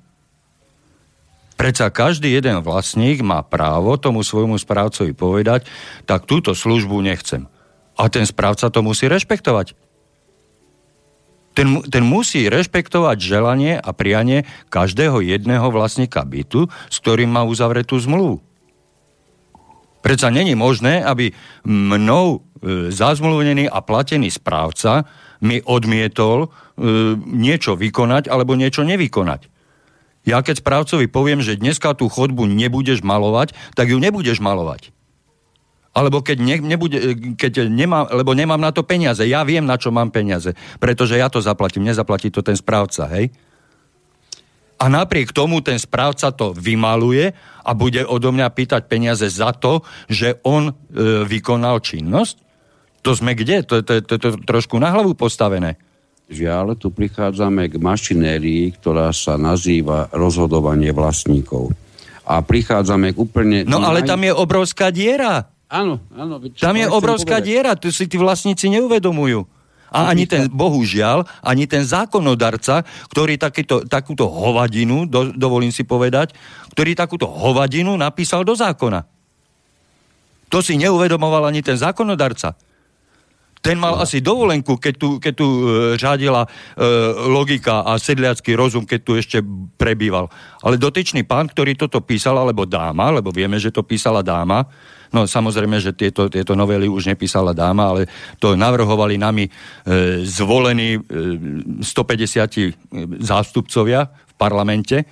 Predsa 1.59 1.91
každý 1.91 2.32
jeden 2.36 2.63
vlastník 2.63 3.19
má 3.19 3.43
právo 3.43 3.95
tomu 3.99 4.23
svojmu 4.23 4.55
správcovi 4.59 5.11
povedať, 5.11 5.67
tak 6.07 6.23
túto 6.23 6.55
službu 6.55 6.99
nechcem. 7.03 7.51
A 8.00 8.08
ten 8.08 8.24
správca 8.24 8.72
to 8.72 8.80
musí 8.80 9.12
rešpektovať. 9.12 9.76
Ten, 11.52 11.84
ten 11.91 12.04
musí 12.08 12.47
rešpektovať 12.47 13.18
želanie 13.20 13.76
a 13.76 13.91
prianie 13.91 14.47
každého 14.72 15.20
jedného 15.20 15.68
vlastníka 15.68 16.24
bytu, 16.24 16.72
s 16.88 16.95
ktorým 17.04 17.28
má 17.28 17.43
uzavretú 17.43 18.00
zmluvu. 18.00 18.39
Predsa 20.00 20.32
není 20.32 20.56
možné, 20.56 21.04
aby 21.04 21.36
mnou 21.68 22.39
e, 22.39 22.88
zazmluvnený 22.88 23.68
a 23.68 23.84
platený 23.84 24.32
správca 24.32 25.04
mi 25.43 25.60
odmietol 25.60 26.47
e, 26.47 26.50
niečo 27.20 27.76
vykonať 27.76 28.32
alebo 28.32 28.56
niečo 28.56 28.88
nevykonať. 28.88 29.52
Ja 30.24 30.39
keď 30.39 30.64
správcovi 30.64 31.12
poviem, 31.12 31.43
že 31.43 31.60
dneska 31.60 31.91
tú 32.00 32.08
chodbu 32.08 32.47
nebudeš 32.47 33.04
malovať, 33.04 33.52
tak 33.76 33.91
ju 33.91 34.00
nebudeš 34.00 34.39
malovať. 34.39 34.95
Alebo 35.90 36.22
keď, 36.22 36.38
ne, 36.38 36.56
nebude, 36.62 36.98
keď 37.34 37.66
nemám, 37.66 38.08
lebo 38.14 38.38
nemám 38.38 38.62
na 38.62 38.70
to 38.70 38.86
peniaze. 38.86 39.26
Ja 39.26 39.42
viem, 39.42 39.66
na 39.66 39.76
čo 39.76 39.90
mám 39.90 40.14
peniaze. 40.14 40.54
Pretože 40.78 41.18
ja 41.18 41.28
to 41.28 41.42
zaplatím, 41.42 41.90
nezaplatí 41.90 42.30
to 42.30 42.46
ten 42.46 42.54
správca, 42.54 43.10
hej? 43.10 43.34
A 44.80 44.88
napriek 44.88 45.36
tomu 45.36 45.60
ten 45.60 45.76
správca 45.76 46.32
to 46.32 46.56
vymaluje 46.56 47.36
a 47.68 47.72
bude 47.76 48.00
odo 48.08 48.32
mňa 48.32 48.48
pýtať 48.48 48.88
peniaze 48.88 49.28
za 49.28 49.52
to, 49.52 49.84
že 50.08 50.40
on 50.48 50.72
e, 50.72 50.74
vykonal 51.28 51.84
činnosť? 51.84 52.48
To 53.04 53.12
sme 53.12 53.36
kde? 53.36 53.68
To, 53.68 53.84
to, 53.84 54.00
to, 54.00 54.16
to, 54.16 54.30
to 54.40 54.40
trošku 54.48 54.80
na 54.80 54.96
hlavu 54.96 55.20
postavené. 55.20 55.76
Žiaľ, 56.32 56.80
tu 56.80 56.94
prichádzame 56.96 57.68
k 57.68 57.76
mašinérii, 57.82 58.72
ktorá 58.80 59.12
sa 59.12 59.36
nazýva 59.36 60.08
rozhodovanie 60.16 60.96
vlastníkov. 60.96 61.76
A 62.24 62.40
prichádzame 62.40 63.12
k 63.12 63.18
úplne... 63.18 63.58
No 63.66 63.82
ale 63.84 64.06
tam 64.06 64.22
je 64.24 64.32
obrovská 64.32 64.94
diera. 64.94 65.50
Áno, 65.70 66.01
áno. 66.17 66.41
Tam 66.57 66.74
je 66.74 66.89
obrovská 66.89 67.38
diera, 67.38 67.78
tu 67.78 67.93
si 67.93 68.09
tí 68.09 68.17
vlastníci 68.17 68.74
neuvedomujú. 68.74 69.45
A 69.89 70.13
ani 70.13 70.30
ten, 70.30 70.45
bohužiaľ, 70.49 71.26
ani 71.41 71.65
ten 71.65 71.82
zákonodarca, 71.82 72.86
ktorý 73.09 73.41
takýto, 73.41 73.89
takúto 73.89 74.30
hovadinu, 74.30 75.09
do, 75.09 75.34
dovolím 75.34 75.74
si 75.74 75.82
povedať, 75.82 76.38
ktorý 76.78 76.93
takúto 76.93 77.26
hovadinu 77.26 77.97
napísal 77.97 78.45
do 78.45 78.53
zákona. 78.53 79.05
To 80.49 80.61
si 80.61 80.78
neuvedomoval 80.78 81.49
ani 81.49 81.61
ten 81.65 81.78
zákonodarca. 81.78 82.57
Ten 83.60 83.76
mal 83.76 83.99
asi 83.99 84.24
dovolenku, 84.24 84.80
keď 84.80 84.93
tu, 84.95 85.10
keď 85.20 85.34
tu 85.36 85.47
e, 85.47 85.64
řádila 85.99 86.47
e, 86.47 86.49
logika 87.28 87.84
a 87.84 87.99
sedliacký 87.99 88.55
rozum, 88.55 88.88
keď 88.88 88.99
tu 89.03 89.12
ešte 89.20 89.43
prebýval. 89.76 90.32
Ale 90.64 90.80
dotyčný 90.80 91.28
pán, 91.28 91.51
ktorý 91.51 91.76
toto 91.76 91.99
písal, 91.99 92.39
alebo 92.39 92.64
dáma, 92.64 93.12
lebo 93.12 93.36
vieme, 93.36 93.60
že 93.60 93.76
to 93.76 93.84
písala 93.84 94.24
dáma, 94.24 94.64
no 95.12 95.26
samozrejme, 95.26 95.76
že 95.82 95.91
tieto, 95.91 96.32
tieto 96.32 96.55
novely 96.55 96.88
už 96.88 97.12
nepísala 97.12 97.51
dáma, 97.51 97.91
ale 97.91 98.01
to 98.38 98.55
navrhovali 98.55 99.20
nami 99.20 99.49
e, 99.49 99.51
zvolení 100.24 100.95
e, 100.95 101.84
150 101.84 101.84
e, 101.84 102.72
zástupcovia 103.20 104.07
v 104.07 104.34
parlamente, 104.39 105.03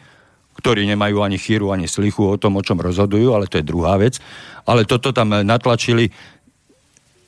ktorí 0.57 0.87
nemajú 0.87 1.21
ani 1.21 1.37
chýru, 1.37 1.75
ani 1.75 1.85
slichu 1.85 2.25
o 2.25 2.39
tom, 2.39 2.57
o 2.57 2.65
čom 2.65 2.79
rozhodujú, 2.79 3.35
ale 3.35 3.51
to 3.51 3.59
je 3.59 3.65
druhá 3.67 3.99
vec. 3.99 4.17
Ale 4.65 4.87
toto 4.87 5.13
tam 5.13 5.35
natlačili 5.35 6.09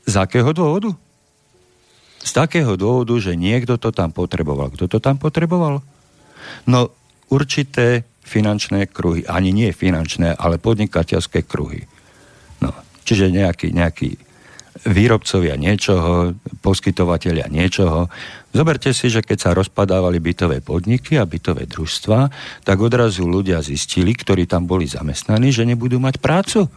z 0.07 0.15
akého 0.17 0.49
dôvodu? 0.55 1.08
Z 2.19 2.31
takého 2.35 2.75
dôvodu, 2.75 3.15
že 3.17 3.39
niekto 3.39 3.79
to 3.79 3.95
tam 3.95 4.11
potreboval. 4.11 4.69
Kto 4.75 4.91
to 4.91 4.99
tam 4.99 5.15
potreboval? 5.15 5.79
No 6.67 6.79
určité 7.31 8.03
finančné 8.25 8.91
kruhy. 8.91 9.25
Ani 9.25 9.49
nie 9.49 9.73
finančné, 9.73 10.37
ale 10.37 10.61
podnikateľské 10.61 11.47
kruhy. 11.47 11.87
No, 12.61 12.75
čiže 13.07 13.33
nejaký, 13.33 13.73
nejaký 13.73 14.19
výrobcovia 14.85 15.59
niečoho, 15.59 16.37
poskytovateľia 16.61 17.49
niečoho. 17.51 18.07
Zoberte 18.53 18.95
si, 18.95 19.11
že 19.11 19.25
keď 19.25 19.37
sa 19.37 19.51
rozpadávali 19.57 20.21
bytové 20.21 20.63
podniky 20.63 21.19
a 21.19 21.27
bytové 21.27 21.67
družstva, 21.67 22.19
tak 22.63 22.77
odrazu 22.79 23.27
ľudia 23.27 23.59
zistili, 23.65 24.15
ktorí 24.15 24.45
tam 24.47 24.69
boli 24.69 24.87
zamestnaní, 24.87 25.51
že 25.51 25.67
nebudú 25.67 25.99
mať 25.99 26.21
prácu 26.21 26.69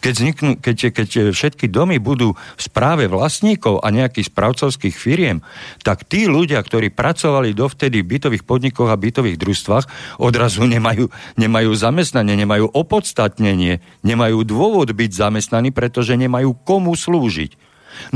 keď, 0.00 0.12
vzniknú, 0.16 0.50
keď, 0.58 0.76
keď 0.96 1.08
všetky 1.30 1.68
domy 1.68 2.00
budú 2.00 2.32
v 2.34 2.60
správe 2.60 3.04
vlastníkov 3.06 3.84
a 3.84 3.92
nejakých 3.92 4.32
správcovských 4.32 4.96
firiem, 4.96 5.44
tak 5.84 6.08
tí 6.08 6.24
ľudia, 6.24 6.58
ktorí 6.64 6.88
pracovali 6.90 7.52
dovtedy 7.52 8.00
v 8.00 8.16
bytových 8.16 8.44
podnikoch 8.48 8.88
a 8.88 8.96
bytových 8.96 9.36
družstvách, 9.36 10.18
odrazu 10.18 10.64
nemajú, 10.64 11.12
nemajú 11.36 11.70
zamestnanie, 11.76 12.34
nemajú 12.40 12.72
opodstatnenie, 12.72 13.84
nemajú 14.00 14.42
dôvod 14.42 14.88
byť 14.90 15.10
zamestnaní, 15.12 15.70
pretože 15.70 16.16
nemajú 16.16 16.56
komu 16.64 16.96
slúžiť. 16.96 17.54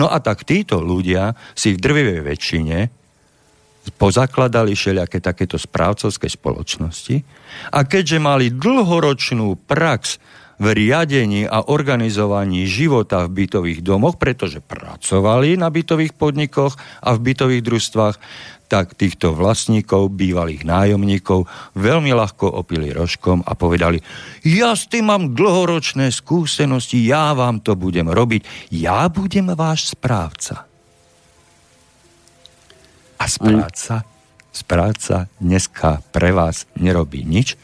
No 0.01 0.09
a 0.09 0.19
tak 0.25 0.49
títo 0.49 0.81
ľudia 0.81 1.37
si 1.53 1.77
v 1.77 1.83
drvivej 1.83 2.21
väčšine 2.25 2.79
pozakladali 4.01 4.73
všelijaké 4.73 5.21
takéto 5.21 5.61
správcovské 5.61 6.33
spoločnosti 6.33 7.21
a 7.69 7.85
keďže 7.85 8.17
mali 8.17 8.49
dlhoročnú 8.49 9.61
prax 9.69 10.17
v 10.59 10.67
riadení 10.71 11.47
a 11.51 11.67
organizovaní 11.67 12.67
života 12.71 13.27
v 13.27 13.45
bytových 13.45 13.81
domoch, 13.83 14.15
pretože 14.19 14.63
pracovali 14.63 15.59
na 15.59 15.69
bytových 15.71 16.15
podnikoch 16.15 16.79
a 17.03 17.11
v 17.15 17.33
bytových 17.33 17.63
družstvách, 17.63 18.17
tak 18.65 18.97
týchto 18.97 19.37
vlastníkov, 19.37 20.17
bývalých 20.17 20.65
nájomníkov 20.65 21.47
veľmi 21.77 22.11
ľahko 22.17 22.49
opili 22.49 22.91
rožkom 22.91 23.45
a 23.45 23.53
povedali, 23.53 24.01
ja 24.43 24.73
s 24.73 24.89
tým 24.89 25.13
mám 25.13 25.37
dlhoročné 25.37 26.09
skúsenosti, 26.11 27.05
ja 27.05 27.37
vám 27.37 27.61
to 27.61 27.77
budem 27.77 28.09
robiť, 28.09 28.73
ja 28.73 29.07
budem 29.13 29.53
váš 29.53 29.93
správca. 29.93 30.65
A 33.21 33.25
správca, 33.31 34.03
správca 34.51 35.31
dneska 35.39 36.03
pre 36.11 36.35
vás 36.35 36.67
nerobí 36.75 37.23
nič, 37.23 37.55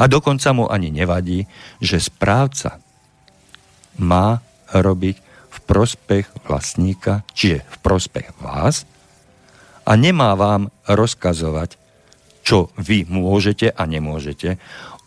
a 0.00 0.04
dokonca 0.06 0.50
mu 0.56 0.64
ani 0.68 0.90
nevadí, 0.90 1.46
že 1.78 2.02
správca 2.02 2.82
má 4.00 4.42
robiť 4.74 5.16
v 5.54 5.58
prospech 5.64 6.26
vlastníka, 6.44 7.22
čiže 7.32 7.62
v 7.62 7.76
prospech 7.82 8.34
vás 8.42 8.82
a 9.86 9.92
nemá 9.94 10.34
vám 10.34 10.72
rozkazovať, 10.88 11.76
čo 12.44 12.72
vy 12.76 13.06
môžete 13.08 13.70
a 13.70 13.82
nemôžete. 13.86 14.58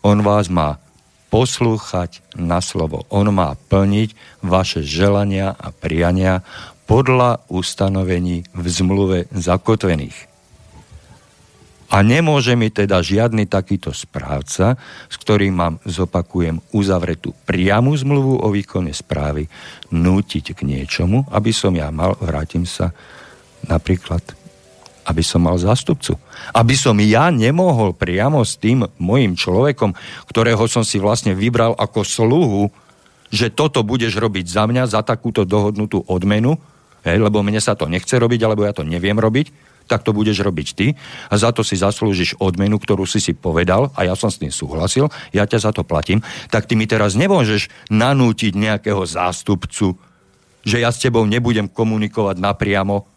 On 0.02 0.22
vás 0.22 0.48
má 0.48 0.80
poslúchať 1.28 2.24
na 2.34 2.64
slovo. 2.64 3.04
On 3.12 3.28
má 3.28 3.54
plniť 3.68 4.40
vaše 4.40 4.80
želania 4.80 5.52
a 5.52 5.68
priania 5.70 6.40
podľa 6.88 7.44
ustanovení 7.52 8.48
v 8.56 8.64
zmluve 8.64 9.18
zakotvených. 9.28 10.16
A 11.88 12.04
nemôže 12.04 12.52
mi 12.52 12.68
teda 12.68 13.00
žiadny 13.00 13.48
takýto 13.48 13.96
správca, 13.96 14.76
s 15.08 15.16
ktorým 15.16 15.56
mám, 15.56 15.74
zopakujem, 15.88 16.60
uzavretú 16.76 17.32
priamu 17.48 17.96
zmluvu 17.96 18.44
o 18.44 18.48
výkone 18.52 18.92
správy, 18.92 19.48
nútiť 19.88 20.52
k 20.52 20.60
niečomu, 20.68 21.24
aby 21.32 21.48
som 21.48 21.72
ja 21.72 21.88
mal, 21.88 22.12
vrátim 22.20 22.68
sa 22.68 22.92
napríklad, 23.64 24.20
aby 25.08 25.24
som 25.24 25.40
mal 25.40 25.56
zástupcu. 25.56 26.20
Aby 26.52 26.76
som 26.76 26.92
ja 27.00 27.32
nemohol 27.32 27.96
priamo 27.96 28.44
s 28.44 28.60
tým 28.60 28.84
mojim 29.00 29.32
človekom, 29.32 29.96
ktorého 30.28 30.68
som 30.68 30.84
si 30.84 31.00
vlastne 31.00 31.32
vybral 31.32 31.72
ako 31.72 32.04
sluhu, 32.04 32.62
že 33.32 33.48
toto 33.48 33.80
budeš 33.80 34.20
robiť 34.20 34.44
za 34.44 34.68
mňa, 34.68 34.92
za 34.92 35.00
takúto 35.00 35.48
dohodnutú 35.48 36.04
odmenu, 36.04 36.60
lebo 37.00 37.40
mne 37.40 37.64
sa 37.64 37.72
to 37.72 37.88
nechce 37.88 38.12
robiť, 38.12 38.40
alebo 38.44 38.68
ja 38.68 38.76
to 38.76 38.84
neviem 38.84 39.16
robiť, 39.16 39.67
tak 39.88 40.04
to 40.04 40.12
budeš 40.12 40.44
robiť 40.44 40.68
ty 40.76 40.86
a 41.32 41.34
za 41.40 41.50
to 41.50 41.64
si 41.64 41.80
zaslúžiš 41.80 42.36
odmenu, 42.38 42.76
ktorú 42.76 43.08
si 43.08 43.18
si 43.18 43.32
povedal 43.32 43.88
a 43.96 44.04
ja 44.04 44.12
som 44.12 44.28
s 44.28 44.38
tým 44.38 44.52
súhlasil, 44.52 45.08
ja 45.32 45.48
ťa 45.48 45.58
za 45.58 45.72
to 45.72 45.82
platím, 45.82 46.20
tak 46.52 46.68
ty 46.68 46.76
mi 46.76 46.84
teraz 46.84 47.16
nemôžeš 47.16 47.72
nanútiť 47.88 48.52
nejakého 48.52 49.02
zástupcu, 49.08 49.96
že 50.62 50.76
ja 50.84 50.92
s 50.92 51.00
tebou 51.00 51.24
nebudem 51.24 51.66
komunikovať 51.66 52.36
napriamo. 52.36 53.08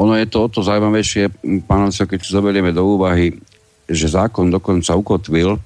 Ono 0.00 0.16
je 0.16 0.26
to 0.32 0.48
o 0.48 0.48
to 0.48 0.64
zaujímavejšie, 0.64 1.28
pán 1.68 1.92
keď 1.92 2.18
si 2.24 2.32
zoberieme 2.32 2.72
do 2.72 2.96
úvahy, 2.96 3.36
že 3.84 4.08
zákon 4.08 4.48
dokonca 4.48 4.96
ukotvil, 4.96 5.60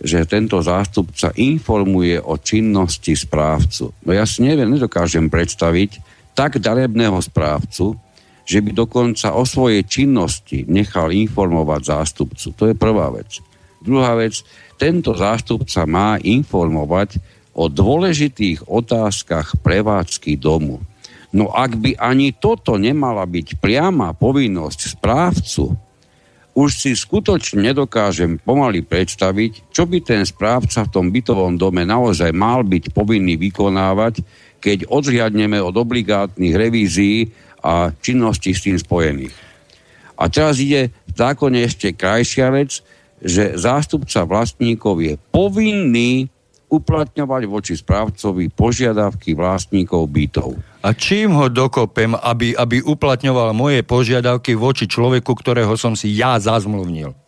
že 0.00 0.26
tento 0.26 0.58
zástupca 0.58 1.30
informuje 1.36 2.18
o 2.18 2.34
činnosti 2.40 3.14
správcu. 3.14 3.94
No 4.02 4.10
ja 4.10 4.26
si 4.26 4.42
neviem, 4.42 4.70
nedokážem 4.72 5.30
predstaviť 5.30 6.02
tak 6.34 6.58
darebného 6.58 7.18
správcu, 7.22 7.94
že 8.44 8.60
by 8.60 8.70
dokonca 8.76 9.32
o 9.32 9.42
svojej 9.48 9.84
činnosti 9.88 10.68
nechal 10.68 11.10
informovať 11.10 11.80
zástupcu. 11.84 12.46
To 12.54 12.64
je 12.68 12.74
prvá 12.76 13.08
vec. 13.12 13.40
Druhá 13.80 14.16
vec, 14.16 14.44
tento 14.76 15.16
zástupca 15.16 15.84
má 15.84 16.16
informovať 16.20 17.20
o 17.56 17.68
dôležitých 17.68 18.68
otázkach 18.68 19.60
prevádzky 19.64 20.36
domu. 20.36 20.82
No 21.34 21.50
ak 21.50 21.74
by 21.78 21.98
ani 21.98 22.30
toto 22.30 22.78
nemala 22.78 23.26
byť 23.26 23.58
priama 23.58 24.14
povinnosť 24.14 24.80
správcu, 24.94 25.74
už 26.54 26.70
si 26.70 26.94
skutočne 26.94 27.74
nedokážem 27.74 28.38
pomaly 28.38 28.86
predstaviť, 28.86 29.74
čo 29.74 29.90
by 29.90 29.98
ten 30.06 30.22
správca 30.22 30.86
v 30.86 30.92
tom 30.94 31.10
bytovom 31.10 31.58
dome 31.58 31.82
naozaj 31.82 32.30
mal 32.30 32.62
byť 32.62 32.94
povinný 32.94 33.34
vykonávať, 33.34 34.22
keď 34.62 34.86
odhliadneme 34.86 35.58
od 35.58 35.74
obligátnych 35.74 36.54
revízií 36.54 37.34
a 37.64 37.96
činností 38.04 38.52
s 38.52 38.68
tým 38.68 38.76
spojených. 38.76 39.32
A 40.20 40.28
teraz 40.28 40.60
ide 40.60 40.92
v 41.08 41.14
zákone 41.16 41.64
ešte 41.64 41.96
krajšia 41.96 42.52
vec, 42.52 42.84
že 43.24 43.56
zástupca 43.56 44.28
vlastníkov 44.28 45.00
je 45.00 45.16
povinný 45.32 46.28
uplatňovať 46.68 47.42
voči 47.48 47.74
správcovi 47.78 48.52
požiadavky 48.52 49.32
vlastníkov 49.32 50.10
bytov. 50.10 50.58
A 50.84 50.92
čím 50.92 51.32
ho 51.32 51.48
dokopem, 51.48 52.12
aby, 52.12 52.52
aby 52.52 52.84
uplatňoval 52.84 53.56
moje 53.56 53.80
požiadavky 53.80 54.52
voči 54.58 54.84
človeku, 54.84 55.32
ktorého 55.32 55.72
som 55.80 55.96
si 55.96 56.12
ja 56.12 56.36
zazmluvnil? 56.36 57.23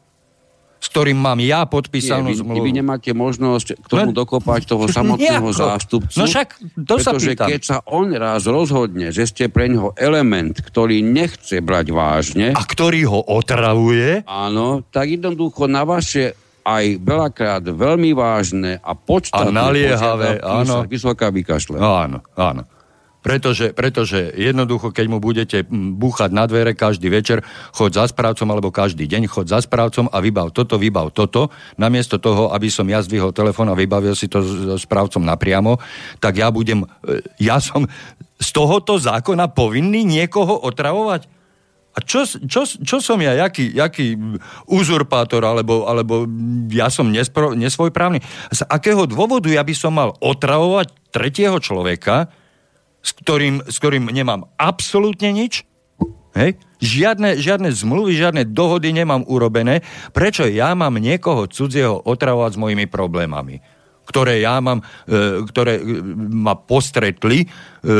S 0.86 0.88
ktorým 0.94 1.18
mám 1.18 1.42
ja 1.42 1.66
podpísanú 1.66 2.30
Nie, 2.30 2.38
vy, 2.38 2.40
zmluvu. 2.46 2.62
Vy 2.62 2.70
nemáte 2.78 3.10
možnosť 3.10 3.82
k 3.82 3.86
tomu 3.90 4.14
no, 4.14 4.22
dokopať 4.22 4.70
toho 4.70 4.86
samotného 4.86 5.50
nejako. 5.50 5.58
zástupcu. 5.58 6.14
No 6.14 6.24
však, 6.30 6.48
to 6.86 6.94
pretože 7.02 7.30
sa 7.34 7.46
keď 7.50 7.60
sa 7.66 7.78
on 7.90 8.14
raz 8.14 8.46
rozhodne, 8.46 9.10
že 9.10 9.26
ste 9.26 9.50
pre 9.50 9.66
neho 9.66 9.90
element, 9.98 10.54
ktorý 10.62 11.02
nechce 11.02 11.58
brať 11.58 11.90
vážne... 11.90 12.46
A 12.54 12.62
ktorý 12.62 13.10
ho 13.10 13.18
otravuje... 13.18 14.22
Áno, 14.30 14.86
tak 14.86 15.10
jednoducho 15.10 15.66
na 15.66 15.82
vaše 15.82 16.38
aj 16.66 16.98
veľakrát 17.02 17.62
veľmi 17.62 18.10
vážne 18.14 18.78
a 18.82 18.94
podstatné 18.94 19.54
a 19.54 19.66
naliehavé, 19.70 20.42
áno. 20.42 20.82
vysoká 20.86 21.30
vykašle. 21.30 21.78
Áno, 21.78 22.22
áno. 22.34 22.62
Pretože, 23.26 23.74
pretože 23.74 24.30
jednoducho, 24.38 24.94
keď 24.94 25.06
mu 25.10 25.18
budete 25.18 25.66
búchať 25.98 26.30
na 26.30 26.46
dvere 26.46 26.78
každý 26.78 27.10
večer, 27.10 27.42
chod 27.74 27.90
za 27.90 28.06
správcom, 28.06 28.46
alebo 28.54 28.70
každý 28.70 29.10
deň 29.10 29.26
chod 29.26 29.50
za 29.50 29.58
správcom 29.58 30.06
a 30.14 30.22
vybav 30.22 30.54
toto, 30.54 30.78
vybav 30.78 31.10
toto, 31.10 31.50
namiesto 31.74 32.22
toho, 32.22 32.54
aby 32.54 32.70
som 32.70 32.86
ja 32.86 33.02
zdvihol 33.02 33.34
telefón 33.34 33.66
a 33.66 33.74
vybavil 33.74 34.14
si 34.14 34.30
to 34.30 34.46
s 34.46 34.86
správcom 34.86 35.26
napriamo, 35.26 35.82
tak 36.22 36.38
ja 36.38 36.54
budem, 36.54 36.86
e, 37.02 37.18
ja 37.42 37.58
som 37.58 37.90
z 38.38 38.48
tohoto 38.54 38.94
zákona 38.94 39.50
povinný 39.50 40.06
niekoho 40.06 40.62
otravovať? 40.62 41.26
A 41.96 42.04
čo, 42.06 42.28
čo, 42.28 42.62
čo 42.62 43.02
som 43.02 43.18
ja, 43.18 43.34
jaký, 43.34 43.74
jaký 43.74 44.14
uzurpátor, 44.70 45.42
alebo, 45.42 45.90
alebo 45.90 46.30
ja 46.70 46.94
som 46.94 47.10
nespro, 47.10 47.58
nesvojprávny? 47.58 48.22
Z 48.54 48.70
akého 48.70 49.02
dôvodu 49.10 49.50
ja 49.50 49.66
by 49.66 49.74
som 49.74 49.98
mal 49.98 50.14
otravovať 50.22 50.94
tretieho 51.10 51.58
človeka, 51.58 52.30
s 53.06 53.14
ktorým, 53.14 53.62
s 53.70 53.78
ktorým 53.78 54.10
nemám 54.10 54.50
absolútne 54.58 55.30
nič. 55.30 55.62
Hej? 56.34 56.58
Žiadne, 56.82 57.38
žiadne 57.38 57.70
zmluvy, 57.70 58.18
žiadne 58.18 58.42
dohody 58.50 58.90
nemám 58.90 59.22
urobené. 59.30 59.86
Prečo 60.10 60.44
ja 60.50 60.74
mám 60.74 60.98
niekoho 60.98 61.46
cudzieho 61.46 62.02
otravovať 62.02 62.58
s 62.58 62.60
mojimi 62.60 62.86
problémami? 62.90 63.78
ktoré 64.06 64.38
ja 64.38 64.62
mám, 64.62 64.86
e, 65.10 65.42
ktoré 65.50 65.82
e, 65.82 65.84
ma 66.30 66.54
postretli 66.54 67.42
e, 67.42 67.46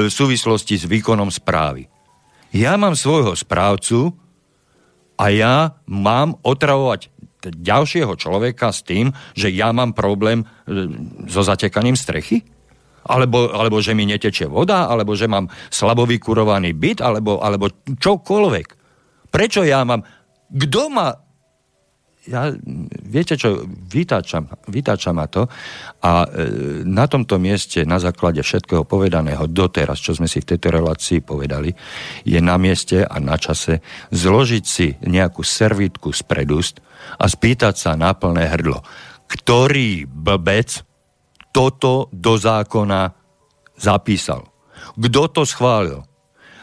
v 0.07 0.11
súvislosti 0.11 0.79
s 0.79 0.87
výkonom 0.87 1.35
správy. 1.35 1.91
Ja 2.55 2.79
mám 2.79 2.95
svojho 2.95 3.35
správcu 3.35 4.15
a 5.19 5.35
ja 5.35 5.75
mám 5.91 6.39
otravovať 6.47 7.11
ďalšieho 7.43 8.15
človeka 8.15 8.71
s 8.71 8.87
tým, 8.87 9.11
že 9.35 9.51
ja 9.51 9.75
mám 9.75 9.99
problém 9.99 10.47
so 11.27 11.43
zatekaním 11.43 11.99
strechy? 11.99 12.47
Alebo, 13.07 13.51
alebo 13.55 13.79
že 13.79 13.95
mi 13.95 14.05
netečie 14.05 14.51
voda, 14.51 14.91
alebo 14.91 15.15
že 15.15 15.31
mám 15.31 15.47
slabo 15.71 16.05
vykurovaný 16.05 16.75
byt, 16.75 16.99
alebo, 17.01 17.39
alebo 17.39 17.71
čokoľvek. 17.87 18.69
Prečo 19.31 19.63
ja 19.63 19.83
mám... 19.87 20.03
Kto 20.47 20.83
ma... 20.91 21.11
Ja, 22.27 22.51
viete 23.07 23.39
čo, 23.39 23.63
vytáčam, 23.71 24.51
vytáčam 24.67 25.15
ma 25.15 25.31
to 25.31 25.47
a 26.03 26.27
e, 26.27 26.83
na 26.83 27.07
tomto 27.07 27.39
mieste, 27.39 27.87
na 27.87 28.03
základe 28.03 28.43
všetkého 28.43 28.83
povedaného 28.83 29.47
doteraz, 29.47 30.03
čo 30.03 30.11
sme 30.11 30.27
si 30.27 30.43
v 30.43 30.51
tejto 30.51 30.75
relácii 30.75 31.23
povedali, 31.23 31.71
je 32.27 32.43
na 32.43 32.59
mieste 32.59 33.07
a 33.07 33.23
na 33.23 33.39
čase 33.39 33.79
zložiť 34.11 34.65
si 34.67 34.99
nejakú 35.07 35.47
servítku 35.47 36.11
z 36.11 36.27
predúst 36.27 36.83
a 37.15 37.31
spýtať 37.31 37.79
sa 37.79 37.95
na 37.95 38.11
plné 38.11 38.51
hrdlo, 38.51 38.83
ktorý 39.31 40.11
blbec 40.11 40.83
toto 41.57 42.13
do 42.13 42.37
zákona 42.37 43.17
zapísal. 43.81 44.45
Kto 44.93 45.23
to 45.33 45.43
schválil? 45.49 46.05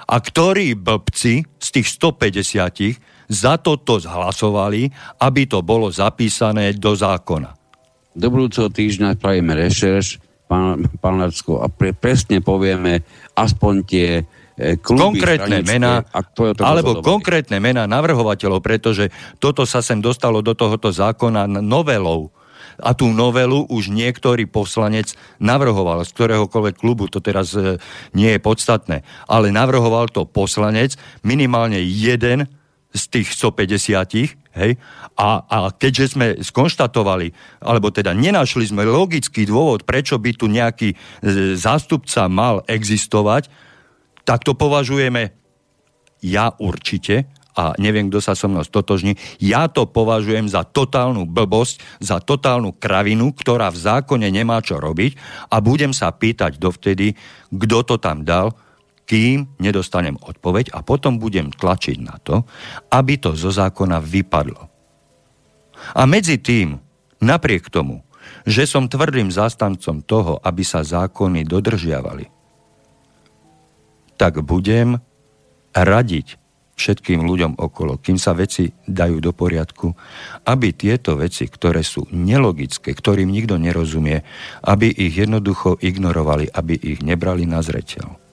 A 0.05 0.15
ktorí 0.21 0.77
blbci 0.77 1.41
z 1.57 1.67
tých 1.73 1.87
150 1.97 3.01
za 3.25 3.57
toto 3.57 3.97
zhlasovali, 3.97 4.93
aby 5.17 5.41
to 5.49 5.65
bolo 5.65 5.89
zapísané 5.89 6.77
do 6.77 6.93
zákona? 6.93 7.57
Do 8.13 8.27
budúceho 8.29 8.69
týždňa 8.69 9.17
spravíme 9.17 9.57
rešerš, 9.57 10.21
pán, 10.45 10.85
pán 11.01 11.17
Lacko, 11.17 11.65
a 11.65 11.71
pre, 11.73 11.97
presne 11.97 12.45
povieme 12.45 13.01
aspoň 13.33 13.73
tie 13.89 14.21
e, 14.53 14.77
kluby 14.77 15.17
konkrétne 15.17 15.65
mená, 15.65 16.05
alebo 16.61 17.01
konkrétne 17.01 17.57
mená 17.57 17.89
navrhovateľov, 17.89 18.61
pretože 18.61 19.09
toto 19.41 19.65
sa 19.65 19.81
sem 19.81 19.97
dostalo 19.97 20.45
do 20.45 20.53
tohoto 20.53 20.93
zákona 20.93 21.49
novelou 21.49 22.29
a 22.79 22.95
tú 22.97 23.09
novelu 23.11 23.65
už 23.69 23.93
niektorý 23.93 24.49
poslanec 24.49 25.13
navrhoval 25.37 26.05
z 26.07 26.13
ktoréhokoľvek 26.15 26.75
klubu, 26.79 27.09
to 27.09 27.19
teraz 27.19 27.53
e, 27.53 27.77
nie 28.17 28.33
je 28.33 28.39
podstatné, 28.39 29.05
ale 29.29 29.53
navrhoval 29.53 30.09
to 30.09 30.25
poslanec, 30.25 30.97
minimálne 31.21 31.77
jeden 31.81 32.49
z 32.93 33.03
tých 33.09 33.33
150, 33.33 34.53
hej, 34.53 34.71
a, 35.17 35.29
a 35.49 35.57
keďže 35.73 36.13
sme 36.13 36.27
skonštatovali, 36.45 37.33
alebo 37.65 37.89
teda 37.89 38.13
nenašli 38.13 38.69
sme 38.69 38.85
logický 38.85 39.49
dôvod, 39.49 39.81
prečo 39.81 40.21
by 40.21 40.31
tu 40.37 40.45
nejaký 40.45 40.93
e, 40.93 40.95
zástupca 41.57 42.29
mal 42.29 42.61
existovať, 42.69 43.49
tak 44.23 44.45
to 44.45 44.53
považujeme 44.53 45.33
ja 46.23 46.55
určite 46.55 47.27
a 47.53 47.77
neviem, 47.77 48.09
kto 48.09 48.19
sa 48.19 48.33
so 48.33 48.49
mnou 48.49 48.65
stotožní, 48.65 49.17
ja 49.37 49.69
to 49.69 49.85
považujem 49.85 50.49
za 50.49 50.65
totálnu 50.65 51.29
blbosť, 51.29 52.01
za 52.01 52.17
totálnu 52.17 52.73
kravinu, 52.75 53.33
ktorá 53.33 53.69
v 53.69 53.81
zákone 53.81 54.27
nemá 54.33 54.59
čo 54.65 54.81
robiť 54.81 55.17
a 55.53 55.61
budem 55.61 55.93
sa 55.93 56.09
pýtať 56.09 56.57
dovtedy, 56.57 57.13
kto 57.53 57.77
to 57.85 57.95
tam 58.01 58.25
dal, 58.25 58.57
kým 59.05 59.53
nedostanem 59.59 60.17
odpoveď 60.17 60.73
a 60.73 60.81
potom 60.81 61.21
budem 61.21 61.53
tlačiť 61.53 61.97
na 62.01 62.17
to, 62.17 62.47
aby 62.89 63.19
to 63.19 63.37
zo 63.37 63.53
zákona 63.53 64.01
vypadlo. 64.01 64.71
A 65.93 66.07
medzi 66.07 66.39
tým, 66.39 66.79
napriek 67.19 67.67
tomu, 67.67 68.01
že 68.47 68.63
som 68.63 68.87
tvrdým 68.87 69.29
zástancom 69.29 69.99
toho, 70.03 70.39
aby 70.39 70.63
sa 70.63 70.81
zákony 70.81 71.43
dodržiavali, 71.43 72.31
tak 74.15 74.39
budem 74.45 75.03
radiť 75.75 76.42
všetkým 76.73 77.21
ľuďom 77.21 77.61
okolo, 77.61 78.01
kým 78.01 78.17
sa 78.17 78.33
veci 78.33 78.69
dajú 78.69 79.21
do 79.21 79.31
poriadku, 79.31 79.93
aby 80.49 80.73
tieto 80.73 81.15
veci, 81.15 81.45
ktoré 81.45 81.85
sú 81.85 82.09
nelogické, 82.09 82.91
ktorým 82.91 83.29
nikto 83.29 83.61
nerozumie, 83.61 84.25
aby 84.65 84.89
ich 84.89 85.13
jednoducho 85.13 85.77
ignorovali, 85.79 86.49
aby 86.49 86.73
ich 86.73 86.99
nebrali 87.05 87.45
na 87.45 87.61
zreteľ. 87.61 88.23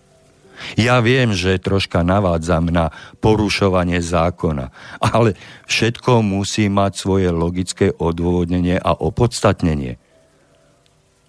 Ja 0.76 1.00
viem, 1.00 1.32
že 1.32 1.56
troška 1.56 2.04
navádzam 2.04 2.68
na 2.68 2.92
porušovanie 3.24 4.04
zákona, 4.04 4.68
ale 5.00 5.32
všetko 5.64 6.20
musí 6.20 6.68
mať 6.68 6.92
svoje 7.00 7.28
logické 7.32 7.88
odôvodnenie 7.96 8.76
a 8.76 8.92
opodstatnenie. 8.92 9.96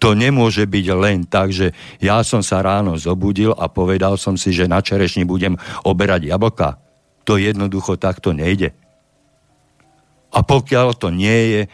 To 0.04 0.18
nemôže 0.18 0.66
byť 0.66 0.86
len 0.98 1.24
tak, 1.30 1.54
že 1.54 1.70
ja 2.02 2.20
som 2.26 2.42
sa 2.42 2.58
ráno 2.58 2.98
zobudil 2.98 3.54
a 3.54 3.70
povedal 3.70 4.18
som 4.18 4.34
si, 4.34 4.50
že 4.50 4.66
na 4.66 4.82
čerešni 4.82 5.22
budem 5.22 5.54
oberať 5.86 6.26
jablka. 6.26 6.82
To 7.28 7.38
jednoducho 7.38 7.98
takto 7.98 8.34
nejde. 8.34 8.74
A 10.32 10.40
pokiaľ 10.40 10.88
to 10.96 11.12
nie 11.12 11.38
je, 11.52 11.62
e, 11.66 11.68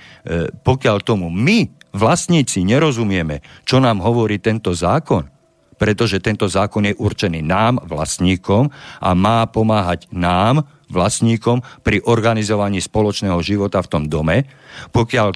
pokiaľ 0.50 0.96
tomu 1.06 1.30
my, 1.30 1.70
vlastníci, 1.94 2.66
nerozumieme, 2.66 3.40
čo 3.62 3.78
nám 3.78 4.02
hovorí 4.02 4.42
tento 4.42 4.74
zákon, 4.74 5.30
pretože 5.78 6.18
tento 6.18 6.50
zákon 6.50 6.90
je 6.90 6.98
určený 6.98 7.40
nám, 7.46 7.78
vlastníkom, 7.86 8.66
a 8.98 9.10
má 9.14 9.46
pomáhať 9.46 10.10
nám, 10.10 10.66
vlastníkom, 10.90 11.62
pri 11.86 12.02
organizovaní 12.02 12.82
spoločného 12.82 13.38
života 13.44 13.78
v 13.78 13.90
tom 13.90 14.04
dome, 14.10 14.42
pokiaľ 14.90 15.28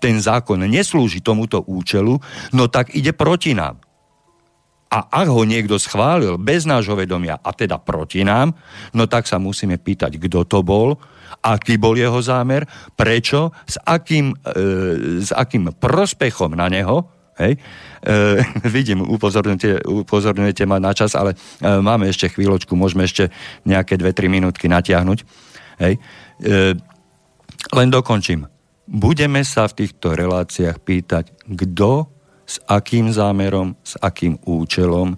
ten 0.00 0.16
zákon 0.16 0.64
neslúži 0.64 1.20
tomuto 1.20 1.62
účelu, 1.62 2.16
no 2.56 2.64
tak 2.72 2.96
ide 2.96 3.12
proti 3.12 3.52
nám. 3.52 3.78
A 4.90 5.22
ak 5.22 5.30
ho 5.30 5.46
niekto 5.46 5.78
schválil 5.78 6.34
bez 6.34 6.66
nášho 6.66 6.98
vedomia, 6.98 7.38
a 7.38 7.54
teda 7.54 7.78
proti 7.78 8.26
nám, 8.26 8.50
no 8.90 9.06
tak 9.06 9.30
sa 9.30 9.38
musíme 9.38 9.78
pýtať, 9.78 10.18
kto 10.18 10.42
to 10.50 10.66
bol, 10.66 10.98
aký 11.46 11.78
bol 11.78 11.94
jeho 11.94 12.18
zámer, 12.18 12.66
prečo, 12.98 13.54
s 13.70 13.78
akým, 13.86 14.34
e, 14.34 14.58
s 15.22 15.30
akým 15.30 15.70
prospechom 15.78 16.58
na 16.58 16.66
neho, 16.66 17.06
hej, 17.38 17.54
e, 17.56 18.18
vidím, 18.76 19.06
upozorňujete, 19.06 19.86
upozorňujete 19.86 20.66
ma 20.66 20.82
na 20.82 20.90
čas, 20.90 21.14
ale 21.14 21.32
e, 21.32 21.36
máme 21.80 22.10
ešte 22.10 22.28
chvíľočku, 22.28 22.74
môžeme 22.74 23.06
ešte 23.06 23.30
nejaké 23.64 23.94
2-3 23.94 24.26
minútky 24.26 24.66
natiahnuť. 24.66 25.18
Hej. 25.80 25.96
E, 25.96 26.74
len 27.72 27.88
dokončím. 27.88 28.50
Budeme 28.90 29.46
sa 29.46 29.70
v 29.70 29.86
týchto 29.86 30.18
reláciách 30.18 30.82
pýtať, 30.82 31.30
kto 31.46 32.19
s 32.50 32.58
akým 32.66 33.14
zámerom, 33.14 33.78
s 33.86 33.94
akým 34.02 34.42
účelom 34.42 35.14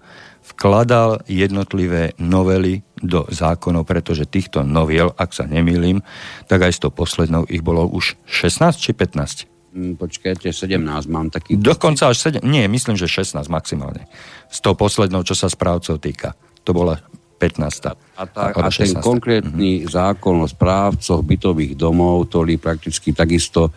vkladal 0.53 1.24
jednotlivé 1.24 2.12
novely 2.20 2.85
do 3.01 3.24
zákonov, 3.33 3.89
pretože 3.89 4.28
týchto 4.28 4.61
noviel, 4.61 5.16
ak 5.16 5.33
sa 5.33 5.49
nemýlim, 5.49 6.05
tak 6.45 6.68
aj 6.68 6.72
s 6.76 6.83
tou 6.85 6.93
poslednou 6.93 7.49
ich 7.49 7.64
bolo 7.64 7.89
už 7.89 8.20
16 8.28 8.76
či 8.76 8.93
15? 8.93 9.49
Mm, 9.72 9.97
počkajte, 9.97 10.53
17 10.53 10.76
mám 11.09 11.33
taký... 11.33 11.57
Dokonca 11.57 12.12
až 12.12 12.37
7, 12.37 12.45
nie, 12.45 12.68
myslím, 12.68 13.01
že 13.01 13.09
16 13.09 13.49
maximálne. 13.49 14.05
S 14.53 14.61
tou 14.61 14.76
poslednou, 14.76 15.24
čo 15.24 15.33
sa 15.33 15.49
správcov 15.49 15.97
týka. 15.97 16.37
To 16.68 16.76
bola 16.76 17.01
15. 17.41 17.91
A, 18.20 18.22
tá, 18.28 18.55
a 18.55 18.68
ten 18.70 18.93
konkrétny 19.01 19.83
mm-hmm. 19.83 19.91
zákon 19.91 20.37
o 20.45 20.47
správcoch 20.47 21.24
bytových 21.24 21.74
domov, 21.74 22.30
ktorý 22.30 22.61
prakticky 22.61 23.11
takisto 23.11 23.72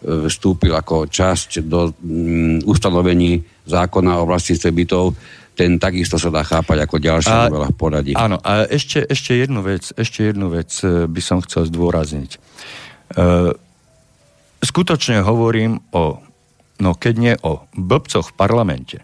vstúpil 0.00 0.72
ako 0.72 1.08
časť 1.08 1.64
do 1.68 1.92
um, 1.92 2.56
ustanovení 2.64 3.44
zákona 3.68 4.24
o 4.24 4.28
vlastníctve 4.28 4.70
bytov, 4.72 5.12
ten 5.60 5.76
takisto 5.76 6.16
sa 6.16 6.32
dá 6.32 6.40
chápať 6.40 6.88
ako 6.88 6.96
ďalšia 6.96 7.52
novela 7.52 7.68
v 7.68 7.76
poradí. 7.76 8.12
Áno, 8.16 8.40
a 8.40 8.64
ešte, 8.64 9.04
ešte 9.04 9.36
jednu 9.36 9.60
vec, 9.60 9.92
ešte 9.92 10.32
jednu 10.32 10.48
vec 10.48 10.72
e, 10.80 11.04
by 11.04 11.20
som 11.20 11.44
chcel 11.44 11.68
zdôrazniť. 11.68 12.40
Uh, 13.10 13.52
skutočne 14.62 15.20
hovorím 15.20 15.82
o, 15.92 16.22
no 16.80 16.90
keď 16.96 17.14
nie 17.18 17.34
o 17.44 17.68
blbcoch 17.76 18.32
v 18.32 18.36
parlamente, 18.38 18.98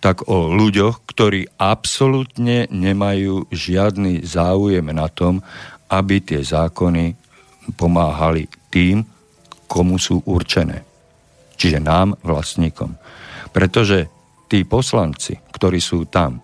tak 0.00 0.24
o 0.30 0.48
ľuďoch, 0.48 1.04
ktorí 1.04 1.60
absolútne 1.60 2.70
nemajú 2.72 3.48
žiadny 3.52 4.24
záujem 4.24 4.84
na 4.94 5.12
tom, 5.12 5.44
aby 5.92 6.24
tie 6.24 6.40
zákony 6.40 7.16
pomáhali 7.76 8.48
tým, 8.72 9.04
komu 9.66 9.98
sú 9.98 10.22
určené. 10.24 10.84
Čiže 11.54 11.78
nám, 11.78 12.18
vlastníkom. 12.20 12.98
Pretože 13.54 14.10
tí 14.50 14.66
poslanci, 14.66 15.38
ktorí 15.38 15.78
sú 15.78 16.06
tam, 16.10 16.42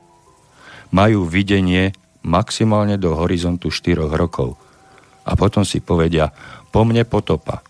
majú 0.90 1.26
videnie 1.26 1.94
maximálne 2.26 3.00
do 3.00 3.14
horizontu 3.16 3.70
4 3.70 4.06
rokov. 4.10 4.58
A 5.24 5.36
potom 5.38 5.62
si 5.62 5.80
povedia, 5.80 6.30
po 6.70 6.82
mne 6.82 7.06
potopa 7.06 7.62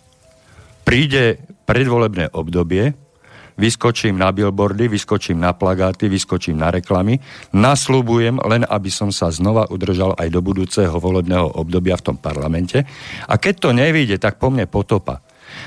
príde 0.84 1.38
predvolebné 1.68 2.34
obdobie, 2.34 2.90
vyskočím 3.60 4.16
na 4.16 4.32
billboardy, 4.32 4.88
vyskočím 4.88 5.36
na 5.36 5.52
plagáty, 5.52 6.08
vyskočím 6.08 6.56
na 6.56 6.72
reklamy, 6.72 7.20
nasľubujem 7.52 8.40
len, 8.40 8.64
aby 8.64 8.88
som 8.88 9.12
sa 9.12 9.28
znova 9.28 9.68
udržal 9.68 10.16
aj 10.16 10.28
do 10.32 10.40
budúceho 10.40 10.96
volebného 10.96 11.60
obdobia 11.60 12.00
v 12.00 12.06
tom 12.10 12.16
parlamente. 12.16 12.80
A 13.28 13.36
keď 13.36 13.54
to 13.60 13.70
nevíde, 13.76 14.16
tak 14.16 14.40
po 14.40 14.48
mne 14.48 14.64
potopa. 14.64 15.20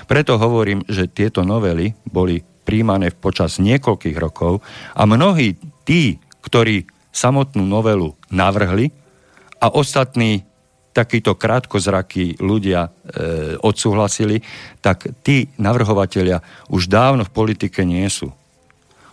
Preto 0.06 0.36
hovorím, 0.38 0.84
že 0.88 1.12
tieto 1.12 1.42
novely 1.44 1.96
boli 2.08 2.44
príjmané 2.64 3.12
počas 3.12 3.60
niekoľkých 3.60 4.18
rokov 4.20 4.64
a 4.96 5.04
mnohí 5.04 5.60
tí, 5.84 6.20
ktorí 6.44 6.88
samotnú 7.14 7.64
novelu 7.64 8.16
navrhli 8.32 8.90
a 9.60 9.70
ostatní 9.72 10.44
takíto 10.94 11.34
krátkozrakí 11.34 12.38
ľudia 12.38 12.86
e, 12.86 12.90
odsúhlasili, 13.58 14.46
tak 14.80 15.10
tí 15.26 15.50
navrhovatelia 15.58 16.46
už 16.70 16.86
dávno 16.86 17.26
v 17.26 17.34
politike 17.34 17.82
nie 17.82 18.06
sú. 18.14 18.30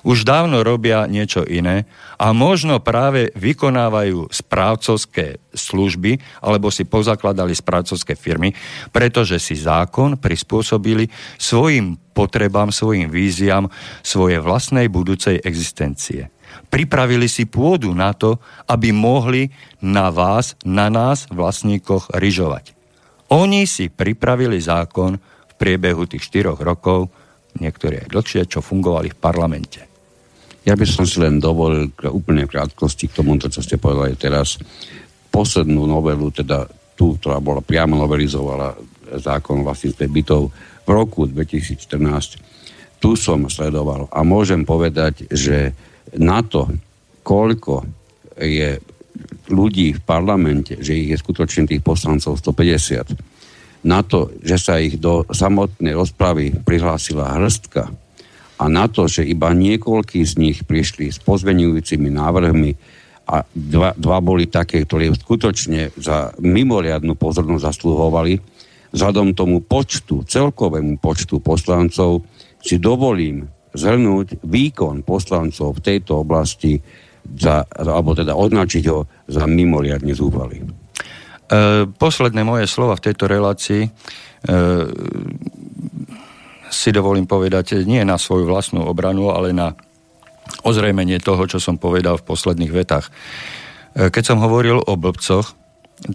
Už 0.01 0.25
dávno 0.25 0.65
robia 0.65 1.05
niečo 1.05 1.45
iné 1.45 1.85
a 2.17 2.33
možno 2.33 2.81
práve 2.81 3.29
vykonávajú 3.37 4.33
správcovské 4.33 5.41
služby 5.53 6.17
alebo 6.41 6.73
si 6.73 6.89
pozakladali 6.89 7.53
správcovské 7.53 8.17
firmy, 8.17 8.57
pretože 8.91 9.37
si 9.37 9.61
zákon 9.61 10.17
prispôsobili 10.17 11.13
svojim 11.37 12.01
potrebám, 12.17 12.73
svojim 12.73 13.13
víziám 13.13 13.69
svojej 14.01 14.41
vlastnej 14.41 14.89
budúcej 14.89 15.41
existencie 15.41 16.33
pripravili 16.71 17.31
si 17.31 17.47
pôdu 17.47 17.95
na 17.95 18.15
to, 18.15 18.39
aby 18.67 18.91
mohli 18.91 19.51
na 19.83 20.11
vás, 20.11 20.59
na 20.67 20.91
nás, 20.91 21.27
vlastníkoch, 21.31 22.11
ryžovať. 22.15 22.75
Oni 23.31 23.67
si 23.67 23.87
pripravili 23.91 24.59
zákon 24.59 25.19
v 25.19 25.53
priebehu 25.55 26.07
tých 26.07 26.27
4 26.27 26.59
rokov, 26.59 27.11
niektoré 27.59 28.07
aj 28.07 28.13
dlhšie, 28.15 28.43
čo 28.51 28.63
fungovali 28.63 29.15
v 29.15 29.19
parlamente. 29.19 29.90
Ja 30.71 30.79
by 30.79 30.87
som 30.87 31.03
si 31.03 31.19
len 31.19 31.43
dovolil 31.43 31.91
úplne 32.15 32.47
v 32.47 32.55
krátkosti 32.55 33.11
k 33.11 33.19
tomu, 33.19 33.35
čo 33.43 33.59
ste 33.59 33.75
povedali 33.75 34.15
teraz, 34.15 34.55
poslednú 35.35 35.83
novelu, 35.83 36.31
teda 36.31 36.63
tú, 36.95 37.19
ktorá 37.19 37.43
bola 37.43 37.59
priamo 37.59 37.99
novelizovala 37.99 38.79
zákon 39.19 39.67
vlastníctve 39.67 40.07
bytov 40.07 40.55
v 40.87 40.91
roku 40.95 41.27
2014, 41.27 43.03
tu 43.03 43.19
som 43.19 43.51
sledoval 43.51 44.07
a 44.15 44.23
môžem 44.23 44.63
povedať, 44.63 45.27
že 45.35 45.75
na 46.15 46.39
to, 46.47 46.71
koľko 47.27 47.83
je 48.39 48.79
ľudí 49.51 49.99
v 49.99 50.01
parlamente, 50.07 50.79
že 50.79 50.95
ich 50.95 51.11
je 51.11 51.19
skutočne 51.19 51.67
tých 51.67 51.83
poslancov 51.83 52.39
150, 52.39 53.91
na 53.91 54.07
to, 54.07 54.31
že 54.39 54.55
sa 54.55 54.79
ich 54.79 55.03
do 55.03 55.27
samotnej 55.35 55.99
rozpravy 55.99 56.63
prihlásila 56.63 57.43
hrstka 57.43 57.91
a 58.61 58.69
na 58.69 58.85
to, 58.93 59.09
že 59.09 59.25
iba 59.25 59.57
niekoľkí 59.57 60.21
z 60.21 60.33
nich 60.37 60.59
prišli 60.69 61.09
s 61.09 61.17
pozvenujúcimi 61.25 62.13
návrhmi 62.13 62.71
a 63.33 63.41
dva, 63.57 63.97
dva 63.97 64.19
boli 64.21 64.53
také, 64.53 64.85
ktoré 64.85 65.09
skutočne 65.17 65.97
za 65.97 66.37
mimoriadnu 66.37 67.17
pozornosť 67.17 67.65
zasluhovali, 67.73 68.37
vzhľadom 68.93 69.33
tomu 69.33 69.65
počtu, 69.65 70.29
celkovému 70.29 71.01
počtu 71.01 71.41
poslancov 71.41 72.27
si 72.61 72.77
dovolím 72.77 73.49
zhrnúť 73.73 74.45
výkon 74.45 75.07
poslancov 75.07 75.79
v 75.79 75.85
tejto 75.95 76.21
oblasti 76.27 76.83
za, 77.23 77.65
alebo 77.71 78.13
teda 78.19 78.35
označiť 78.35 78.85
ho 78.91 79.07
za 79.31 79.47
mimoriadne 79.47 80.11
zúfalý. 80.11 80.67
E, 80.67 80.67
posledné 81.87 82.43
moje 82.43 82.67
slova 82.67 82.99
v 82.99 83.05
tejto 83.07 83.31
relácii 83.31 83.83
e, 83.87 83.91
si 86.71 86.95
dovolím 86.95 87.27
povedať 87.27 87.83
nie 87.85 88.01
na 88.07 88.17
svoju 88.17 88.47
vlastnú 88.47 88.87
obranu, 88.87 89.35
ale 89.35 89.51
na 89.51 89.75
ozrejmenie 90.63 91.19
toho, 91.21 91.43
čo 91.47 91.59
som 91.59 91.77
povedal 91.77 92.19
v 92.19 92.27
posledných 92.27 92.73
vetách. 92.73 93.11
E, 93.95 94.09
keď 94.09 94.35
som 94.35 94.39
hovoril 94.43 94.79
o 94.79 94.95
blbcoch, 94.95 95.55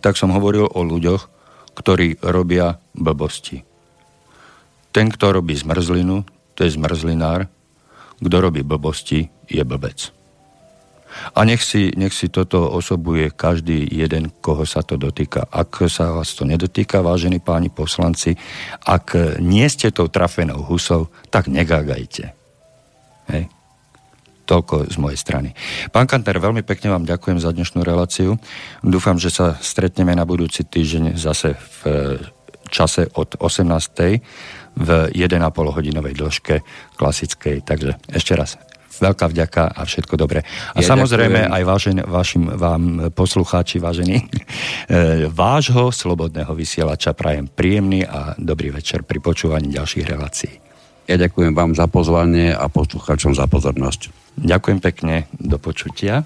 tak 0.01 0.17
som 0.17 0.33
hovoril 0.33 0.65
o 0.65 0.81
ľuďoch, 0.81 1.29
ktorí 1.75 2.23
robia 2.23 2.79
blbosti. 2.95 3.61
Ten, 4.95 5.11
kto 5.11 5.35
robí 5.35 5.53
zmrzlinu, 5.59 6.23
to 6.55 6.63
je 6.63 6.71
zmrzlinár, 6.71 7.51
kto 8.23 8.35
robí 8.39 8.63
blbosti, 8.63 9.27
je 9.51 9.61
blbec. 9.67 10.15
A 11.35 11.43
nech 11.43 11.63
si, 11.63 11.91
nech 11.95 12.13
si 12.13 12.27
toto 12.27 12.67
osobuje 12.71 13.31
každý 13.31 13.87
jeden, 13.87 14.31
koho 14.41 14.67
sa 14.67 14.83
to 14.83 14.99
dotýka. 14.99 15.47
Ak 15.47 15.81
sa 15.87 16.11
vás 16.11 16.35
to 16.35 16.43
nedotýka, 16.43 17.05
vážení 17.05 17.39
páni 17.39 17.71
poslanci, 17.71 18.35
ak 18.83 19.39
nie 19.39 19.65
ste 19.71 19.91
tou 19.91 20.07
trafenou 20.11 20.63
husou, 20.67 21.07
tak 21.31 21.47
negágajte. 21.47 22.35
Hej. 23.31 23.49
Toľko 24.45 24.93
z 24.93 24.97
mojej 25.01 25.17
strany. 25.17 25.49
Pán 25.89 26.05
Kanter, 26.05 26.37
veľmi 26.37 26.61
pekne 26.61 26.93
vám 26.93 27.09
ďakujem 27.09 27.41
za 27.41 27.49
dnešnú 27.49 27.81
reláciu. 27.81 28.37
Dúfam, 28.85 29.17
že 29.17 29.33
sa 29.33 29.57
stretneme 29.57 30.13
na 30.13 30.21
budúci 30.21 30.61
týždeň 30.61 31.17
zase 31.17 31.57
v 31.57 31.81
čase 32.69 33.09
od 33.17 33.41
18 33.41 33.65
v 34.75 34.89
1,5 35.17 35.41
hodinovej 35.49 36.13
dĺžke 36.13 36.55
klasickej. 36.93 37.65
Takže 37.65 37.97
ešte 38.13 38.33
raz 38.37 38.61
veľká 39.01 39.25
vďaka 39.31 39.63
a 39.75 39.81
všetko 39.83 40.15
dobré. 40.19 40.43
A 40.75 40.79
ja 40.81 40.87
samozrejme 40.87 41.47
ďakujem. 41.47 41.55
aj 41.55 41.63
vážen, 41.63 41.97
vašim 42.03 42.43
vám 42.55 42.83
poslucháči, 43.15 43.79
vážení, 43.79 44.21
e, 44.91 45.27
vášho 45.31 45.89
slobodného 45.89 46.51
vysielača 46.53 47.15
prajem 47.15 47.49
príjemný 47.49 48.03
a 48.05 48.35
dobrý 48.35 48.71
večer 48.75 49.07
pri 49.07 49.19
počúvaní 49.23 49.71
ďalších 49.71 50.05
relácií. 50.05 50.53
Ja 51.05 51.21
ďakujem 51.21 51.53
vám 51.53 51.77
za 51.77 51.85
pozvanie 51.85 52.49
a 52.49 52.65
poslucháčom 52.65 53.37
za 53.37 53.45
pozornosť. 53.45 54.09
Ďakujem 54.41 54.79
pekne, 54.81 55.29
do 55.37 55.61
počutia. 55.61 56.25